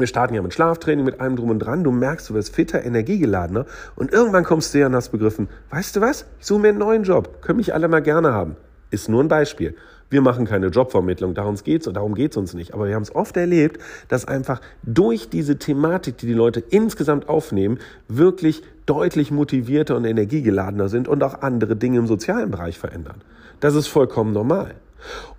wir 0.00 0.06
starten 0.06 0.34
ja 0.34 0.42
mit 0.42 0.52
Schlaftraining, 0.52 1.04
mit 1.04 1.20
allem 1.20 1.36
drum 1.36 1.50
und 1.50 1.60
dran. 1.60 1.84
Du 1.84 1.92
merkst, 1.92 2.28
du 2.30 2.34
wirst 2.34 2.54
fitter, 2.54 2.84
energiegeladener. 2.84 3.66
Und 3.96 4.12
irgendwann 4.12 4.44
kommst 4.44 4.74
du 4.74 4.78
ja 4.78 4.86
und 4.86 4.94
hast 4.94 5.10
begriffen, 5.10 5.48
weißt 5.70 5.96
du 5.96 6.00
was? 6.00 6.26
Ich 6.40 6.46
suche 6.46 6.60
mir 6.60 6.68
einen 6.68 6.78
neuen 6.78 7.04
Job. 7.04 7.42
Können 7.42 7.58
mich 7.58 7.74
alle 7.74 7.88
mal 7.88 8.02
gerne 8.02 8.32
haben. 8.32 8.56
Ist 8.90 9.08
nur 9.08 9.22
ein 9.22 9.28
Beispiel. 9.28 9.76
Wir 10.10 10.20
machen 10.20 10.44
keine 10.44 10.68
Jobvermittlung, 10.68 11.34
darum 11.34 11.56
geht's 11.56 11.86
und 11.88 11.94
darum 11.94 12.14
geht's 12.14 12.36
uns 12.36 12.54
nicht. 12.54 12.74
Aber 12.74 12.86
wir 12.86 12.94
haben 12.94 13.02
es 13.02 13.14
oft 13.14 13.36
erlebt, 13.36 13.80
dass 14.08 14.28
einfach 14.28 14.60
durch 14.82 15.28
diese 15.28 15.58
Thematik, 15.58 16.18
die 16.18 16.26
die 16.26 16.34
Leute 16.34 16.60
insgesamt 16.60 17.28
aufnehmen, 17.28 17.78
wirklich 18.06 18.62
deutlich 18.86 19.30
motivierter 19.30 19.96
und 19.96 20.04
energiegeladener 20.04 20.88
sind 20.88 21.08
und 21.08 21.22
auch 21.22 21.42
andere 21.42 21.74
Dinge 21.74 21.98
im 21.98 22.06
sozialen 22.06 22.50
Bereich 22.50 22.78
verändern. 22.78 23.22
Das 23.60 23.74
ist 23.74 23.86
vollkommen 23.86 24.32
normal. 24.32 24.74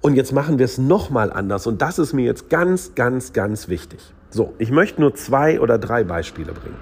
Und 0.02 0.16
jetzt 0.16 0.34
machen 0.34 0.60
wir 0.60 0.66
es 0.66 0.78
nochmal 0.78 1.32
anders 1.32 1.68
und 1.68 1.82
das 1.82 2.00
ist 2.00 2.14
mir 2.14 2.26
jetzt 2.26 2.50
ganz, 2.50 2.96
ganz, 2.96 3.34
ganz 3.34 3.70
wichtig. 3.70 4.14
So, 4.36 4.54
ich 4.58 4.70
möchte 4.70 5.00
nur 5.00 5.16
zwei 5.16 5.62
oder 5.62 5.78
drei 5.78 6.04
Beispiele 6.04 6.52
bringen. 6.52 6.76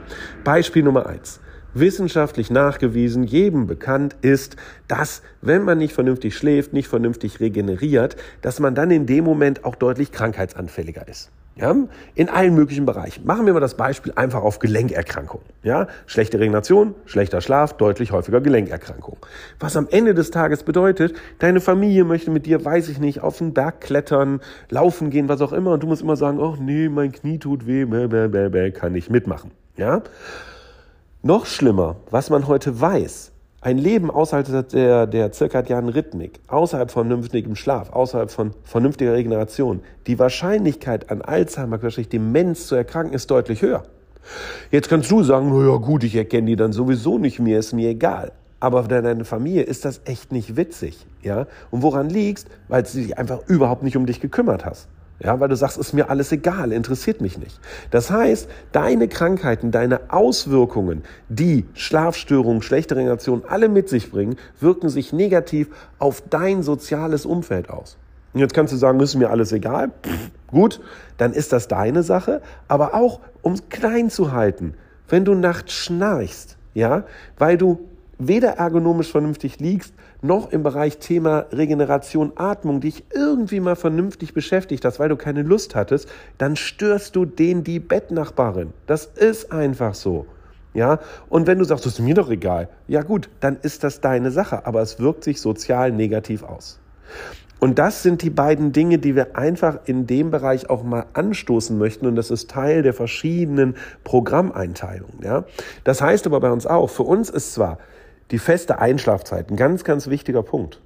Beispiel 0.44 0.82
Nummer 0.82 1.06
eins. 1.06 1.40
Wissenschaftlich 1.76 2.50
nachgewiesen, 2.50 3.26
jedem 3.26 3.68
bekannt 3.68 4.16
ist, 4.24 4.56
dass 4.88 5.22
wenn 5.44 5.62
man 5.62 5.78
nicht 5.78 5.94
vernünftig 5.94 6.36
schläft, 6.36 6.74
nicht 6.74 6.88
vernünftig 6.88 7.40
regeneriert, 7.40 8.16
dass 8.42 8.60
man 8.60 8.74
dann 8.74 8.90
in 8.90 9.06
dem 9.06 9.24
Moment 9.24 9.66
auch 9.66 9.76
deutlich 9.76 10.12
krankheitsanfälliger 10.12 11.08
ist. 11.08 11.30
Ja, 11.56 11.76
in 12.16 12.30
allen 12.30 12.56
möglichen 12.56 12.88
Bereichen. 12.88 13.28
Machen 13.28 13.46
wir 13.46 13.54
mal 13.54 13.60
das 13.60 13.78
Beispiel 13.78 14.12
einfach 14.16 14.42
auf 14.42 14.58
Gelenkerkrankungen. 14.58 15.46
Ja, 15.62 15.88
schlechte 16.08 16.40
Regeneration, 16.40 16.96
schlechter 17.06 17.42
Schlaf, 17.42 17.74
deutlich 17.74 18.12
häufiger 18.12 18.42
Gelenkerkrankungen. 18.42 19.20
Was 19.60 19.78
am 19.78 19.88
Ende 19.92 20.16
des 20.16 20.32
Tages 20.32 20.64
bedeutet, 20.64 21.14
deine 21.38 21.62
Familie 21.62 22.06
möchte 22.06 22.32
mit 22.32 22.48
dir, 22.48 22.66
weiß 22.66 22.90
ich 22.90 23.00
nicht, 23.00 23.22
auf 23.22 23.38
den 23.38 23.54
Berg 23.54 23.82
klettern, 23.82 24.42
laufen 24.70 25.12
gehen, 25.12 25.30
was 25.30 25.42
auch 25.42 25.54
immer, 25.54 25.74
und 25.74 25.84
du 25.84 25.88
musst 25.88 26.02
immer 26.02 26.16
sagen, 26.16 26.40
oh 26.40 26.56
nee, 26.60 26.90
mein 26.90 27.12
Knie 27.12 27.38
tut 27.38 27.68
weh, 27.68 27.86
bäh, 27.86 28.08
bäh, 28.08 28.30
bäh, 28.30 28.50
bäh, 28.50 28.72
kann 28.72 28.96
ich 28.96 29.12
mitmachen. 29.12 29.52
Ja? 29.78 30.02
Noch 31.22 31.46
schlimmer, 31.46 31.98
was 32.10 32.32
man 32.32 32.48
heute 32.48 32.82
weiß, 32.82 33.33
ein 33.64 33.78
Leben 33.78 34.12
außerhalb 34.12 34.70
der, 34.70 35.08
der 35.08 35.32
zirkadianen 35.32 35.90
Rhythmik, 35.90 36.42
außerhalb 36.48 36.92
von 36.92 37.08
vernünftigem 37.08 37.56
Schlaf, 37.56 37.92
außerhalb 37.92 38.30
von 38.30 38.52
vernünftiger 38.64 39.14
Regeneration, 39.14 39.82
die 40.06 40.20
Wahrscheinlichkeit 40.20 41.10
an 41.10 41.22
Alzheimer, 41.22 41.78
Demenz 41.78 42.68
zu 42.68 42.76
erkranken, 42.76 43.14
ist 43.14 43.32
deutlich 43.32 43.62
höher. 43.62 43.84
Jetzt 44.70 44.90
kannst 44.90 45.10
du 45.10 45.24
sagen, 45.24 45.50
na 45.50 45.66
ja 45.66 45.78
gut, 45.78 46.04
ich 46.04 46.16
erkenne 46.16 46.48
die 46.48 46.56
dann 46.56 46.74
sowieso 46.74 47.18
nicht 47.18 47.40
mehr, 47.40 47.60
ist 47.60 47.74
mir 47.74 47.90
egal. 47.90 48.34
Aber 48.60 48.84
für 48.84 48.90
deine 49.02 49.26
Familie 49.26 49.64
ist 49.64 49.86
das 49.86 50.02
echt 50.06 50.32
nicht 50.32 50.56
witzig, 50.56 51.06
ja? 51.22 51.48
Und 51.72 51.82
woran 51.84 52.10
liegst? 52.10 52.48
Weil 52.70 52.86
sie 52.86 53.04
sich 53.04 53.18
einfach 53.18 53.40
überhaupt 53.48 53.84
nicht 53.84 53.98
um 53.98 54.06
dich 54.06 54.22
gekümmert 54.22 54.66
hast. 54.66 54.88
Ja, 55.20 55.40
weil 55.40 55.48
du 55.48 55.56
sagst, 55.56 55.78
ist 55.78 55.94
mir 55.94 56.10
alles 56.10 56.32
egal, 56.32 56.72
interessiert 56.72 57.22
mich 57.22 57.38
nicht. 57.38 57.60
Das 57.92 58.10
heißt, 58.10 58.50
deine 58.72 59.08
Krankheiten, 59.08 59.72
deine 59.72 60.12
Auswirkungen, 60.12 61.04
die 61.30 61.66
Schlafstörungen, 61.76 62.62
schlechte 62.62 62.96
Regeneration 62.96 63.44
alle 63.48 63.70
mit 63.70 63.90
sich 63.90 64.12
bringen, 64.12 64.38
wirken 64.60 64.90
sich 64.90 65.14
negativ 65.14 65.70
auf 66.00 66.24
dein 66.30 66.64
soziales 66.64 67.26
Umfeld 67.26 67.70
aus. 67.70 67.98
Und 68.34 68.40
jetzt 68.40 68.54
kannst 68.54 68.74
du 68.74 68.78
sagen, 68.78 69.00
ist 69.00 69.16
mir 69.16 69.30
alles 69.30 69.52
egal. 69.52 69.92
Pff, 70.04 70.32
gut, 70.48 70.82
dann 71.18 71.34
ist 71.34 71.54
das 71.54 71.68
deine 71.68 72.04
Sache. 72.04 72.42
Aber 72.68 72.96
auch, 72.96 73.20
um 73.44 73.54
es 73.54 73.70
klein 73.70 74.10
zu 74.10 74.32
halten, 74.32 74.74
wenn 75.08 75.26
du 75.26 75.36
nachts 75.36 75.74
schnarchst, 75.74 76.58
ja, 76.74 77.04
weil 77.38 77.58
du 77.58 77.88
weder 78.18 78.54
ergonomisch 78.54 79.12
vernünftig 79.12 79.60
liegst, 79.60 79.94
noch 80.24 80.52
im 80.52 80.64
Bereich 80.64 80.98
Thema 80.98 81.46
Regeneration, 81.52 82.34
Atmung 82.36 82.80
dich 82.80 83.04
irgendwie 83.14 83.60
mal 83.60 83.76
vernünftig 83.76 84.34
beschäftigt 84.34 84.86
hast, 84.86 85.00
weil 85.00 85.10
du 85.10 85.16
keine 85.16 85.44
Lust 85.44 85.76
hattest, 85.76 86.10
dann 86.38 86.56
störst 86.56 87.16
du 87.16 87.26
den 87.26 87.64
die 87.64 87.80
Bettnachbarin. 87.80 88.74
Das 88.88 89.06
ist 89.06 89.52
einfach 89.52 89.94
so. 89.94 90.26
Ja, 90.74 91.00
und 91.30 91.46
wenn 91.46 91.60
du 91.60 91.66
sagst, 91.66 91.86
das 91.86 91.94
ist 91.94 92.00
mir 92.00 92.16
doch 92.16 92.32
egal, 92.32 92.68
ja 92.88 93.04
gut, 93.04 93.30
dann 93.42 93.58
ist 93.62 93.84
das 93.84 94.02
deine 94.02 94.32
Sache, 94.32 94.66
aber 94.66 94.82
es 94.82 95.00
wirkt 95.00 95.24
sich 95.24 95.40
sozial 95.40 95.92
negativ 95.92 96.42
aus. 96.42 96.80
Und 97.60 97.80
das 97.80 98.04
sind 98.04 98.24
die 98.24 98.30
beiden 98.30 98.74
Dinge, 98.74 98.98
die 98.98 99.16
wir 99.16 99.38
einfach 99.38 99.80
in 99.86 100.06
dem 100.06 100.32
Bereich 100.32 100.70
auch 100.70 100.84
mal 100.84 101.06
anstoßen 101.14 101.78
möchten. 101.78 102.06
Und 102.06 102.18
das 102.18 102.30
ist 102.30 102.50
Teil 102.52 102.82
der 102.82 102.94
verschiedenen 102.94 103.78
Programmeinteilungen. 104.04 105.20
Ja? 105.24 105.46
Das 105.86 106.02
heißt 106.02 106.26
aber 106.28 106.42
bei 106.42 106.52
uns 106.52 106.68
auch, 106.68 106.90
für 106.90 107.04
uns 107.04 107.30
ist 107.30 107.54
zwar 107.54 107.78
die 108.32 108.40
feste 108.40 108.80
Einschlafzeit, 108.80 109.50
ein 109.50 109.56
ganz, 109.56 109.84
ganz 109.84 110.08
wichtiger 110.08 110.44
Punkt. 110.44 110.80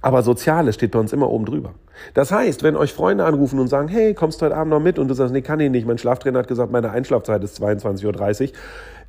Aber 0.00 0.22
Soziales 0.22 0.76
steht 0.76 0.92
bei 0.92 0.98
uns 0.98 1.12
immer 1.12 1.28
oben 1.30 1.44
drüber. 1.44 1.74
Das 2.14 2.30
heißt, 2.30 2.62
wenn 2.62 2.76
euch 2.76 2.92
Freunde 2.92 3.24
anrufen 3.24 3.58
und 3.58 3.68
sagen, 3.68 3.88
hey, 3.88 4.14
kommst 4.14 4.40
du 4.40 4.46
heute 4.46 4.56
Abend 4.56 4.70
noch 4.70 4.80
mit? 4.80 4.98
Und 4.98 5.08
du 5.08 5.14
sagst, 5.14 5.32
nee, 5.32 5.42
kann 5.42 5.58
ich 5.58 5.70
nicht. 5.70 5.86
Mein 5.86 5.98
Schlaftrainer 5.98 6.38
hat 6.38 6.48
gesagt, 6.48 6.70
meine 6.70 6.90
Einschlafzeit 6.90 7.42
ist 7.42 7.60
22.30 7.60 8.50
Uhr. 8.50 8.52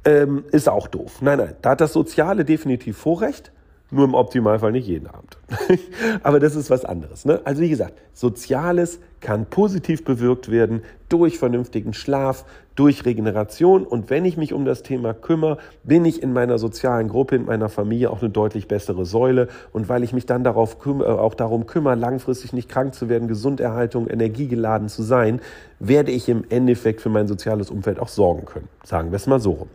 Ähm, 0.06 0.46
ist 0.52 0.70
auch 0.70 0.88
doof. 0.88 1.22
Nein, 1.22 1.38
nein, 1.38 1.56
da 1.62 1.72
hat 1.72 1.82
das 1.82 1.94
Soziale 1.94 2.46
definitiv 2.46 2.98
Vorrecht. 2.98 3.52
Nur 3.92 4.06
im 4.06 4.14
Optimalfall 4.14 4.72
nicht 4.72 4.88
jeden 4.88 5.08
Abend. 5.08 5.38
Aber 6.24 6.40
das 6.40 6.56
ist 6.56 6.70
was 6.70 6.86
anderes. 6.86 7.26
Ne? 7.26 7.42
Also 7.44 7.62
wie 7.62 7.70
gesagt, 7.70 7.94
Soziales 8.14 9.00
kann 9.20 9.48
positiv 9.48 10.04
bewirkt 10.04 10.52
werden 10.52 10.84
durch 11.10 11.40
vernünftigen 11.40 11.94
Schlaf, 11.94 12.46
durch 12.76 13.04
Regeneration. 13.06 13.86
Und 13.86 14.12
wenn 14.12 14.26
ich 14.26 14.38
mich 14.38 14.54
um 14.54 14.64
das 14.64 14.84
Thema 14.84 15.16
kümmere, 15.16 15.58
bin 15.84 16.06
ich 16.06 16.22
in 16.22 16.34
meiner 16.34 16.60
sozialen 16.60 17.10
Gruppe, 17.10 17.36
in 17.36 17.46
meiner 17.46 17.68
Familie 17.68 18.12
auch 18.12 18.22
eine 18.22 18.30
deutlich 18.30 18.68
bessere 18.68 19.06
Säule. 19.06 19.48
Und 19.74 19.90
weil 19.90 20.04
ich 20.04 20.14
mich 20.14 20.28
dann 20.28 20.44
darauf 20.44 20.78
kümmere, 20.78 21.20
auch 21.20 21.34
darum 21.34 21.66
kümmere, 21.66 21.96
langfristig 21.96 22.54
nicht 22.54 22.70
krank 22.70 22.94
zu 22.94 23.10
werden, 23.10 23.28
Gesunderhaltung, 23.28 24.08
energiegeladen 24.08 24.88
zu 24.88 25.02
sein, 25.02 25.42
werde 25.80 26.12
ich 26.12 26.30
im 26.30 26.44
Endeffekt 26.50 27.02
für 27.02 27.10
mein 27.10 27.28
soziales 27.28 27.72
Umfeld 27.72 28.00
auch 28.00 28.08
sorgen 28.08 28.46
können. 28.46 28.70
Sagen 28.84 29.12
wir 29.12 29.16
es 29.16 29.26
mal 29.26 29.40
so 29.40 29.52
rum. 29.52 29.70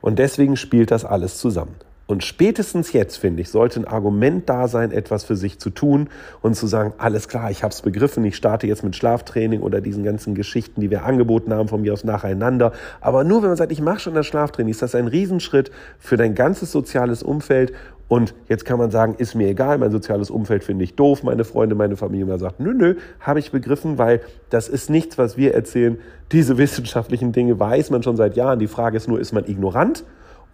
Und 0.00 0.20
deswegen 0.20 0.56
spielt 0.56 0.92
das 0.92 1.04
alles 1.04 1.38
zusammen. 1.38 1.74
Und 2.08 2.22
spätestens 2.22 2.92
jetzt, 2.92 3.16
finde 3.16 3.42
ich, 3.42 3.48
sollte 3.50 3.80
ein 3.80 3.84
Argument 3.84 4.48
da 4.48 4.68
sein, 4.68 4.92
etwas 4.92 5.24
für 5.24 5.34
sich 5.34 5.58
zu 5.58 5.70
tun 5.70 6.08
und 6.40 6.54
zu 6.54 6.68
sagen, 6.68 6.92
alles 6.98 7.26
klar, 7.26 7.50
ich 7.50 7.64
habe 7.64 7.72
es 7.72 7.82
begriffen, 7.82 8.24
ich 8.24 8.36
starte 8.36 8.68
jetzt 8.68 8.84
mit 8.84 8.94
Schlaftraining 8.94 9.60
oder 9.60 9.80
diesen 9.80 10.04
ganzen 10.04 10.36
Geschichten, 10.36 10.80
die 10.80 10.90
wir 10.90 11.04
angeboten 11.04 11.52
haben, 11.52 11.66
von 11.68 11.82
mir 11.82 11.92
aus 11.92 12.04
nacheinander. 12.04 12.70
Aber 13.00 13.24
nur 13.24 13.42
wenn 13.42 13.48
man 13.48 13.56
sagt, 13.56 13.72
ich 13.72 13.80
mache 13.80 13.98
schon 13.98 14.14
das 14.14 14.26
Schlaftraining, 14.26 14.70
ist 14.70 14.82
das 14.82 14.94
ein 14.94 15.08
Riesenschritt 15.08 15.72
für 15.98 16.16
dein 16.16 16.36
ganzes 16.36 16.70
soziales 16.70 17.24
Umfeld. 17.24 17.72
Und 18.06 18.34
jetzt 18.48 18.64
kann 18.64 18.78
man 18.78 18.92
sagen, 18.92 19.16
ist 19.18 19.34
mir 19.34 19.48
egal, 19.48 19.78
mein 19.78 19.90
soziales 19.90 20.30
Umfeld 20.30 20.62
finde 20.62 20.84
ich 20.84 20.94
doof, 20.94 21.24
meine 21.24 21.44
Freunde, 21.44 21.74
meine 21.74 21.96
Familie. 21.96 22.26
Man 22.26 22.38
sagt, 22.38 22.60
nö, 22.60 22.72
nö, 22.72 22.94
habe 23.18 23.40
ich 23.40 23.50
begriffen, 23.50 23.98
weil 23.98 24.20
das 24.48 24.68
ist 24.68 24.90
nichts, 24.90 25.18
was 25.18 25.36
wir 25.36 25.54
erzählen. 25.54 25.98
Diese 26.30 26.56
wissenschaftlichen 26.58 27.32
Dinge 27.32 27.58
weiß 27.58 27.90
man 27.90 28.04
schon 28.04 28.16
seit 28.16 28.36
Jahren. 28.36 28.60
Die 28.60 28.68
Frage 28.68 28.96
ist 28.96 29.08
nur, 29.08 29.18
ist 29.18 29.32
man 29.32 29.44
ignorant? 29.44 30.04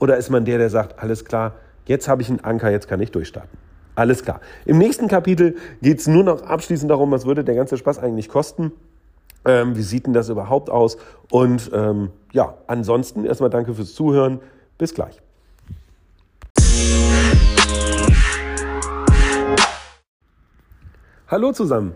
Oder 0.03 0.17
ist 0.17 0.31
man 0.31 0.45
der, 0.45 0.59
der 0.59 0.69
sagt, 0.69 0.99
alles 1.01 1.25
klar, 1.25 1.53
jetzt 1.87 2.09
habe 2.09 2.23
ich 2.23 2.29
einen 2.29 2.41
Anker, 2.41 2.73
jetzt 2.73 2.89
kann 2.89 3.01
ich 3.01 3.13
durchstarten? 3.13 3.57
Alles 3.95 4.25
klar. 4.25 4.41
Im 4.65 4.79
nächsten 4.79 5.07
Kapitel 5.07 5.55
geht 5.81 6.01
es 6.01 6.09
nur 6.09 6.25
noch 6.25 6.43
abschließend 6.43 6.91
darum, 6.91 7.13
was 7.13 7.25
würde 7.25 7.45
der 7.45 7.55
ganze 7.55 7.77
Spaß 7.77 8.01
eigentlich 8.01 8.29
kosten? 8.29 8.73
Ähm, 9.45 9.77
wie 9.77 9.83
sieht 9.83 10.07
denn 10.07 10.13
das 10.13 10.29
überhaupt 10.29 10.71
aus? 10.71 10.97
Und 11.31 11.71
ähm, 11.73 12.11
ja, 12.33 12.55
ansonsten 12.67 13.25
erstmal 13.25 13.51
danke 13.51 13.75
fürs 13.75 13.95
Zuhören. 13.95 14.41
Bis 14.77 14.93
gleich. 14.93 15.23
Hallo 21.29 21.53
zusammen. 21.53 21.95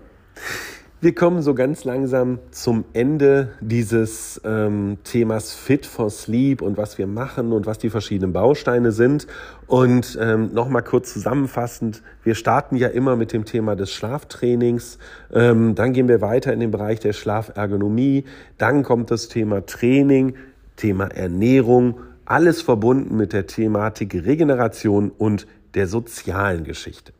Wir 0.99 1.15
kommen 1.15 1.43
so 1.43 1.53
ganz 1.53 1.85
langsam 1.85 2.39
zum 2.53 2.87
Ende 2.95 3.51
dieses 3.61 4.41
ähm, 4.47 4.97
Themas 5.05 5.53
Fit 5.53 5.85
for 5.85 6.09
Sleep 6.09 6.63
und 6.63 6.79
was 6.79 6.97
wir 6.97 7.07
machen 7.07 7.53
und 7.53 7.67
was 7.67 7.77
die 7.77 7.91
verschiedenen 7.91 8.33
Bausteine 8.33 8.93
sind. 8.93 9.27
Und 9.67 10.17
ähm, 10.19 10.55
nochmal 10.55 10.83
kurz 10.83 11.13
zusammenfassend, 11.13 12.03
wir 12.23 12.35
starten 12.35 12.77
ja 12.77 12.89
immer 12.89 13.15
mit 13.15 13.35
dem 13.35 13.45
Thema 13.45 13.77
des 13.77 13.93
Schlaftrainings, 13.93 14.99
ähm, 15.35 15.75
dann 15.75 15.93
gehen 15.93 16.09
wir 16.09 16.23
weiter 16.23 16.55
in 16.55 16.61
den 16.61 16.71
Bereich 16.71 16.99
der 16.99 17.13
Schlafergonomie, 17.13 18.25
dann 18.57 18.83
kommt 18.83 19.11
das 19.11 19.29
Thema 19.29 19.67
Training, 19.67 20.37
Thema 20.77 21.09
Ernährung, 21.09 22.01
alles 22.25 22.63
verbunden 22.63 23.19
mit 23.19 23.35
der 23.35 23.47
Thematik 23.47 24.15
Regeneration 24.15 25.11
und 25.11 25.47
der 25.75 25.89
sozialen 25.89 26.65
Geschichte. 26.65 27.13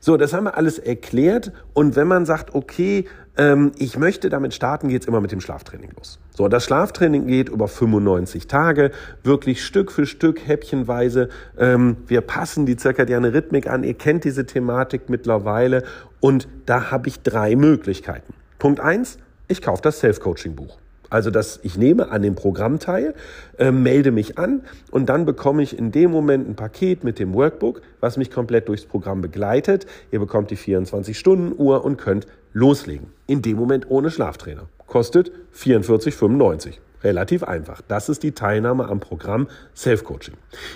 So, 0.00 0.16
das 0.16 0.32
haben 0.32 0.44
wir 0.44 0.56
alles 0.56 0.78
erklärt. 0.78 1.52
Und 1.74 1.96
wenn 1.96 2.08
man 2.08 2.26
sagt, 2.26 2.54
okay, 2.54 3.06
ähm, 3.36 3.72
ich 3.78 3.96
möchte 3.96 4.28
damit 4.30 4.54
starten, 4.54 4.88
geht's 4.88 5.06
immer 5.06 5.20
mit 5.20 5.32
dem 5.32 5.40
Schlaftraining 5.40 5.90
los. 5.96 6.18
So, 6.30 6.48
das 6.48 6.64
Schlaftraining 6.64 7.26
geht 7.26 7.48
über 7.48 7.68
95 7.68 8.46
Tage, 8.46 8.90
wirklich 9.22 9.64
Stück 9.64 9.92
für 9.92 10.06
Stück, 10.06 10.46
häppchenweise. 10.46 11.28
Ähm, 11.58 11.98
wir 12.06 12.20
passen 12.20 12.66
die 12.66 12.76
zirkadiane 12.76 13.32
Rhythmik 13.34 13.68
an. 13.68 13.84
Ihr 13.84 13.94
kennt 13.94 14.24
diese 14.24 14.46
Thematik 14.46 15.08
mittlerweile. 15.08 15.84
Und 16.20 16.48
da 16.66 16.90
habe 16.90 17.08
ich 17.08 17.22
drei 17.22 17.54
Möglichkeiten. 17.56 18.34
Punkt 18.58 18.80
eins: 18.80 19.18
ich 19.46 19.62
kaufe 19.62 19.82
das 19.82 20.00
Self-Coaching-Buch. 20.00 20.78
Also, 21.10 21.30
dass 21.30 21.60
ich 21.62 21.76
nehme 21.76 22.10
an 22.10 22.22
dem 22.22 22.34
Programm 22.34 22.78
teil, 22.78 23.14
äh, 23.58 23.70
melde 23.70 24.10
mich 24.10 24.38
an 24.38 24.62
und 24.90 25.08
dann 25.08 25.24
bekomme 25.24 25.62
ich 25.62 25.78
in 25.78 25.90
dem 25.90 26.10
Moment 26.10 26.48
ein 26.48 26.54
Paket 26.54 27.04
mit 27.04 27.18
dem 27.18 27.34
Workbook, 27.34 27.82
was 28.00 28.16
mich 28.16 28.30
komplett 28.30 28.68
durchs 28.68 28.84
Programm 28.84 29.20
begleitet. 29.22 29.86
Ihr 30.10 30.20
bekommt 30.20 30.50
die 30.50 30.56
24-Stunden-Uhr 30.56 31.84
und 31.84 31.96
könnt 31.96 32.26
loslegen. 32.52 33.08
In 33.26 33.42
dem 33.42 33.56
Moment 33.56 33.90
ohne 33.90 34.10
Schlaftrainer. 34.10 34.68
Kostet 34.86 35.32
44,95. 35.54 36.78
Relativ 37.04 37.44
einfach. 37.44 37.80
Das 37.86 38.08
ist 38.08 38.22
die 38.22 38.32
Teilnahme 38.32 38.88
am 38.88 38.98
Programm 38.98 39.48
Self-Coaching. 39.76 40.34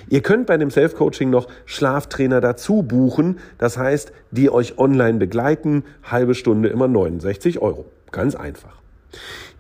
Ihr 0.09 0.23
könnt 0.23 0.47
bei 0.47 0.57
dem 0.57 0.71
Self-Coaching 0.71 1.31
noch 1.31 1.49
Schlaftrainer 1.67 2.41
dazu 2.41 2.83
buchen. 2.83 3.41
Das 3.59 3.77
heißt, 3.77 4.13
die 4.31 4.51
euch 4.51 4.79
online 4.79 5.19
begleiten. 5.19 5.83
Halbe 6.05 6.35
Stunde 6.35 6.69
immer 6.69 6.87
69 6.87 7.59
Euro. 7.59 7.87
Ganz 8.13 8.37
einfach. 8.37 8.82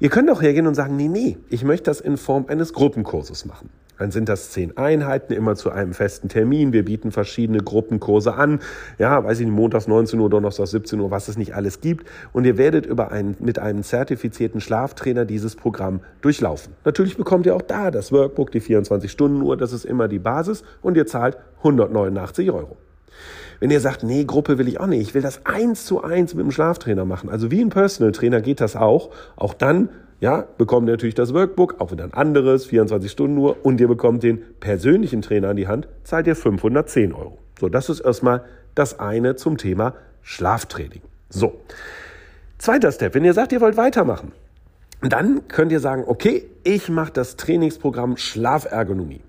Ihr 0.00 0.09
könnt 0.09 0.30
auch 0.30 0.42
hergehen 0.42 0.66
und 0.66 0.74
sagen, 0.74 0.96
nee, 0.96 1.09
nee, 1.09 1.38
ich 1.48 1.64
möchte 1.64 1.84
das 1.84 2.00
in 2.00 2.16
Form 2.16 2.46
eines 2.48 2.72
Gruppenkurses 2.72 3.44
machen. 3.44 3.70
Dann 3.98 4.11
sind 4.11 4.28
das 4.28 4.50
zehn 4.50 4.76
Einheiten, 4.76 5.32
immer 5.32 5.55
zu 5.55 5.70
einem 5.70 5.92
festen 5.92 6.28
Termin. 6.28 6.72
Wir 6.72 6.84
bieten 6.84 7.12
verschiedene 7.12 7.59
Gruppenkurse 7.59 8.34
an. 8.34 8.59
Ja, 8.98 9.22
weiß 9.22 9.38
ich 9.38 9.46
nicht, 9.46 9.55
montags 9.55 9.86
19 9.86 10.18
Uhr, 10.18 10.28
donnerstags 10.28 10.72
17 10.72 10.98
Uhr, 10.98 11.12
was 11.12 11.28
es 11.28 11.36
nicht 11.36 11.55
alles 11.55 11.80
gibt. 11.80 12.09
Und 12.32 12.44
ihr 12.44 12.59
werdet 12.59 12.84
über 12.84 13.12
einen, 13.12 13.36
mit 13.38 13.61
einem 13.61 13.84
zertifizierten 13.84 14.61
Schlaftrainer 14.61 15.24
dieses 15.24 15.55
Programm 15.55 16.00
durchlaufen. 16.20 16.74
Natürlich 16.84 17.16
bekommt 17.16 17.46
ihr 17.46 17.55
auch 17.55 17.62
da 17.62 17.92
das 17.92 18.11
Workbook, 18.11 18.50
die 18.50 18.61
24-Stunden-Uhr, 18.61 19.57
das 19.57 19.72
ist 19.72 19.84
immer 19.84 20.09
die 20.09 20.18
Basis 20.18 20.64
und 20.80 20.96
ihr 20.96 21.07
zahlt 21.07 21.38
189 21.59 22.50
Euro. 22.50 22.76
Wenn 23.62 23.70
ihr 23.70 23.78
sagt, 23.78 24.02
nee, 24.02 24.24
Gruppe 24.24 24.58
will 24.58 24.66
ich 24.66 24.80
auch 24.80 24.88
nicht, 24.88 25.02
ich 25.02 25.14
will 25.14 25.22
das 25.22 25.46
eins 25.46 25.86
zu 25.86 26.02
eins 26.02 26.34
mit 26.34 26.44
dem 26.44 26.50
Schlaftrainer 26.50 27.04
machen, 27.04 27.30
also 27.30 27.52
wie 27.52 27.60
ein 27.60 27.68
Personal 27.68 28.10
Trainer 28.10 28.40
geht 28.40 28.60
das 28.60 28.74
auch, 28.74 29.10
auch 29.36 29.54
dann 29.54 29.88
ja, 30.18 30.48
bekommt 30.58 30.88
ihr 30.88 30.94
natürlich 30.94 31.14
das 31.14 31.32
Workbook, 31.32 31.76
auch 31.78 31.92
wieder 31.92 32.02
ein 32.02 32.12
anderes, 32.12 32.66
24 32.66 33.08
Stunden 33.08 33.36
nur, 33.36 33.64
und 33.64 33.80
ihr 33.80 33.86
bekommt 33.86 34.24
den 34.24 34.42
persönlichen 34.58 35.22
Trainer 35.22 35.50
an 35.50 35.56
die 35.56 35.68
Hand, 35.68 35.86
zahlt 36.02 36.26
ihr 36.26 36.34
510 36.34 37.12
Euro. 37.12 37.38
So, 37.60 37.68
das 37.68 37.88
ist 37.88 38.00
erstmal 38.00 38.42
das 38.74 38.98
eine 38.98 39.36
zum 39.36 39.58
Thema 39.58 39.94
Schlaftraining. 40.22 41.02
So. 41.28 41.60
Zweiter 42.58 42.90
Step, 42.90 43.14
wenn 43.14 43.24
ihr 43.24 43.32
sagt, 43.32 43.52
ihr 43.52 43.60
wollt 43.60 43.76
weitermachen, 43.76 44.32
dann 45.02 45.46
könnt 45.46 45.70
ihr 45.70 45.78
sagen, 45.78 46.02
okay, 46.04 46.48
ich 46.64 46.88
mache 46.88 47.12
das 47.12 47.36
Trainingsprogramm 47.36 48.16
Schlafergonomie. 48.16 49.20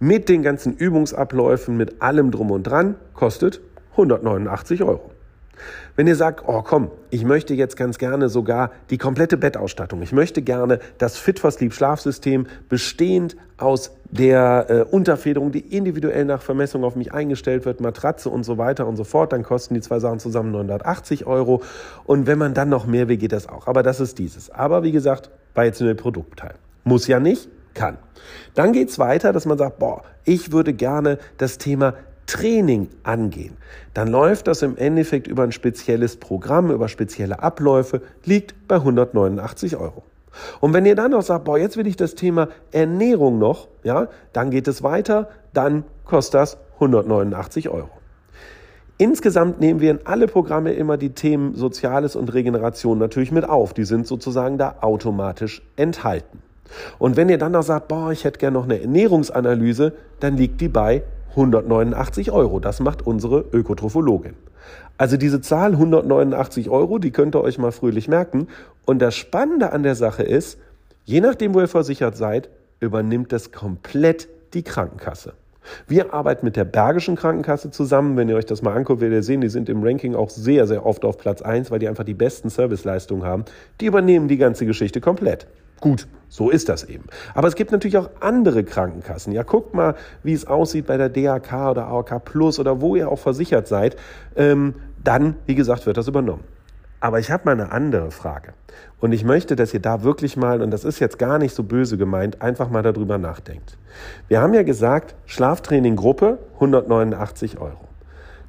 Mit 0.00 0.28
den 0.28 0.42
ganzen 0.42 0.76
Übungsabläufen, 0.76 1.78
mit 1.78 2.02
allem 2.02 2.30
drum 2.30 2.50
und 2.50 2.64
dran, 2.64 2.96
kostet 3.14 3.62
189 3.92 4.82
Euro. 4.82 5.10
Wenn 5.96 6.06
ihr 6.06 6.16
sagt, 6.16 6.44
oh 6.46 6.62
komm, 6.62 6.90
ich 7.10 7.24
möchte 7.24 7.54
jetzt 7.54 7.76
ganz 7.76 7.98
gerne 7.98 8.28
sogar 8.28 8.70
die 8.90 8.98
komplette 8.98 9.36
Bettausstattung, 9.36 10.00
ich 10.02 10.12
möchte 10.12 10.40
gerne 10.42 10.78
das 10.98 11.18
Fit 11.18 11.38
for 11.38 11.50
Sleep 11.50 11.74
Schlafsystem 11.74 12.46
bestehend 12.68 13.36
aus 13.58 13.92
der 14.10 14.66
äh, 14.68 14.82
Unterfederung, 14.82 15.52
die 15.52 15.60
individuell 15.60 16.24
nach 16.24 16.42
Vermessung 16.42 16.84
auf 16.84 16.96
mich 16.96 17.12
eingestellt 17.12 17.64
wird, 17.64 17.80
Matratze 17.80 18.30
und 18.30 18.44
so 18.44 18.58
weiter 18.58 18.86
und 18.86 18.96
so 18.96 19.04
fort, 19.04 19.32
dann 19.32 19.42
kosten 19.42 19.74
die 19.74 19.80
zwei 19.80 19.98
Sachen 19.98 20.18
zusammen 20.18 20.52
980 20.52 21.26
Euro. 21.26 21.62
Und 22.04 22.26
wenn 22.26 22.38
man 22.38 22.54
dann 22.54 22.68
noch 22.68 22.86
mehr 22.86 23.08
will, 23.08 23.18
geht 23.18 23.32
das 23.32 23.48
auch. 23.48 23.66
Aber 23.66 23.82
das 23.82 24.00
ist 24.00 24.18
dieses. 24.18 24.50
Aber 24.50 24.82
wie 24.82 24.92
gesagt, 24.92 25.30
bei 25.54 25.66
jetzt 25.66 25.80
nur 25.80 25.88
der 25.92 26.00
Produktteil. 26.00 26.54
Muss 26.84 27.06
ja 27.06 27.20
nicht, 27.20 27.48
kann. 27.74 27.98
Dann 28.54 28.72
geht's 28.72 28.98
weiter, 28.98 29.32
dass 29.32 29.46
man 29.46 29.58
sagt, 29.58 29.78
boah, 29.78 30.02
ich 30.24 30.52
würde 30.52 30.72
gerne 30.72 31.18
das 31.38 31.58
Thema 31.58 31.94
Training 32.30 32.88
angehen, 33.02 33.56
dann 33.92 34.08
läuft 34.08 34.46
das 34.46 34.62
im 34.62 34.76
Endeffekt 34.76 35.26
über 35.26 35.42
ein 35.42 35.50
spezielles 35.50 36.16
Programm, 36.16 36.70
über 36.70 36.88
spezielle 36.88 37.42
Abläufe, 37.42 38.02
liegt 38.24 38.68
bei 38.68 38.76
189 38.76 39.76
Euro. 39.76 40.04
Und 40.60 40.72
wenn 40.72 40.86
ihr 40.86 40.94
dann 40.94 41.10
noch 41.10 41.22
sagt, 41.22 41.44
boah, 41.44 41.58
jetzt 41.58 41.76
will 41.76 41.88
ich 41.88 41.96
das 41.96 42.14
Thema 42.14 42.48
Ernährung 42.70 43.40
noch, 43.40 43.66
ja, 43.82 44.06
dann 44.32 44.50
geht 44.50 44.68
es 44.68 44.84
weiter, 44.84 45.28
dann 45.52 45.82
kostet 46.04 46.34
das 46.34 46.58
189 46.74 47.68
Euro. 47.68 47.90
Insgesamt 48.96 49.58
nehmen 49.58 49.80
wir 49.80 49.90
in 49.90 50.00
alle 50.04 50.28
Programme 50.28 50.72
immer 50.72 50.98
die 50.98 51.10
Themen 51.10 51.56
Soziales 51.56 52.14
und 52.14 52.32
Regeneration 52.32 52.98
natürlich 52.98 53.32
mit 53.32 53.48
auf. 53.48 53.74
Die 53.74 53.84
sind 53.84 54.06
sozusagen 54.06 54.56
da 54.56 54.76
automatisch 54.82 55.62
enthalten. 55.74 56.42
Und 57.00 57.16
wenn 57.16 57.28
ihr 57.28 57.38
dann 57.38 57.52
noch 57.52 57.62
sagt, 57.64 57.88
boah, 57.88 58.12
ich 58.12 58.24
hätte 58.24 58.38
gerne 58.38 58.56
noch 58.58 58.64
eine 58.64 58.80
Ernährungsanalyse, 58.80 59.94
dann 60.20 60.36
liegt 60.36 60.60
die 60.60 60.68
bei 60.68 61.02
189 61.30 62.30
Euro. 62.32 62.60
Das 62.60 62.80
macht 62.80 63.06
unsere 63.06 63.44
Ökotrophologin. 63.52 64.34
Also 64.98 65.16
diese 65.16 65.40
Zahl 65.40 65.72
189 65.72 66.68
Euro, 66.68 66.98
die 66.98 67.10
könnt 67.10 67.34
ihr 67.34 67.40
euch 67.40 67.58
mal 67.58 67.72
fröhlich 67.72 68.08
merken. 68.08 68.48
Und 68.84 69.00
das 69.00 69.16
Spannende 69.16 69.72
an 69.72 69.82
der 69.82 69.94
Sache 69.94 70.22
ist, 70.22 70.58
je 71.04 71.20
nachdem, 71.20 71.54
wo 71.54 71.60
ihr 71.60 71.68
versichert 71.68 72.16
seid, 72.16 72.50
übernimmt 72.80 73.32
das 73.32 73.52
komplett 73.52 74.28
die 74.52 74.62
Krankenkasse. 74.62 75.32
Wir 75.86 76.12
arbeiten 76.12 76.44
mit 76.44 76.56
der 76.56 76.64
Bergischen 76.64 77.16
Krankenkasse 77.16 77.70
zusammen. 77.70 78.16
Wenn 78.16 78.28
ihr 78.28 78.36
euch 78.36 78.46
das 78.46 78.62
mal 78.62 78.74
anguckt, 78.74 79.00
werdet 79.00 79.18
ihr 79.18 79.22
sehen, 79.22 79.40
die 79.40 79.48
sind 79.48 79.68
im 79.68 79.82
Ranking 79.82 80.14
auch 80.14 80.30
sehr, 80.30 80.66
sehr 80.66 80.84
oft 80.86 81.04
auf 81.04 81.18
Platz 81.18 81.42
1, 81.42 81.70
weil 81.70 81.78
die 81.78 81.88
einfach 81.88 82.04
die 82.04 82.14
besten 82.14 82.50
Serviceleistungen 82.50 83.24
haben. 83.24 83.44
Die 83.80 83.86
übernehmen 83.86 84.28
die 84.28 84.38
ganze 84.38 84.66
Geschichte 84.66 85.00
komplett. 85.00 85.46
Gut, 85.80 86.06
so 86.28 86.50
ist 86.50 86.68
das 86.68 86.84
eben. 86.84 87.06
Aber 87.34 87.48
es 87.48 87.56
gibt 87.56 87.72
natürlich 87.72 87.98
auch 87.98 88.10
andere 88.20 88.64
Krankenkassen. 88.64 89.32
Ja, 89.32 89.42
guckt 89.42 89.74
mal, 89.74 89.94
wie 90.22 90.32
es 90.32 90.46
aussieht 90.46 90.86
bei 90.86 90.96
der 90.96 91.08
DAK 91.08 91.70
oder 91.70 91.88
AOK 91.88 92.24
Plus 92.24 92.58
oder 92.58 92.80
wo 92.80 92.96
ihr 92.96 93.10
auch 93.10 93.18
versichert 93.18 93.66
seid. 93.66 93.96
Ähm, 94.36 94.74
dann, 95.02 95.36
wie 95.46 95.54
gesagt, 95.54 95.86
wird 95.86 95.96
das 95.96 96.08
übernommen. 96.08 96.44
Aber 97.00 97.18
ich 97.18 97.30
habe 97.30 97.44
mal 97.46 97.52
eine 97.52 97.72
andere 97.72 98.10
Frage. 98.10 98.52
Und 99.00 99.12
ich 99.12 99.24
möchte, 99.24 99.56
dass 99.56 99.72
ihr 99.72 99.80
da 99.80 100.02
wirklich 100.02 100.36
mal, 100.36 100.60
und 100.60 100.70
das 100.70 100.84
ist 100.84 100.98
jetzt 101.00 101.18
gar 101.18 101.38
nicht 101.38 101.54
so 101.54 101.62
böse 101.62 101.96
gemeint, 101.96 102.42
einfach 102.42 102.68
mal 102.68 102.82
darüber 102.82 103.16
nachdenkt. 103.16 103.78
Wir 104.28 104.42
haben 104.42 104.52
ja 104.52 104.62
gesagt, 104.62 105.14
Schlaftraining 105.24 105.96
Gruppe 105.96 106.38
189 106.56 107.58
Euro. 107.58 107.88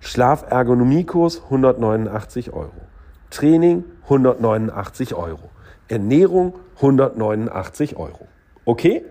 Schlafergonomiekurs 0.01 1.43
189 1.45 2.51
Euro. 2.51 2.71
Training 3.29 3.85
189 4.03 5.15
Euro. 5.15 5.49
Ernährung 5.91 6.55
189 6.77 7.97
Euro. 7.97 8.27
Okay? 8.65 9.03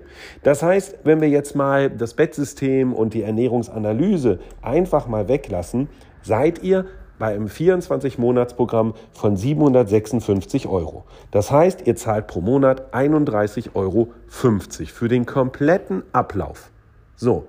Das 0.43 0.63
heißt, 0.63 0.99
wenn 1.05 1.21
wir 1.21 1.29
jetzt 1.29 1.55
mal 1.55 1.91
das 1.91 2.15
Bettsystem 2.15 2.93
und 2.93 3.15
die 3.15 3.23
Ernährungsanalyse 3.23 4.39
einfach 4.63 5.07
mal 5.07 5.29
weglassen, 5.29 5.89
seid 6.23 6.63
ihr 6.63 6.87
bei 7.19 7.35
einem 7.35 7.47
24-Monats-Programm 7.47 8.95
von 9.13 9.37
756 9.37 10.67
Euro. 10.67 11.05
Das 11.31 11.51
heißt, 11.53 11.87
ihr 11.87 11.95
zahlt 11.95 12.27
pro 12.27 12.41
Monat 12.41 12.95
31,50 12.95 13.75
Euro 13.75 14.13
für 14.27 15.09
den 15.09 15.27
kompletten 15.27 16.03
Ablauf. 16.13 16.71
So. 17.17 17.47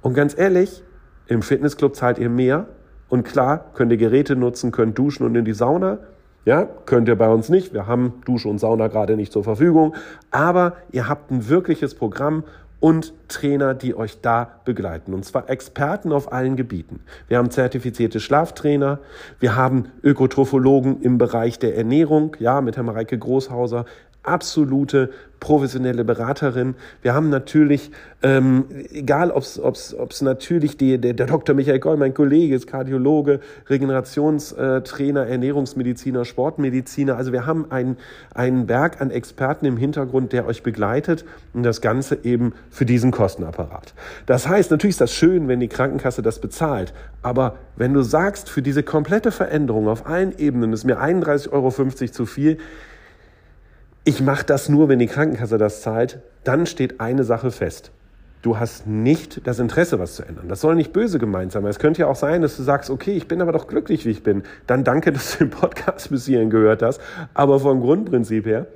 Und 0.00 0.14
ganz 0.14 0.38
ehrlich, 0.38 0.84
im 1.26 1.42
Fitnessclub 1.42 1.96
zahlt 1.96 2.18
ihr 2.18 2.30
mehr. 2.30 2.68
Und 3.08 3.24
klar, 3.24 3.72
könnt 3.74 3.90
ihr 3.90 3.98
Geräte 3.98 4.36
nutzen, 4.36 4.70
könnt 4.70 4.96
duschen 4.96 5.26
und 5.26 5.34
in 5.34 5.44
die 5.44 5.52
Sauna. 5.52 5.98
Ja, 6.48 6.66
könnt 6.86 7.08
ihr 7.08 7.16
bei 7.16 7.28
uns 7.28 7.50
nicht. 7.50 7.74
Wir 7.74 7.86
haben 7.86 8.22
Dusche 8.24 8.48
und 8.48 8.58
Sauna 8.58 8.86
gerade 8.86 9.16
nicht 9.18 9.34
zur 9.34 9.44
Verfügung. 9.44 9.94
Aber 10.30 10.78
ihr 10.90 11.06
habt 11.06 11.30
ein 11.30 11.50
wirkliches 11.50 11.94
Programm 11.94 12.42
und 12.80 13.12
Trainer, 13.28 13.74
die 13.74 13.94
euch 13.94 14.22
da 14.22 14.52
begleiten. 14.64 15.12
Und 15.12 15.26
zwar 15.26 15.50
Experten 15.50 16.10
auf 16.10 16.32
allen 16.32 16.56
Gebieten. 16.56 17.00
Wir 17.26 17.36
haben 17.36 17.50
zertifizierte 17.50 18.18
Schlaftrainer. 18.18 19.00
Wir 19.40 19.56
haben 19.56 19.90
Ökotrophologen 20.02 21.02
im 21.02 21.18
Bereich 21.18 21.58
der 21.58 21.76
Ernährung. 21.76 22.34
Ja, 22.38 22.62
mit 22.62 22.76
Herrn 22.76 22.86
Mareike 22.86 23.18
Großhauser 23.18 23.84
absolute 24.28 25.10
professionelle 25.40 26.04
Beraterin. 26.04 26.74
Wir 27.02 27.14
haben 27.14 27.30
natürlich, 27.30 27.90
ähm, 28.22 28.64
egal 28.92 29.30
ob 29.30 29.42
es 29.42 30.22
natürlich 30.22 30.76
die, 30.76 30.98
der, 30.98 31.14
der 31.14 31.26
Dr. 31.26 31.54
Michael 31.54 31.78
Goll, 31.78 31.96
mein 31.96 32.14
Kollege, 32.14 32.54
ist 32.54 32.66
Kardiologe, 32.66 33.40
Regenerationstrainer, 33.68 35.26
Ernährungsmediziner, 35.26 36.24
Sportmediziner. 36.24 37.16
Also 37.16 37.32
wir 37.32 37.46
haben 37.46 37.70
einen, 37.70 37.96
einen 38.34 38.66
Berg 38.66 39.00
an 39.00 39.10
Experten 39.10 39.66
im 39.66 39.76
Hintergrund, 39.76 40.32
der 40.32 40.46
euch 40.46 40.62
begleitet 40.62 41.24
und 41.52 41.62
das 41.62 41.80
Ganze 41.80 42.18
eben 42.24 42.52
für 42.70 42.84
diesen 42.84 43.10
Kostenapparat. 43.10 43.94
Das 44.26 44.48
heißt, 44.48 44.70
natürlich 44.70 44.94
ist 44.94 45.00
das 45.00 45.14
schön, 45.14 45.46
wenn 45.48 45.60
die 45.60 45.68
Krankenkasse 45.68 46.22
das 46.22 46.40
bezahlt, 46.40 46.92
aber 47.22 47.56
wenn 47.76 47.94
du 47.94 48.02
sagst, 48.02 48.48
für 48.48 48.62
diese 48.62 48.82
komplette 48.82 49.30
Veränderung 49.30 49.88
auf 49.88 50.06
allen 50.06 50.36
Ebenen 50.38 50.72
ist 50.72 50.84
mir 50.84 51.00
31,50 51.00 51.52
Euro 51.52 51.70
zu 52.10 52.26
viel, 52.26 52.58
ich 54.04 54.20
mache 54.20 54.44
das 54.44 54.68
nur, 54.68 54.88
wenn 54.88 54.98
die 54.98 55.06
Krankenkasse 55.06 55.58
das 55.58 55.82
zahlt, 55.82 56.20
dann 56.44 56.66
steht 56.66 57.00
eine 57.00 57.24
Sache 57.24 57.50
fest. 57.50 57.90
Du 58.40 58.58
hast 58.58 58.86
nicht 58.86 59.46
das 59.46 59.58
Interesse, 59.58 59.98
was 59.98 60.14
zu 60.14 60.22
ändern. 60.22 60.48
Das 60.48 60.60
soll 60.60 60.76
nicht 60.76 60.92
böse 60.92 61.18
gemeint 61.18 61.50
sein. 61.50 61.64
Es 61.66 61.80
könnte 61.80 62.02
ja 62.02 62.06
auch 62.06 62.16
sein, 62.16 62.40
dass 62.40 62.56
du 62.56 62.62
sagst, 62.62 62.88
okay, 62.88 63.16
ich 63.16 63.26
bin 63.26 63.42
aber 63.42 63.50
doch 63.52 63.66
glücklich, 63.66 64.06
wie 64.06 64.10
ich 64.10 64.22
bin. 64.22 64.44
Dann 64.66 64.84
danke, 64.84 65.12
dass 65.12 65.32
du 65.32 65.44
den 65.44 65.50
Podcast 65.50 66.10
bis 66.10 66.26
hierhin 66.26 66.48
gehört 66.48 66.82
hast. 66.82 67.00
Aber 67.34 67.58
vom 67.58 67.80
Grundprinzip 67.80 68.46
her, 68.46 68.66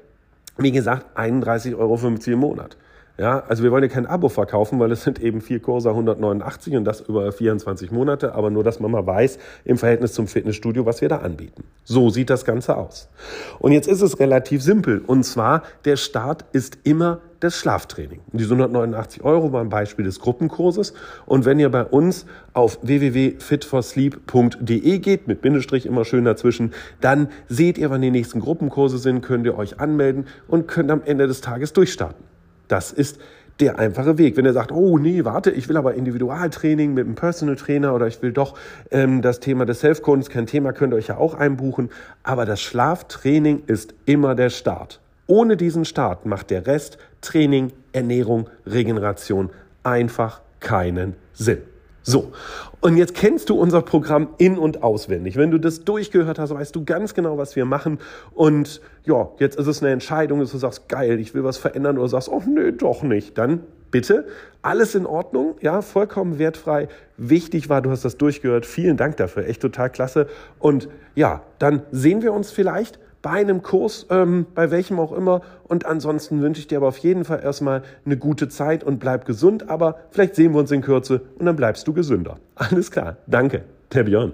wie 0.59 0.73
gesagt, 0.73 1.17
31,50 1.17 1.79
Euro 1.79 1.97
im 2.27 2.39
Monat. 2.39 2.77
Ja, 3.19 3.43
also 3.47 3.63
wir 3.63 3.71
wollen 3.71 3.83
ja 3.83 3.91
kein 3.91 4.07
Abo 4.07 4.31
verkaufen, 4.31 4.81
weil 4.81 4.91
es 4.91 5.05
sind 5.05 5.21
eben 5.21 5.43
vier 5.43 5.61
Kurse 5.61 5.91
189 5.91 6.77
und 6.77 6.87
das 6.87 7.03
über 7.03 7.31
24 7.31 7.91
Monate, 7.91 8.35
aber 8.35 8.49
nur, 8.49 8.65
dass 8.65 8.81
man 8.81 8.91
mal 8.91 9.07
weiß, 9.07 9.39
im 9.67 9.77
Verhältnis 9.77 10.15
zum 10.15 10.27
Fitnessstudio, 10.27 10.87
was 10.87 11.03
wir 11.03 11.11
da 11.11 11.19
anbieten. 11.19 11.63
So 11.85 12.09
sieht 12.09 12.31
das 12.31 12.47
Ganze 12.47 12.79
aus. 12.79 13.11
Und 13.59 13.73
jetzt 13.73 13.87
ist 13.87 14.01
es 14.01 14.19
relativ 14.19 14.63
simpel. 14.63 15.03
Und 15.07 15.25
zwar, 15.25 15.63
der 15.85 15.97
Start 15.97 16.47
ist 16.53 16.79
immer 16.85 17.21
das 17.41 17.55
Schlaftraining. 17.57 18.21
Diese 18.33 18.55
189 18.55 19.23
Euro 19.25 19.51
beim 19.51 19.69
Beispiel 19.69 20.07
des 20.07 20.19
Gruppenkurses. 20.19 20.95
Und 21.27 21.45
wenn 21.45 21.61
ihr 21.61 21.71
bei 21.71 21.85
uns 21.85 22.25
auf 22.55 22.79
www.fitforsleep.de 22.83 24.99
geht, 25.01 25.29
mit 25.29 25.43
Bindestrich 25.43 25.85
immer 25.85 26.07
schön 26.07 26.25
dazwischen, 26.25 26.73
dann 27.03 27.29
seht 27.49 27.77
ihr, 27.77 27.91
wann 27.91 28.01
die 28.01 28.11
nächsten 28.11 28.41
Gruppenkurse 28.41 28.97
sind, 28.97 29.21
könnt 29.21 29.45
ihr 29.45 29.59
euch 29.59 29.81
anmelden 29.81 30.29
und 30.49 30.67
könnt 30.67 30.91
am 30.91 31.03
Ende 31.05 31.27
des 31.27 31.43
Tages 31.43 31.75
durchstarten. 31.75 32.32
Das 32.73 32.91
ist 32.91 33.21
der 33.61 33.79
einfache 33.79 34.17
Weg. 34.17 34.39
Wenn 34.39 34.47
er 34.47 34.55
sagt, 34.55 34.73
oh 34.73 34.97
nee, 34.97 35.27
warte, 35.27 35.51
ich 35.51 35.69
will 35.69 35.77
aber 35.77 35.93
Individualtraining 35.93 36.95
mit 36.95 37.05
einem 37.05 37.17
Personal 37.17 37.57
Trainer 37.57 37.95
oder 37.95 38.07
ich 38.07 38.23
will 38.23 38.33
doch 38.33 38.57
ähm, 38.91 39.21
das 39.21 39.41
Thema 39.41 39.67
des 39.67 39.81
Self-Coachings, 39.81 40.31
kein 40.31 40.47
Thema, 40.47 40.73
könnt 40.73 40.95
ihr 40.95 40.97
euch 40.97 41.09
ja 41.09 41.19
auch 41.19 41.35
einbuchen. 41.35 41.91
Aber 42.23 42.47
das 42.47 42.63
Schlaftraining 42.63 43.65
ist 43.67 43.93
immer 44.07 44.35
der 44.35 44.49
Start. 44.49 45.01
Ohne 45.27 45.59
diesen 45.59 45.85
Start 45.85 46.25
macht 46.25 46.49
der 46.49 46.67
Rest 46.67 46.97
Training, 47.21 47.75
Ernährung, 47.93 48.49
Regeneration 48.65 49.51
einfach 49.83 50.41
keinen 50.61 51.15
Sinn. 51.35 51.59
So, 52.03 52.33
und 52.81 52.97
jetzt 52.97 53.15
kennst 53.15 53.49
du 53.49 53.55
unser 53.55 53.81
Programm 53.81 54.31
in 54.39 54.59
und 54.59 54.83
auswendig. 54.83 55.37
Wenn 55.37 55.53
du 55.53 55.59
das 55.59 55.85
durchgehört 55.85 56.41
hast, 56.41 56.53
weißt 56.53 56.75
du 56.75 56.85
ganz 56.85 57.15
genau, 57.15 57.39
was 57.39 57.55
wir 57.55 57.65
machen. 57.65 57.99
Und 58.35 58.81
ja, 59.05 59.29
jetzt 59.39 59.57
ist 59.57 59.69
es 59.69 59.83
eine 59.83 59.93
Entscheidung, 59.93 60.41
dass 60.41 60.51
du 60.51 60.59
sagst, 60.59 60.89
geil, 60.89 61.21
ich 61.21 61.33
will 61.33 61.45
was 61.45 61.59
verändern 61.59 61.99
oder 61.99 62.09
sagst, 62.09 62.29
oh 62.29 62.43
nö, 62.45 62.73
doch 62.73 63.05
nicht. 63.05 63.39
Dann 63.39 63.61
bitte, 63.93 64.27
alles 64.63 64.97
in 64.97 65.07
Ordnung, 65.07 65.55
ja, 65.61 65.81
vollkommen 65.81 66.41
wertfrei. 66.41 66.89
Wichtig 67.17 67.69
war, 67.69 67.83
du 67.83 67.91
hast 67.91 68.05
das 68.05 68.17
durchgehört. 68.17 68.67
Vielen 68.67 68.97
Dank 68.97 69.17
dafür, 69.19 69.47
echt 69.47 69.63
total 69.63 69.91
klasse. 69.91 70.27
Und 70.59 70.89
ja, 71.15 71.43
dann 71.61 71.83
sehen 71.93 72.23
wir 72.23 72.33
uns 72.33 72.51
vielleicht 72.51 72.99
bei 73.23 73.31
einem 73.31 73.63
Kurs, 73.63 74.07
ähm, 74.11 74.47
bei 74.55 74.71
welchem 74.71 74.99
auch 74.99 75.13
immer. 75.13 75.41
Und 75.65 75.87
ansonsten 75.87 76.43
wünsche 76.43 76.61
ich 76.61 76.67
dir 76.67 76.79
aber 76.79 76.89
auf 76.89 76.99
jeden 76.99 77.25
Fall 77.25 77.41
erstmal 77.43 77.83
eine 78.05 78.17
gute 78.17 78.49
Zeit 78.49 78.85
und 78.85 78.99
bleib 78.99 79.25
gesund. 79.25 79.71
Aber 79.71 79.97
vielleicht 80.11 80.35
sehen 80.35 80.53
wir 80.53 80.61
uns 80.61 80.71
in 80.73 80.83
Kürze 80.83 81.23
und 81.39 81.47
dann 81.47 81.57
bleibst 81.57 81.87
du 81.87 81.93
gesünder. 81.93 82.39
Alles 82.57 82.91
klar. 82.91 83.17
Danke. 83.27 83.63
Der 83.93 84.05
Björn. 84.05 84.33